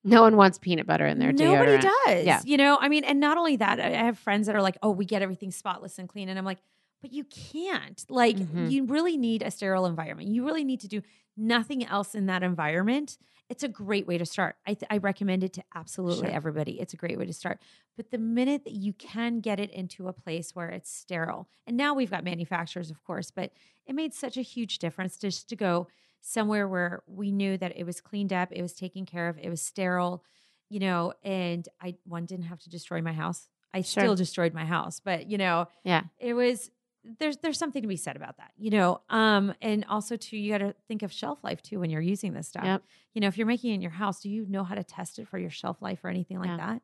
No 0.04 0.22
one 0.22 0.36
wants 0.36 0.58
peanut 0.58 0.86
butter 0.86 1.06
in 1.06 1.18
their 1.18 1.32
Nobody 1.32 1.72
deodorant. 1.76 1.90
does. 2.06 2.24
Yeah. 2.24 2.40
You 2.44 2.56
know, 2.56 2.78
I 2.80 2.88
mean, 2.88 3.04
and 3.04 3.18
not 3.20 3.36
only 3.36 3.56
that, 3.56 3.80
I 3.80 3.90
have 3.90 4.16
friends 4.18 4.46
that 4.46 4.54
are 4.56 4.62
like, 4.62 4.78
oh, 4.82 4.90
we 4.92 5.04
get 5.04 5.20
everything 5.20 5.50
spotless 5.50 5.98
and 5.98 6.08
clean. 6.08 6.28
And 6.30 6.38
I'm 6.38 6.44
like, 6.44 6.58
but 7.02 7.12
you 7.12 7.24
can't. 7.24 8.02
Like, 8.08 8.36
Mhm. 8.36 8.70
you 8.70 8.84
really 8.84 9.16
need 9.18 9.42
a 9.42 9.50
sterile 9.50 9.84
environment. 9.86 10.28
You 10.30 10.46
really 10.46 10.64
need 10.64 10.80
to 10.80 10.88
do 10.88 11.02
nothing 11.38 11.84
else 11.86 12.14
in 12.14 12.26
that 12.26 12.42
environment. 12.42 13.16
It's 13.48 13.62
a 13.62 13.68
great 13.68 14.06
way 14.06 14.18
to 14.18 14.26
start. 14.26 14.56
I, 14.66 14.74
th- 14.74 14.88
I 14.90 14.98
recommend 14.98 15.42
it 15.42 15.54
to 15.54 15.64
absolutely 15.74 16.26
Sure. 16.26 16.34
everybody. 16.36 16.80
It's 16.80 16.92
a 16.92 16.98
great 16.98 17.18
way 17.18 17.24
to 17.24 17.32
start. 17.32 17.62
But 17.96 18.10
the 18.10 18.18
minute 18.18 18.64
that 18.64 18.74
you 18.74 18.92
can 18.92 19.40
get 19.40 19.58
it 19.58 19.70
into 19.70 20.08
a 20.08 20.12
place 20.12 20.54
where 20.54 20.68
it's 20.68 20.90
sterile, 20.92 21.48
and 21.66 21.76
now 21.76 21.94
we've 21.94 22.10
got 22.10 22.24
manufacturers, 22.24 22.90
of 22.90 23.02
course, 23.04 23.30
but 23.30 23.52
it 23.86 23.94
made 23.94 24.12
such 24.12 24.36
a 24.36 24.42
huge 24.42 24.78
difference 24.78 25.16
just 25.16 25.48
to 25.48 25.56
go 25.56 25.88
somewhere 26.20 26.68
where 26.68 27.02
we 27.06 27.30
knew 27.32 27.56
that 27.56 27.74
it 27.76 27.84
was 27.84 28.00
cleaned 28.02 28.32
up, 28.34 28.50
it 28.52 28.60
was 28.60 28.74
taken 28.74 29.06
care 29.06 29.28
of, 29.28 29.38
it 29.38 29.48
was 29.48 29.62
sterile, 29.62 30.24
you 30.68 30.80
know, 30.80 31.14
and 31.22 31.66
I 31.80 31.94
one 32.04 32.26
didn't 32.26 32.46
have 32.46 32.60
to 32.60 32.68
destroy 32.68 33.00
my 33.00 33.12
house. 33.14 33.48
I 33.72 33.80
Sure. 33.82 34.02
still 34.02 34.14
destroyed 34.16 34.52
my 34.52 34.64
house, 34.66 35.00
but 35.00 35.26
you 35.30 35.38
know, 35.38 35.68
Yeah. 35.84 36.02
it 36.18 36.34
was 36.34 36.70
there's 37.18 37.36
there's 37.38 37.58
something 37.58 37.82
to 37.82 37.88
be 37.88 37.96
said 37.96 38.16
about 38.16 38.36
that, 38.38 38.52
you 38.56 38.70
know. 38.70 39.00
Um, 39.08 39.54
and 39.62 39.84
also 39.88 40.16
too, 40.16 40.36
you 40.36 40.52
got 40.52 40.58
to 40.58 40.74
think 40.88 41.02
of 41.02 41.12
shelf 41.12 41.42
life 41.42 41.62
too 41.62 41.80
when 41.80 41.90
you're 41.90 42.00
using 42.00 42.32
this 42.34 42.48
stuff. 42.48 42.64
Yep. 42.64 42.82
You 43.14 43.20
know, 43.20 43.28
if 43.28 43.38
you're 43.38 43.46
making 43.46 43.70
it 43.72 43.74
in 43.76 43.82
your 43.82 43.90
house, 43.92 44.20
do 44.20 44.28
you 44.28 44.46
know 44.48 44.64
how 44.64 44.74
to 44.74 44.84
test 44.84 45.18
it 45.18 45.28
for 45.28 45.38
your 45.38 45.50
shelf 45.50 45.80
life 45.80 46.04
or 46.04 46.08
anything 46.08 46.38
like 46.38 46.48
Yeah. 46.50 46.56
that? 46.56 46.82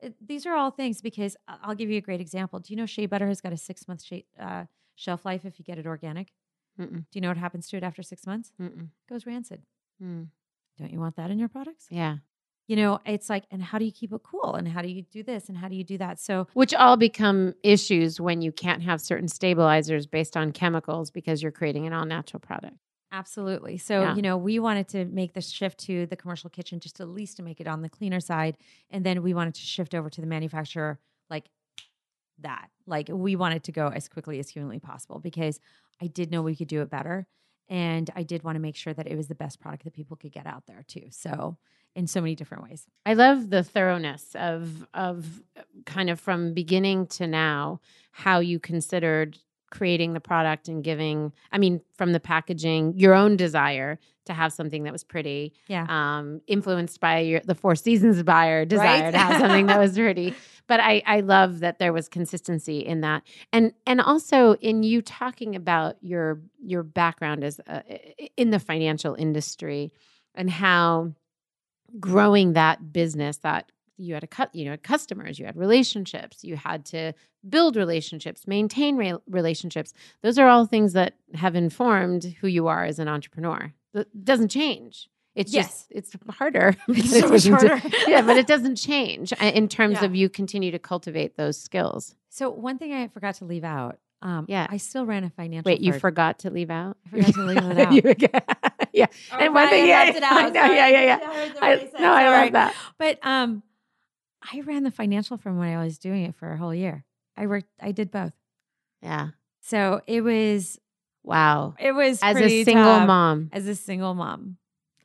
It- 0.00 0.26
these 0.26 0.46
are 0.46 0.54
all 0.54 0.70
things 0.70 1.00
because 1.00 1.36
I'll 1.46 1.74
give 1.74 1.90
you 1.90 1.98
a 1.98 2.00
great 2.00 2.20
example. 2.20 2.58
Do 2.58 2.72
you 2.72 2.76
know 2.76 2.86
shea 2.86 3.06
butter 3.06 3.28
has 3.28 3.40
got 3.40 3.52
a 3.52 3.56
six 3.56 3.86
month 3.86 4.02
shea, 4.02 4.24
uh, 4.38 4.64
shelf 4.94 5.24
life 5.24 5.44
if 5.44 5.58
you 5.58 5.64
get 5.64 5.78
it 5.78 5.86
organic? 5.86 6.32
Mm-mm. 6.78 7.00
Do 7.00 7.06
you 7.12 7.20
know 7.20 7.28
what 7.28 7.36
happens 7.36 7.68
to 7.68 7.76
it 7.76 7.82
after 7.82 8.02
six 8.02 8.26
months? 8.26 8.52
Mm-mm. 8.60 8.84
It 8.84 9.08
goes 9.08 9.26
rancid. 9.26 9.62
Mm. 10.02 10.28
Don't 10.78 10.90
you 10.92 10.98
want 11.00 11.16
that 11.16 11.30
in 11.30 11.38
your 11.38 11.48
products? 11.50 11.86
Yeah. 11.90 12.18
You 12.70 12.76
know, 12.76 13.00
it's 13.04 13.28
like, 13.28 13.46
and 13.50 13.60
how 13.60 13.78
do 13.80 13.84
you 13.84 13.90
keep 13.90 14.12
it 14.12 14.20
cool? 14.22 14.54
And 14.54 14.68
how 14.68 14.80
do 14.80 14.86
you 14.88 15.02
do 15.02 15.24
this? 15.24 15.48
And 15.48 15.58
how 15.58 15.66
do 15.66 15.74
you 15.74 15.82
do 15.82 15.98
that? 15.98 16.20
So 16.20 16.46
Which 16.52 16.72
all 16.72 16.96
become 16.96 17.52
issues 17.64 18.20
when 18.20 18.42
you 18.42 18.52
can't 18.52 18.80
have 18.84 19.00
certain 19.00 19.26
stabilizers 19.26 20.06
based 20.06 20.36
on 20.36 20.52
chemicals 20.52 21.10
because 21.10 21.42
you're 21.42 21.50
creating 21.50 21.88
an 21.88 21.92
all 21.92 22.04
natural 22.04 22.38
product. 22.38 22.76
Absolutely. 23.10 23.76
So, 23.76 24.02
Yeah. 24.02 24.14
you 24.14 24.22
know, 24.22 24.36
we 24.36 24.60
wanted 24.60 24.86
to 24.90 25.04
make 25.06 25.32
the 25.32 25.40
shift 25.40 25.80
to 25.80 26.06
the 26.06 26.14
commercial 26.14 26.48
kitchen 26.48 26.78
just 26.78 27.00
at 27.00 27.08
least 27.08 27.38
to 27.38 27.42
make 27.42 27.60
it 27.60 27.66
on 27.66 27.82
the 27.82 27.88
cleaner 27.88 28.20
side. 28.20 28.56
And 28.88 29.04
then 29.04 29.24
we 29.24 29.34
wanted 29.34 29.54
to 29.56 29.62
shift 29.62 29.92
over 29.92 30.08
to 30.08 30.20
the 30.20 30.28
manufacturer 30.28 31.00
like 31.28 31.46
that. 32.38 32.68
Like 32.86 33.08
we 33.12 33.34
wanted 33.34 33.64
to 33.64 33.72
go 33.72 33.88
as 33.88 34.08
quickly 34.08 34.38
as 34.38 34.48
humanly 34.48 34.78
possible 34.78 35.18
because 35.18 35.58
I 36.00 36.06
did 36.06 36.30
know 36.30 36.40
we 36.40 36.54
could 36.54 36.68
do 36.68 36.82
it 36.82 36.88
better. 36.88 37.26
And 37.68 38.10
I 38.14 38.22
did 38.22 38.44
want 38.44 38.54
to 38.54 38.60
make 38.60 38.76
sure 38.76 38.94
that 38.94 39.08
it 39.08 39.16
was 39.16 39.26
the 39.26 39.34
best 39.34 39.58
product 39.58 39.82
that 39.82 39.92
people 39.92 40.16
could 40.16 40.30
get 40.30 40.46
out 40.46 40.68
there 40.68 40.84
too. 40.86 41.06
So, 41.10 41.56
in 41.94 42.06
so 42.06 42.20
many 42.20 42.34
different 42.34 42.62
ways. 42.64 42.86
I 43.04 43.14
love 43.14 43.50
the 43.50 43.62
thoroughness 43.62 44.34
of 44.34 44.86
of 44.94 45.42
kind 45.86 46.10
of 46.10 46.20
from 46.20 46.54
beginning 46.54 47.06
to 47.08 47.26
now 47.26 47.80
how 48.12 48.40
you 48.40 48.58
considered 48.58 49.38
creating 49.70 50.14
the 50.14 50.20
product 50.20 50.66
and 50.68 50.82
giving 50.82 51.32
I 51.52 51.58
mean 51.58 51.80
from 51.96 52.12
the 52.12 52.18
packaging 52.20 52.94
your 52.98 53.14
own 53.14 53.36
desire 53.36 53.98
to 54.26 54.32
have 54.32 54.52
something 54.52 54.82
that 54.84 54.92
was 54.92 55.04
pretty 55.04 55.52
Yeah. 55.68 55.86
um 55.88 56.40
influenced 56.48 56.98
by 57.00 57.20
your 57.20 57.40
the 57.40 57.54
four 57.54 57.76
seasons 57.76 58.20
buyer 58.24 58.64
desire 58.64 59.04
Right? 59.04 59.10
to 59.12 59.18
have 59.18 59.40
something 59.40 59.66
that 59.66 59.78
was 59.78 59.94
pretty 59.96 60.34
but 60.66 60.80
I 60.80 61.02
I 61.06 61.20
love 61.20 61.60
that 61.60 61.78
there 61.78 61.92
was 61.92 62.08
consistency 62.08 62.80
in 62.80 63.00
that 63.02 63.22
and 63.52 63.72
and 63.86 64.00
also 64.00 64.54
in 64.54 64.82
you 64.82 65.02
talking 65.02 65.54
about 65.54 65.96
your 66.02 66.40
your 66.60 66.82
background 66.82 67.44
as 67.44 67.60
uh, 67.68 67.82
in 68.36 68.50
the 68.50 68.58
financial 68.58 69.14
industry 69.14 69.92
and 70.34 70.50
how 70.50 71.12
growing 71.98 72.52
that 72.52 72.92
business 72.92 73.38
that 73.38 73.70
you 73.96 74.14
had 74.14 74.24
a 74.24 74.26
cut 74.26 74.54
you 74.54 74.64
know 74.64 74.70
had 74.70 74.82
customers 74.82 75.38
you 75.38 75.44
had 75.44 75.56
relationships 75.56 76.42
you 76.44 76.56
had 76.56 76.84
to 76.86 77.12
build 77.48 77.76
relationships 77.76 78.46
maintain 78.46 78.96
re- 78.96 79.14
relationships 79.28 79.92
those 80.22 80.38
are 80.38 80.48
all 80.48 80.64
things 80.66 80.92
that 80.94 81.14
have 81.34 81.54
informed 81.54 82.24
who 82.40 82.46
you 82.46 82.66
are 82.66 82.84
as 82.84 82.98
an 82.98 83.08
entrepreneur 83.08 83.72
that 83.92 84.24
doesn't 84.24 84.48
change 84.48 85.08
it's 85.34 85.52
Yes. 85.52 85.86
just 85.88 85.92
it's 85.92 86.16
harder 86.38 86.76
It's 86.88 87.10
so 87.20 87.28
much 87.28 87.46
harder. 87.46 87.82
yeah 88.08 88.22
but 88.22 88.36
it 88.38 88.46
doesn't 88.46 88.76
change 88.76 89.32
uh, 89.34 89.44
in 89.54 89.68
terms 89.68 89.98
Yeah. 90.00 90.06
of 90.06 90.14
you 90.14 90.28
continue 90.30 90.70
to 90.70 90.78
cultivate 90.78 91.36
those 91.36 91.60
skills 91.60 92.14
So, 92.30 92.48
one 92.50 92.78
thing 92.78 92.92
I 92.92 93.08
forgot 93.08 93.34
to 93.36 93.44
leave 93.44 93.64
out. 93.64 93.98
Um, 94.22 94.46
Yeah. 94.48 94.66
I 94.70 94.76
still 94.78 95.04
ran 95.06 95.24
a 95.24 95.30
financial. 95.30 95.70
wait 95.70 95.80
you 95.80 95.92
forgot 95.92 96.38
to 96.40 96.50
leave 96.50 96.70
out 96.70 96.96
I 97.06 97.10
forgot 97.10 97.34
to 97.34 97.42
leave 97.42 98.06
it 98.06 98.34
out. 98.34 98.69
Yeah 98.94 99.06
and 99.38 99.54
one 99.54 99.68
thing 99.68 99.86
yeah, 99.86 100.12
I 100.22 100.50
know, 100.50 100.50
yeah 100.72 100.88
yeah 100.88 101.02
yeah 101.02 101.18
I, 101.60 101.90
no 101.98 102.12
i 102.12 102.42
love 102.42 102.52
that 102.52 102.74
But 102.98 103.18
um, 103.22 103.62
I 104.42 104.60
ran 104.62 104.82
the 104.84 104.90
financial 104.90 105.36
firm 105.36 105.58
when 105.58 105.68
I 105.68 105.82
was 105.82 105.98
doing 105.98 106.24
it 106.24 106.34
for 106.34 106.52
a 106.52 106.56
whole 106.56 106.74
year. 106.74 107.04
I 107.36 107.46
worked. 107.46 107.68
I 107.80 107.92
did 107.92 108.10
both. 108.10 108.32
yeah 109.02 109.28
So 109.60 110.00
it 110.06 110.22
was. 110.22 110.78
wow 111.22 111.74
It 111.78 111.92
was 111.92 112.20
as 112.22 112.36
a 112.38 112.64
single 112.64 112.84
tough 112.84 113.06
mom 113.06 113.50
As 113.52 113.66
a 113.68 113.74
single 113.74 114.14
mom, 114.14 114.56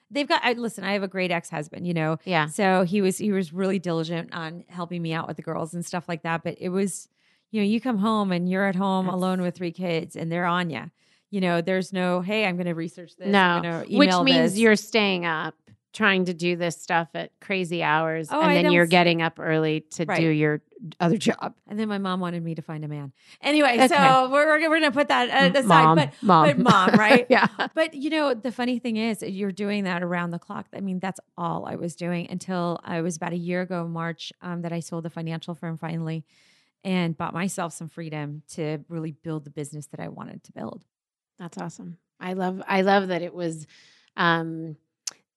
they've 0.10 0.28
got. 0.28 0.42
I, 0.44 0.54
listen, 0.54 0.84
I 0.86 0.94
have 0.94 1.04
a 1.04 1.08
great 1.10 1.32
ex 1.32 1.50
husband. 1.50 1.86
You 1.86 1.94
know, 1.94 2.18
yeah 2.26 2.48
so 2.48 2.84
he 2.84 3.02
was 3.02 3.18
he 3.18 3.32
was 3.32 3.52
really 3.54 3.78
diligent 3.80 4.34
on 4.34 4.64
helping 4.70 5.02
me 5.02 5.12
out 5.14 5.28
with 5.28 5.36
the 5.38 5.44
girls 5.44 5.74
and 5.74 5.86
stuff 5.86 6.08
like 6.08 6.24
that. 6.24 6.44
But 6.44 6.56
it 6.60 6.70
was, 6.70 7.10
you 7.52 7.60
know, 7.62 7.68
you 7.68 7.82
come 7.82 7.98
home 7.98 8.32
and 8.32 8.50
you're 8.50 8.66
at 8.68 8.76
home 8.76 9.06
That's- 9.08 9.16
alone 9.18 9.42
with 9.42 9.56
three 9.56 9.72
kids 9.74 10.16
and 10.16 10.32
they're 10.32 10.46
on 10.46 10.70
you. 10.70 10.90
You 11.32 11.42
know, 11.42 11.62
there's 11.62 11.92
no, 11.92 12.22
hey, 12.22 12.46
I'm 12.46 12.56
going 12.56 12.68
to 12.68 12.74
research 12.76 13.16
this. 13.18 13.28
No, 13.28 13.84
which 13.90 14.10
means 14.24 14.54
this." 14.54 14.60
you're 14.60 14.76
staying 14.76 15.26
up 15.26 15.56
trying 15.94 16.26
to 16.26 16.34
do 16.34 16.58
this 16.58 16.76
stuff 16.82 17.08
at 17.14 17.32
crazy 17.40 17.82
hours 17.82 18.28
Oh, 18.30 18.42
and 18.42 18.52
I 18.52 18.62
then 18.62 18.72
you're 18.74 18.86
getting 18.86 19.22
up 19.22 19.40
early 19.40 19.80
to 19.92 20.04
Right. 20.06 20.20
do 20.20 20.28
your 20.28 20.62
other 21.00 21.18
job 21.18 21.56
And 21.70 21.80
then 21.80 21.88
my 21.88 22.00
mom 22.00 22.20
wanted 22.20 22.44
me 22.44 22.54
to 22.56 22.62
find 22.62 22.84
a 22.84 22.90
man. 22.90 23.14
Anyway, 23.42 23.76
Okay. 23.76 23.88
so 23.88 24.30
we're 24.30 24.46
we're, 24.46 24.70
we're 24.70 24.80
going 24.82 24.92
to 24.92 24.92
put 24.92 25.08
that 25.08 25.30
uh, 25.30 25.58
aside. 25.58 25.66
mom 25.66 25.96
But 25.96 26.14
mom 26.22 26.46
but 26.48 26.58
mom, 26.60 26.90
right? 27.00 27.26
yeah 27.30 27.48
but 27.74 27.94
you 27.94 28.10
know, 28.10 28.34
the 28.34 28.52
funny 28.52 28.78
thing 28.78 28.98
is, 28.98 29.22
you're 29.22 29.54
doing 29.54 29.86
that 29.86 30.04
around 30.04 30.32
the 30.32 30.40
clock. 30.40 30.68
I 30.76 30.82
mean, 30.82 31.00
that's 31.00 31.22
all 31.38 31.66
I 31.66 31.76
was 31.76 31.96
doing 31.96 32.28
until 32.30 32.78
I 32.84 33.00
was 33.00 33.16
about 33.16 33.32
a 33.32 33.38
year 33.38 33.62
ago, 33.62 33.88
March, 33.88 34.34
um, 34.42 34.64
that 34.64 34.74
I 34.74 34.82
sold 34.82 35.06
the 35.06 35.10
financial 35.10 35.56
firm 35.56 35.78
finally, 35.78 36.26
and 36.84 37.18
bought 37.18 37.34
myself 37.34 37.72
some 37.72 37.88
freedom 37.88 38.44
to 38.50 38.80
really 38.90 39.12
build 39.12 39.46
the 39.46 39.50
business 39.50 39.88
that 39.88 40.02
I 40.02 40.10
wanted 40.10 40.44
to 40.44 40.52
build. 40.52 40.84
That's 41.38 41.58
awesome. 41.58 41.98
I 42.20 42.34
love 42.34 42.62
i 42.68 42.82
love 42.82 43.10
that 43.10 43.22
it 43.22 43.34
was 43.34 43.68
um 44.18 44.78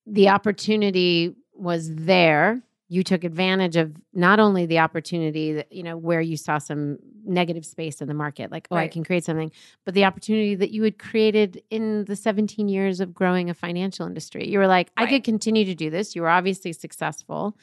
the 0.07 0.29
opportunity 0.29 1.35
was 1.55 1.95
there. 1.95 2.63
You 2.91 3.03
took 3.03 3.25
advantage 3.25 3.77
of 3.77 3.95
not 4.15 4.41
only 4.41 4.65
the 4.65 4.79
opportunity 4.79 5.53
that 5.55 5.73
you 5.73 5.83
know 5.83 5.97
where 5.97 6.21
you 6.21 6.37
saw 6.37 6.59
some 6.59 6.99
negative 7.25 7.67
space 7.67 8.01
in 8.01 8.09
the 8.09 8.15
market 8.15 8.51
like 8.51 8.67
oh 8.71 8.77
i 8.77 8.89
can 8.89 9.05
create 9.05 9.23
something 9.23 9.53
but 9.85 9.93
the 9.93 10.05
opportunity 10.07 10.55
that 10.55 10.71
you 10.71 10.83
had 10.83 10.99
created 10.99 11.63
in 11.69 12.07
the 12.07 12.17
17 12.17 12.69
years 12.69 13.01
of 13.01 13.13
growing 13.13 13.51
a 13.51 13.55
financial 13.55 14.07
industry. 14.07 14.49
You 14.49 14.59
were 14.59 14.67
like 14.67 14.91
i 14.97 15.07
could 15.07 15.25
continue 15.25 15.65
to 15.67 15.75
do 15.75 15.91
this. 15.91 16.15
You 16.17 16.23
were 16.23 16.31
obviously 16.31 16.73
successful 16.73 17.57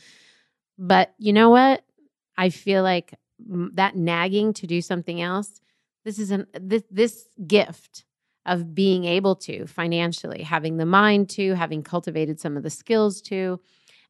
but 0.78 1.14
you 1.18 1.32
know 1.32 1.50
what? 1.50 1.84
I 2.38 2.50
feel 2.50 2.84
like 2.84 3.16
that 3.40 3.96
nagging 3.96 4.54
to 4.54 4.68
do 4.68 4.82
something 4.82 5.22
else 5.22 5.62
this 6.06 6.20
is 6.20 6.32
an 6.32 6.46
this 6.54 6.84
this 6.90 7.28
gift 7.46 8.06
of 8.46 8.74
being 8.76 9.06
able 9.06 9.36
to 9.36 9.66
financially 9.68 10.44
having 10.44 10.78
the 10.78 10.86
mind 10.86 11.30
to 11.30 11.54
having 11.56 11.82
cultivated 11.84 12.40
some 12.40 12.56
of 12.58 12.64
the 12.64 12.70
skills 12.70 13.22
to 13.22 13.60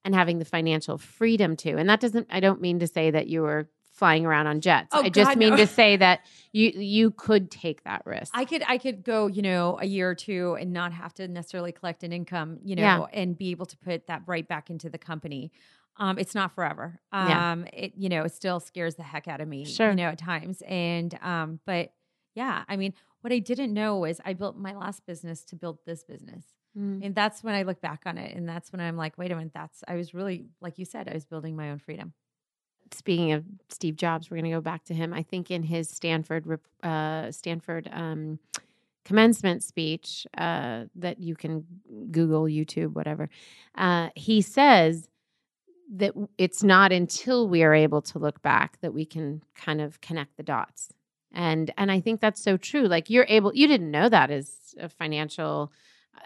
and 0.04 0.14
having 0.14 0.40
the 0.40 0.46
financial 0.46 0.98
freedom 0.98 1.56
to 1.56 1.72
and 1.78 1.90
that 1.90 2.00
doesn't 2.00 2.28
i 2.30 2.40
don't 2.40 2.62
mean 2.62 2.80
to 2.80 2.88
say 2.88 3.12
that 3.12 3.28
you 3.28 3.42
were 3.42 3.70
flying 3.94 4.26
around 4.26 4.46
on 4.46 4.60
jets 4.62 4.90
Oh, 4.92 5.02
i 5.04 5.10
just 5.10 5.30
God, 5.32 5.38
mean 5.38 5.52
no. 5.52 5.58
to 5.58 5.68
say 5.68 5.96
that 5.98 6.22
you 6.52 6.70
you 6.76 7.12
could 7.12 7.50
take 7.50 7.84
that 7.86 8.02
risk 8.06 8.32
I 8.38 8.44
could 8.46 8.64
I 8.68 8.78
could 8.78 9.04
go, 9.04 9.28
you 9.28 9.42
know, 9.42 9.78
a 9.82 9.86
year 9.86 10.10
or 10.10 10.16
two 10.16 10.56
and 10.60 10.72
not 10.74 10.92
have 10.94 11.14
to 11.16 11.28
necessarily 11.28 11.72
collect 11.72 12.04
an 12.04 12.12
income, 12.14 12.60
you 12.64 12.76
know, 12.76 12.82
Yeah. 12.82 13.06
and 13.14 13.38
be 13.38 13.52
able 13.52 13.66
to 13.68 13.78
put 13.78 14.08
that 14.08 14.22
right 14.26 14.46
back 14.48 14.70
into 14.70 14.90
the 14.90 14.98
company. 14.98 15.52
Um, 15.98 16.18
it's 16.18 16.36
not 16.36 16.54
forever. 16.56 17.00
Yeah. 17.14 17.52
Um, 17.52 17.66
it 17.74 17.94
you 17.98 18.10
know, 18.10 18.24
it 18.24 18.34
still 18.34 18.60
scares 18.60 18.96
the 18.96 19.04
heck 19.04 19.28
out 19.30 19.40
of 19.42 19.48
me, 19.48 19.64
Sure. 19.66 19.90
you 19.92 19.96
know, 19.96 20.10
at 20.10 20.18
times. 20.18 20.62
And 20.68 21.18
um, 21.22 21.60
but 21.66 21.94
yeah, 22.36 22.64
I 22.68 22.76
mean, 22.78 22.94
what 23.26 23.34
I 23.34 23.40
didn't 23.40 23.74
know 23.74 23.98
was 23.98 24.22
I 24.24 24.34
built 24.34 24.56
my 24.56 24.76
last 24.76 25.04
business 25.08 25.44
to 25.46 25.56
build 25.56 25.80
this 25.84 26.04
business. 26.04 26.46
Mm. 26.78 27.04
And 27.04 27.16
that's 27.16 27.44
when 27.44 27.56
I 27.56 27.64
look 27.64 27.82
back 27.82 28.04
on 28.06 28.20
it. 28.20 28.38
And 28.38 28.48
that's 28.48 28.72
when 28.72 28.80
I'm 28.80 28.98
like, 28.98 29.18
wait 29.18 29.32
a 29.32 29.36
minute, 29.36 29.52
that's 29.52 29.84
I 29.88 29.96
was 29.96 30.14
really, 30.14 30.46
like 30.62 30.78
you 30.78 30.86
said, 30.86 31.10
I 31.10 31.16
was 31.16 31.26
building 31.26 31.56
my 31.56 31.72
own 31.72 31.80
freedom. 31.80 32.14
speaking 32.94 33.32
of 33.32 33.44
Steve 33.70 33.96
Jobs, 33.96 34.30
we're 34.30 34.38
going 34.38 34.52
to 34.52 34.56
go 34.56 34.62
back 34.62 34.84
to 34.86 34.94
him. 34.94 35.12
I 35.12 35.24
think 35.24 35.50
in 35.50 35.64
his 35.64 35.90
Stanford 35.90 36.60
uh, 36.84 37.32
Stanford 37.32 37.90
um, 37.92 38.38
commencement 39.06 39.64
speech 39.64 40.28
uh, 40.38 40.84
that 40.94 41.20
you 41.20 41.36
can 41.36 41.66
Google, 42.12 42.44
YouTube, 42.44 42.94
whatever, 42.94 43.28
uh, 43.74 44.10
he 44.14 44.44
says 44.44 45.10
that 45.96 46.14
it's 46.38 46.62
not 46.62 46.92
until 46.92 47.50
we 47.50 47.64
are 47.64 47.74
able 47.74 48.04
to 48.04 48.20
look 48.20 48.44
back 48.44 48.78
that 48.82 48.94
we 48.94 49.04
can 49.04 49.42
kind 49.56 49.82
of 49.82 50.00
connect 50.00 50.38
the 50.38 50.44
dots. 50.44 50.90
And 51.36 51.72
and 51.78 51.92
I 51.92 52.00
think 52.00 52.22
that's 52.22 52.42
so 52.42 52.58
true. 52.58 52.88
Like 52.88 53.10
you're 53.10 53.26
able 53.28 53.54
you 53.54 53.68
didn't 53.68 53.92
know 53.92 54.10
that 54.10 54.32
as 54.32 54.74
a 54.80 54.90
financial 54.90 55.72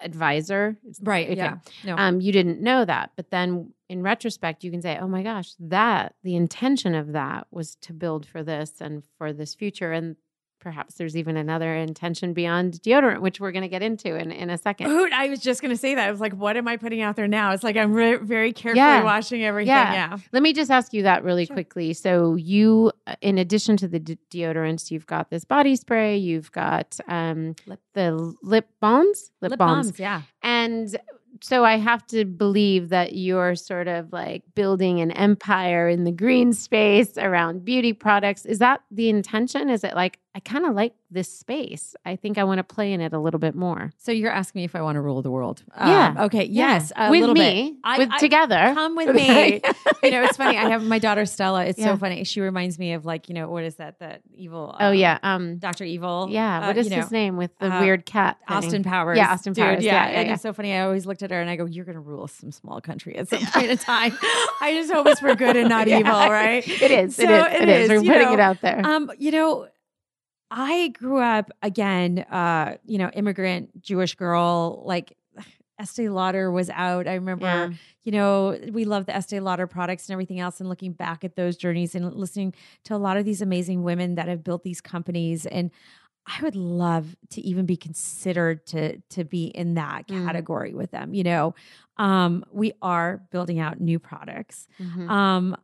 advisor. 0.02 0.78
Right. 1.02 1.28
Okay. 1.28 1.38
Yeah. 1.38 1.58
No. 1.84 1.96
Um, 1.98 2.22
you 2.22 2.32
didn't 2.32 2.62
know 2.62 2.86
that. 2.86 3.12
But 3.16 3.32
then 3.32 3.74
in 3.90 4.02
retrospect, 4.04 4.64
you 4.64 4.72
can 4.72 4.82
say, 4.82 4.98
oh 5.00 5.08
my 5.08 5.24
gosh, 5.24 5.54
that 5.60 6.16
the 6.24 6.36
intention 6.36 6.96
of 6.96 7.14
that 7.14 7.48
was 7.52 7.76
to 7.82 7.94
build 7.94 8.26
for 8.26 8.44
this 8.44 8.74
and 8.80 9.04
for 9.18 9.34
this 9.34 9.56
future. 9.56 9.92
And 9.92 10.16
perhaps 10.60 10.96
there's 10.96 11.16
even 11.18 11.38
another 11.38 11.74
intention 11.76 12.34
beyond 12.34 12.74
deodorant, 12.82 13.22
which 13.22 13.40
we're 13.40 13.52
going 13.52 13.64
to 13.64 13.70
get 13.70 13.82
into 13.82 14.16
in, 14.16 14.32
in 14.32 14.50
a 14.50 14.58
second. 14.58 14.92
Ooh, 14.92 15.10
I 15.14 15.30
was 15.30 15.40
just 15.40 15.62
going 15.62 15.72
to 15.74 15.78
say 15.78 15.96
that. 15.96 16.08
I 16.08 16.12
was 16.12 16.20
like, 16.20 16.34
what 16.34 16.58
am 16.58 16.68
I 16.68 16.78
putting 16.78 17.02
out 17.02 17.16
there 17.16 17.28
now? 17.28 17.52
It's 17.52 17.64
like 17.64 17.78
I'm 17.78 17.94
re- 17.94 18.18
very 18.18 18.52
carefully 18.54 18.80
Yeah. 18.80 19.04
washing 19.04 19.44
everything. 19.44 19.70
Yeah. 19.70 19.94
Yeah. 19.94 20.18
Let 20.32 20.44
me 20.44 20.54
just 20.54 20.70
ask 20.72 20.94
you 20.94 21.04
that 21.04 21.24
really 21.24 21.46
Sure. 21.46 21.56
quickly. 21.56 21.94
So, 21.94 22.36
you, 22.36 22.92
uh, 23.08 23.16
in 23.22 23.38
addition 23.38 23.78
to 23.78 23.88
the 23.88 24.00
de- 24.00 24.18
deodorants, 24.32 24.92
you've 24.92 25.08
got 25.08 25.30
this 25.30 25.46
body 25.46 25.76
spray, 25.76 26.18
you've 26.18 26.52
got 26.52 26.98
um, 27.08 27.56
Lip- 27.66 27.80
the 27.94 28.12
lip 28.44 28.68
balms, 28.80 29.32
lip, 29.42 29.52
Lip 29.52 29.60
balms. 29.60 29.88
balms. 29.88 30.00
Yeah. 30.00 30.22
And 30.44 30.98
so 31.42 31.64
I 31.64 31.78
have 31.78 32.06
to 32.08 32.26
believe 32.26 32.90
that 32.90 33.14
you're 33.16 33.56
sort 33.56 33.88
of 33.88 34.12
like 34.12 34.44
building 34.56 35.00
an 35.00 35.12
empire 35.12 35.88
in 35.88 36.04
the 36.04 36.12
green 36.12 36.52
space 36.52 37.18
around 37.18 37.64
beauty 37.64 37.94
products. 37.94 38.46
Is 38.46 38.60
that 38.60 38.82
the 38.92 39.08
intention? 39.10 39.70
Is 39.70 39.84
it 39.86 39.96
like, 39.96 40.20
I 40.36 40.40
kind 40.42 40.64
of 40.64 40.76
like 40.76 40.94
this 41.10 41.28
space. 41.28 41.96
I 42.06 42.16
think 42.16 42.38
I 42.38 42.44
want 42.44 42.60
to 42.60 42.64
play 42.64 42.94
in 42.94 43.02
it 43.02 43.14
a 43.14 43.20
little 43.20 43.40
bit 43.40 43.56
more. 43.56 43.92
So 43.98 44.12
you're 44.12 44.30
asking 44.32 44.60
me 44.60 44.64
if 44.66 44.76
I 44.76 44.82
want 44.84 44.96
to 44.96 45.02
rule 45.02 45.24
the 45.24 45.32
world? 45.32 45.64
Yeah. 45.76 46.10
Um, 46.10 46.18
okay. 46.26 46.44
Yes. 46.46 46.92
A 46.96 47.10
with 47.10 47.22
little 47.22 47.34
me, 47.34 47.72
bit. 47.72 47.80
I- 47.84 47.98
with 47.98 48.10
I- 48.12 48.18
together. 48.20 48.72
Come 48.76 48.96
with 48.96 49.16
me. 49.16 49.54
you 50.04 50.12
know, 50.12 50.24
it's 50.24 50.38
funny. 50.38 50.56
I 50.56 50.70
have 50.70 50.84
my 50.84 51.00
daughter 51.00 51.26
Stella. 51.26 51.66
It's 51.66 51.80
Yeah. 51.80 51.86
so 51.86 51.98
funny. 51.98 52.24
She 52.26 52.42
reminds 52.42 52.78
me 52.78 52.94
of 52.94 53.06
like, 53.06 53.28
you 53.28 53.34
know, 53.34 53.50
what 53.50 53.64
is 53.64 53.76
that? 53.78 53.98
That 54.00 54.22
evil. 54.36 54.76
oh 54.80 54.90
um, 54.90 54.94
yeah. 54.94 55.18
Um, 55.24 55.58
Dr. 55.58 55.84
Evil. 55.84 56.28
yeah. 56.30 56.60
Uh, 56.60 56.68
What 56.68 56.78
is 56.78 56.86
you 56.86 56.96
know, 56.96 57.02
his 57.02 57.12
name 57.12 57.36
with 57.36 57.50
the 57.58 57.74
uh, 57.74 57.82
weird 57.82 58.06
cat? 58.06 58.38
thing? 58.48 58.56
Austin 58.58 58.84
Powers. 58.84 59.18
Yeah, 59.18 59.32
Austin 59.34 59.56
Powers. 59.56 59.84
Yeah, 59.84 59.94
Yeah, 60.06 60.12
yeah, 60.12 60.20
and 60.20 60.28
yeah. 60.28 60.34
it's 60.36 60.44
so 60.44 60.54
funny. 60.54 60.74
I 60.74 60.82
always 60.82 61.08
looked 61.08 61.24
at 61.24 61.32
her 61.32 61.42
and 61.42 61.50
I 61.50 61.56
go, 61.56 61.66
"You're 61.66 61.86
gonna 61.86 62.00
rule 62.00 62.28
some 62.28 62.52
small 62.52 62.80
country 62.82 63.16
at 63.18 63.30
some 63.30 63.40
point 63.52 63.72
in 63.72 63.78
time." 63.80 64.16
I 64.62 64.74
just 64.76 64.94
hope 64.94 65.08
it's 65.08 65.22
for 65.22 65.34
good 65.36 65.58
and 65.58 65.70
not 65.70 65.88
Yeah. 65.90 66.00
evil, 66.00 66.12
right? 66.14 66.66
It 66.68 66.92
is. 66.92 67.16
So 67.16 67.24
it 67.24 67.30
is. 67.32 67.46
it 67.48 67.62
It 67.64 67.70
is. 67.70 67.90
is, 67.90 67.90
We're 68.04 68.14
putting 68.14 68.28
know, 68.28 68.34
it 68.34 68.40
out 68.40 68.62
there. 68.62 68.86
Um, 68.86 69.12
you 69.18 69.32
know, 69.32 69.68
I 70.52 70.90
grew 70.90 71.20
up 71.20 71.52
again, 71.62 72.20
uh, 72.32 72.78
you 72.86 72.98
know, 72.98 73.10
immigrant 73.14 73.82
Jewish 73.82 74.16
girl, 74.16 74.82
like 74.86 75.16
Estee 75.80 76.10
Lauder 76.10 76.52
was 76.52 76.70
out. 76.72 77.08
I 77.08 77.14
remember, 77.16 77.46
Yeah. 77.46 77.70
you 78.04 78.12
know, 78.12 78.58
we 78.72 78.84
love 78.86 79.06
the 79.06 79.16
Estee 79.16 79.40
Lauder 79.40 79.68
products 79.68 80.08
and 80.10 80.14
everything 80.14 80.40
else. 80.40 80.60
And 80.60 80.68
looking 80.68 80.92
back 80.94 81.24
at 81.24 81.36
those 81.36 81.56
journeys 81.56 81.96
and 81.96 82.14
listening 82.14 82.54
to 82.86 82.96
a 82.96 82.98
lot 82.98 83.18
of 83.18 83.26
these 83.26 83.42
amazing 83.42 83.84
women 83.84 84.16
that 84.16 84.28
have 84.28 84.44
built 84.44 84.64
these 84.64 84.82
companies. 84.82 85.46
And 85.46 85.72
I 86.28 86.42
would 86.44 86.56
love 86.56 87.16
to 87.32 87.42
even 87.42 87.66
be 87.66 87.78
considered 87.78 88.66
to 88.68 88.98
to 89.12 89.24
be 89.24 89.46
in 89.46 89.76
that 89.76 90.08
Mm. 90.08 90.26
category 90.26 90.74
with 90.74 90.92
them. 90.92 91.14
You 91.14 91.24
know, 91.24 91.56
um, 91.98 92.44
we 92.52 92.74
are 92.82 93.22
building 93.32 93.60
out 93.60 93.80
new 93.80 94.00
products. 94.00 94.68
Mhm. 94.80 95.10
Um, 95.10 95.56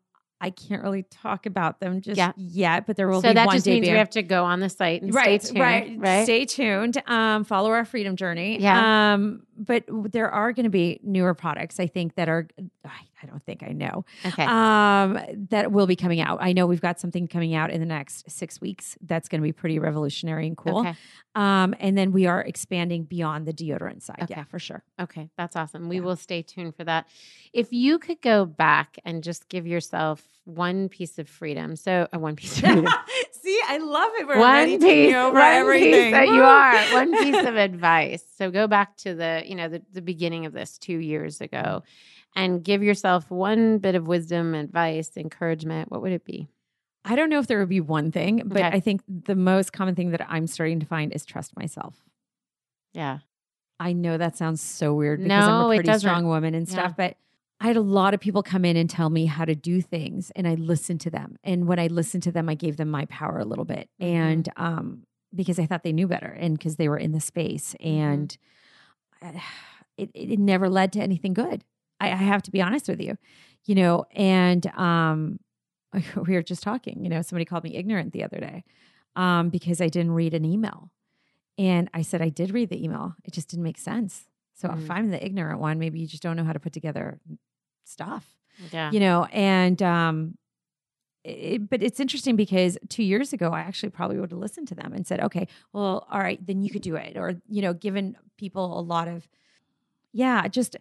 I 0.46 0.52
can't 0.52 0.84
really 0.84 1.02
talk 1.04 1.48
about 1.48 1.80
them 1.80 2.02
just 2.02 2.18
Yeah. 2.18 2.32
yet, 2.38 2.86
but 2.86 2.98
there 2.98 3.08
will 3.08 3.22
so 3.22 3.30
be 3.30 3.34
that 3.34 3.48
one 3.48 3.56
just 3.56 3.66
means 3.66 3.82
we 3.82 3.94
have 3.94 4.12
to 4.12 4.22
go 4.22 4.44
on 4.46 4.60
the 4.60 4.70
site 4.70 5.02
and 5.02 5.12
right, 5.12 5.42
stay 5.42 5.54
tuned. 5.54 5.60
right, 5.60 5.96
Right. 5.98 6.24
Stay 6.24 6.46
tuned. 6.46 7.02
Um, 7.08 7.44
follow 7.46 7.72
our 7.72 7.84
freedom 7.84 8.16
journey. 8.16 8.62
Yeah. 8.62 9.14
Um, 9.14 9.42
but 9.58 9.86
there 9.90 10.30
are 10.30 10.52
going 10.54 10.66
to 10.66 10.70
be 10.70 11.00
newer 11.02 11.34
products. 11.34 11.80
I 11.80 11.88
think 11.88 12.14
that 12.16 12.30
are. 12.30 12.48
I, 12.86 12.90
I 13.26 13.32
don't 13.32 13.44
think 13.44 13.64
I 13.64 13.72
know. 13.72 14.06
okay. 14.26 14.44
Um, 14.46 15.20
that 15.50 15.72
will 15.72 15.88
be 15.88 15.96
coming 15.96 16.22
out. 16.22 16.38
I 16.42 16.54
know 16.54 16.68
we've 16.68 16.82
got 16.82 17.00
something 17.00 17.28
coming 17.28 17.56
out 17.56 17.72
in 17.72 17.80
the 17.80 17.86
next 17.86 18.30
six 18.30 18.62
weeks. 18.62 18.98
That's 19.02 19.28
going 19.28 19.42
to 19.42 19.44
be 19.46 19.52
pretty 19.52 19.80
revolutionary 19.80 20.46
and 20.48 20.56
cool. 20.56 20.80
Okay. 20.82 20.96
Um, 21.34 21.74
and 21.80 21.98
then 21.98 22.12
we 22.12 22.28
are 22.28 22.42
expanding 22.42 23.04
beyond 23.04 23.46
the 23.46 23.54
deodorant 23.54 24.04
side. 24.04 24.20
Okay. 24.24 24.36
Yeah, 24.38 24.44
for 24.46 24.60
sure. 24.60 24.84
Okay, 25.02 25.30
that's 25.38 25.56
awesome. 25.56 25.90
We 25.90 25.98
Yeah. 25.98 26.04
will 26.04 26.16
stay 26.16 26.42
tuned 26.44 26.76
for 26.76 26.84
that. 26.86 27.08
If 27.52 27.74
you 27.74 28.00
could 28.00 28.22
go 28.22 28.46
back 28.46 28.98
and 29.04 29.24
just 29.24 29.50
give 29.50 29.66
yourself 29.68 30.24
one 30.46 30.88
piece 30.88 31.18
of 31.20 31.28
freedom, 31.28 31.76
so 31.76 32.08
uh, 32.14 32.20
one 32.20 32.36
piece 32.36 32.58
of 32.60 32.64
freedom, 32.70 32.86
See, 33.32 33.60
I 33.68 33.78
love 33.80 34.12
it. 34.20 34.28
We're 34.28 34.40
one 34.40 34.80
piece, 34.80 35.14
over 35.16 35.34
one 35.34 35.44
everything. 35.54 35.92
piece 35.92 36.12
that 36.12 36.28
you 36.28 36.42
are, 36.42 36.94
one 36.94 37.12
piece 37.24 37.46
of 37.46 37.56
advice. 37.70 38.24
So 38.38 38.50
go 38.50 38.68
back 38.68 38.96
to 38.98 39.14
the, 39.14 39.44
you 39.46 39.56
know, 39.56 39.68
the, 39.68 39.82
the 39.92 40.02
beginning 40.02 40.46
of 40.46 40.54
this 40.54 40.78
two 40.78 40.98
years 40.98 41.42
ago, 41.42 41.84
and 42.36 42.64
give 42.64 42.84
yourself 42.84 43.30
one 43.32 43.78
bit 43.80 43.96
of 43.96 44.08
wisdom, 44.08 44.54
advice, 44.54 45.12
encouragement. 45.18 45.92
What 45.92 46.02
would 46.02 46.12
it 46.12 46.26
be? 46.26 46.48
I 47.04 47.16
don't 47.16 47.30
know 47.30 47.40
if 47.40 47.48
there 47.48 47.60
would 47.60 47.70
be 47.70 47.82
one 47.82 48.12
thing, 48.12 48.42
but 48.46 48.58
Okay. 48.58 48.70
I 48.78 48.80
think 48.80 49.02
the 49.08 49.36
most 49.36 49.72
common 49.74 49.96
thing 49.96 50.12
that 50.12 50.26
I'm 50.28 50.48
starting 50.48 50.80
to 50.80 50.86
find 50.86 51.14
is 51.14 51.26
trust 51.26 51.56
myself. 51.56 51.96
Yeah, 52.94 53.20
I 53.80 53.94
know 53.94 54.18
that 54.18 54.38
sounds 54.38 54.62
so 54.62 54.94
weird 54.94 55.20
because 55.24 55.46
No, 55.46 55.52
I'm 55.52 55.66
a 55.72 55.76
pretty 55.76 56.00
strong 56.00 56.28
woman 56.28 56.56
and 56.56 56.68
stuff, 56.68 56.96
but 56.98 57.18
I 57.60 57.68
had 57.68 57.76
a 57.78 57.82
lot 57.82 58.14
of 58.14 58.20
people 58.20 58.42
come 58.44 58.66
in 58.66 58.76
and 58.78 58.90
tell 58.90 59.10
me 59.10 59.26
how 59.26 59.46
to 59.46 59.56
do 59.56 59.82
things 59.82 60.32
and 60.36 60.48
I 60.48 60.56
listened 60.56 61.02
to 61.02 61.10
them. 61.10 61.38
And 61.44 61.68
when 61.68 61.78
I 61.80 61.88
listened 61.88 62.24
to 62.24 62.32
them, 62.32 62.48
I 62.50 62.56
gave 62.56 62.78
them 62.78 62.90
my 62.90 63.06
power 63.06 63.38
a 63.40 63.46
little 63.46 63.66
bit. 63.66 63.90
Mhm. 64.02 64.06
And 64.08 64.50
um 64.58 65.04
because 65.36 65.60
I 65.60 65.66
thought 65.66 65.84
they 65.84 65.92
knew 65.94 66.08
better 66.08 66.28
and 66.28 66.58
because 66.58 66.78
they 66.78 66.88
were 66.88 66.98
in 66.98 67.12
the 67.12 67.20
space 67.20 67.76
Mm-hmm. 67.82 67.88
and 68.12 68.38
uh, 69.22 69.32
it, 69.98 70.10
it 70.14 70.40
never 70.40 70.70
led 70.70 70.94
to 70.94 71.00
anything 71.02 71.34
good. 71.34 71.64
I, 72.00 72.12
I 72.12 72.16
have 72.16 72.44
to 72.44 72.52
be 72.52 72.62
honest 72.62 72.88
with 72.88 73.02
you, 73.02 73.18
you 73.66 73.76
know, 73.76 74.06
and 74.12 74.66
um 74.76 75.40
we 76.28 76.34
were 76.34 76.44
just 76.44 76.64
talking, 76.64 77.04
you 77.04 77.10
know, 77.10 77.22
somebody 77.22 77.46
called 77.46 77.64
me 77.64 77.76
ignorant 77.76 78.12
the 78.14 78.24
other 78.24 78.40
day 78.40 78.64
um, 79.16 79.50
because 79.50 79.80
I 79.82 79.88
didn't 79.88 80.12
read 80.12 80.34
an 80.34 80.44
email. 80.46 80.92
And 81.58 81.90
I 81.94 82.02
said, 82.02 82.22
I 82.22 82.30
did 82.30 82.52
read 82.52 82.70
the 82.70 82.84
email. 82.84 83.16
It 83.24 83.34
just 83.34 83.48
didn't 83.48 83.64
make 83.64 83.78
sense. 83.78 84.26
So 84.54 84.70
if 84.72 84.80
Mm. 84.80 84.92
I'm 84.92 85.10
the 85.12 85.26
ignorant 85.26 85.60
one, 85.60 85.80
maybe 85.80 86.00
you 86.00 86.08
just 86.08 86.22
don't 86.24 86.36
know 86.36 86.44
how 86.44 86.54
to 86.54 86.60
put 86.60 86.74
together 86.74 87.20
stuff, 87.86 88.38
yeah, 88.72 88.92
you 88.92 89.00
know? 89.00 89.26
And, 89.26 89.82
um, 89.82 90.38
it, 91.24 91.70
but 91.70 91.82
it's 91.82 92.00
interesting 92.00 92.36
because 92.36 92.78
two 92.90 93.04
years 93.04 93.34
ago, 93.34 93.52
I 93.52 93.62
actually 93.62 93.90
probably 93.90 94.20
would 94.20 94.32
have 94.32 94.40
listened 94.40 94.68
to 94.70 94.76
them 94.76 94.94
and 94.94 95.08
said, 95.08 95.20
okay, 95.22 95.48
well, 95.74 96.06
all 96.12 96.20
right, 96.20 96.46
then 96.46 96.62
you 96.62 96.70
could 96.70 96.84
do 96.84 96.96
it. 96.96 97.18
Or, 97.18 97.34
you 97.48 97.62
know, 97.62 97.74
given 97.74 98.16
people 98.38 98.78
a 98.78 98.82
lot 98.82 99.08
of, 99.08 99.28
yeah, 100.14 100.48
just 100.48 100.76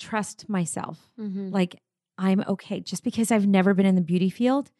trust 0.00 0.48
myself. 0.48 1.10
Mhm. 1.18 1.52
Like 1.52 1.80
I'm 2.18 2.40
okay. 2.48 2.80
Just 2.80 3.04
because 3.04 3.30
I've 3.30 3.46
never 3.46 3.72
been 3.74 3.86
in 3.86 3.94
the 3.94 4.00
beauty 4.02 4.28
field 4.30 4.70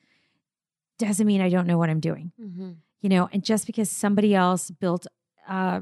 doesn't 0.99 1.27
mean 1.27 1.41
I 1.41 1.49
don't 1.49 1.67
know 1.67 1.79
what 1.79 1.89
I'm 1.91 2.01
doing 2.01 2.33
Mhm. 2.39 2.77
you 3.01 3.09
know 3.09 3.29
and 3.33 3.43
just 3.43 3.67
because 3.67 3.89
somebody 3.91 4.35
else 4.35 4.71
built 4.71 5.07
uh, 5.49 5.81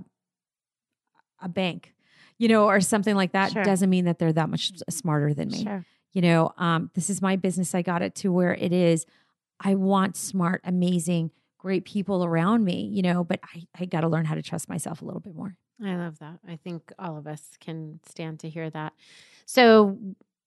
a 1.40 1.48
bank 1.48 1.94
you 2.38 2.48
know 2.48 2.66
or 2.68 2.80
something 2.80 3.14
like 3.16 3.32
that 3.32 3.52
Sure. 3.52 3.62
doesn't 3.64 3.90
mean 3.90 4.04
that 4.04 4.18
they're 4.18 4.32
that 4.32 4.48
much 4.48 4.72
smarter 4.90 5.34
than 5.34 5.48
me 5.48 5.64
Sure. 5.64 5.84
you 6.12 6.22
know 6.22 6.52
um, 6.56 6.90
this 6.94 7.10
is 7.10 7.20
my 7.22 7.36
business 7.36 7.74
i 7.74 7.82
got 7.82 8.02
it 8.02 8.14
to 8.16 8.32
where 8.32 8.54
it 8.54 8.72
is 8.72 9.06
i 9.60 9.74
want 9.74 10.16
smart 10.16 10.60
amazing 10.64 11.30
great 11.58 11.84
people 11.84 12.24
around 12.24 12.64
me 12.64 12.82
you 12.92 13.02
know 13.02 13.24
but 13.24 13.40
i, 13.54 13.64
I 13.78 13.84
got 13.86 14.02
to 14.02 14.08
learn 14.08 14.24
how 14.24 14.34
to 14.36 14.42
trust 14.42 14.68
myself 14.68 15.02
a 15.02 15.04
little 15.04 15.20
bit 15.20 15.34
more 15.34 15.56
I 15.84 15.94
love 15.96 16.18
that. 16.18 16.38
I 16.46 16.56
think 16.56 16.92
all 16.98 17.16
of 17.16 17.26
us 17.26 17.42
can 17.60 18.00
stand 18.08 18.40
to 18.40 18.48
hear 18.48 18.68
that. 18.70 18.92
So, 19.46 19.98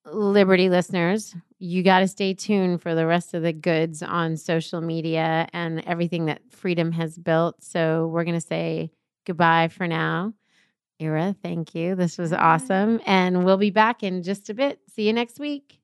Liberty 0.06 0.70
listeners, 0.70 1.36
you 1.60 1.84
got 1.84 2.00
to 2.00 2.08
stay 2.08 2.34
tuned 2.34 2.82
for 2.82 2.96
the 2.96 3.06
rest 3.06 3.36
of 3.36 3.44
the 3.44 3.54
goods 3.54 4.02
on 4.02 4.36
social 4.36 4.82
media 4.82 5.48
and 5.54 5.84
everything 5.86 6.26
that 6.26 6.42
Freedom 6.50 6.92
has 6.94 7.18
built. 7.18 7.64
So, 7.64 8.08
we're 8.08 8.24
going 8.24 8.40
to 8.40 8.46
say 8.46 8.92
goodbye 9.26 9.70
for 9.70 9.88
now. 9.88 10.34
Ira, 11.02 11.36
thank 11.42 11.74
you. 11.74 11.96
This 11.96 12.18
was 12.18 12.34
awesome. 12.34 13.00
And 13.06 13.44
we'll 13.44 13.58
be 13.58 13.72
back 13.72 14.04
in 14.04 14.24
just 14.24 14.50
a 14.50 14.54
bit. 14.54 14.80
See 14.88 15.08
you 15.08 15.14
next 15.14 15.40
week. 15.40 15.81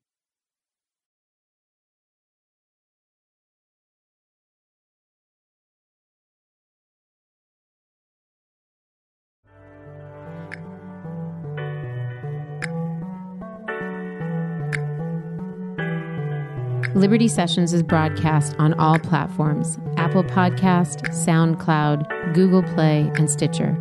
Liberty 16.98 17.28
Sessions 17.28 17.74
is 17.74 17.84
broadcast 17.84 18.56
on 18.58 18.74
all 18.80 18.98
platforms 18.98 19.78
Apple 19.98 20.24
Podcast, 20.24 21.04
SoundCloud, 21.10 22.34
Google 22.34 22.64
Play, 22.64 23.12
and 23.18 23.30
Stitcher. 23.30 23.78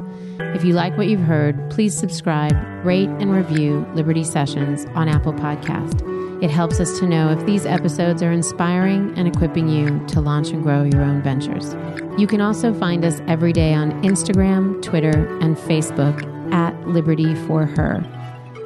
If 0.54 0.66
you 0.66 0.74
like 0.74 0.98
what 0.98 1.06
you've 1.06 1.20
heard, 1.22 1.70
please 1.70 1.96
subscribe, 1.96 2.54
rate, 2.84 3.08
and 3.08 3.32
review 3.32 3.86
Liberty 3.94 4.22
Sessions 4.22 4.84
on 4.94 5.08
Apple 5.08 5.32
Podcast. 5.32 6.02
It 6.42 6.50
helps 6.50 6.78
us 6.78 6.98
to 6.98 7.06
know 7.06 7.30
if 7.30 7.46
these 7.46 7.64
episodes 7.64 8.22
are 8.22 8.32
inspiring 8.32 9.14
and 9.16 9.26
equipping 9.26 9.70
you 9.70 10.06
to 10.08 10.20
launch 10.20 10.50
and 10.50 10.62
grow 10.62 10.82
your 10.82 11.00
own 11.00 11.22
ventures. 11.22 11.74
You 12.18 12.26
can 12.26 12.42
also 12.42 12.74
find 12.74 13.02
us 13.02 13.22
every 13.28 13.54
day 13.54 13.72
on 13.72 13.92
Instagram, 14.02 14.82
Twitter, 14.82 15.38
and 15.38 15.56
Facebook 15.56 16.22
at 16.52 16.78
Liberty 16.86 17.34
for 17.46 17.64
Her. 17.64 18.04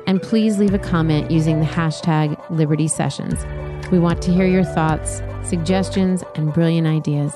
And 0.08 0.20
please 0.20 0.58
leave 0.58 0.74
a 0.74 0.78
comment 0.80 1.30
using 1.30 1.60
the 1.60 1.66
hashtag 1.66 2.36
Liberty 2.50 2.88
Sessions. 2.88 3.46
We 3.90 3.98
want 3.98 4.22
to 4.22 4.32
hear 4.32 4.46
your 4.46 4.64
thoughts, 4.64 5.22
suggestions, 5.44 6.24
and 6.34 6.52
brilliant 6.52 6.86
ideas. 6.86 7.34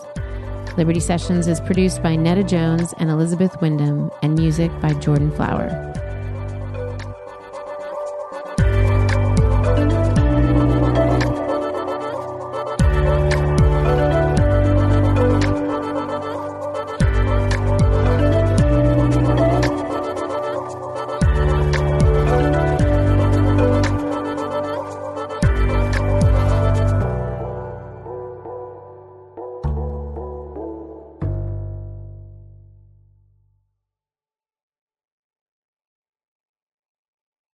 Liberty 0.76 1.00
Sessions 1.00 1.46
is 1.46 1.60
produced 1.60 2.02
by 2.02 2.16
Netta 2.16 2.42
Jones 2.42 2.94
and 2.98 3.10
Elizabeth 3.10 3.60
Wyndham, 3.60 4.10
and 4.22 4.34
music 4.34 4.70
by 4.80 4.92
Jordan 4.94 5.30
Flower. 5.30 5.93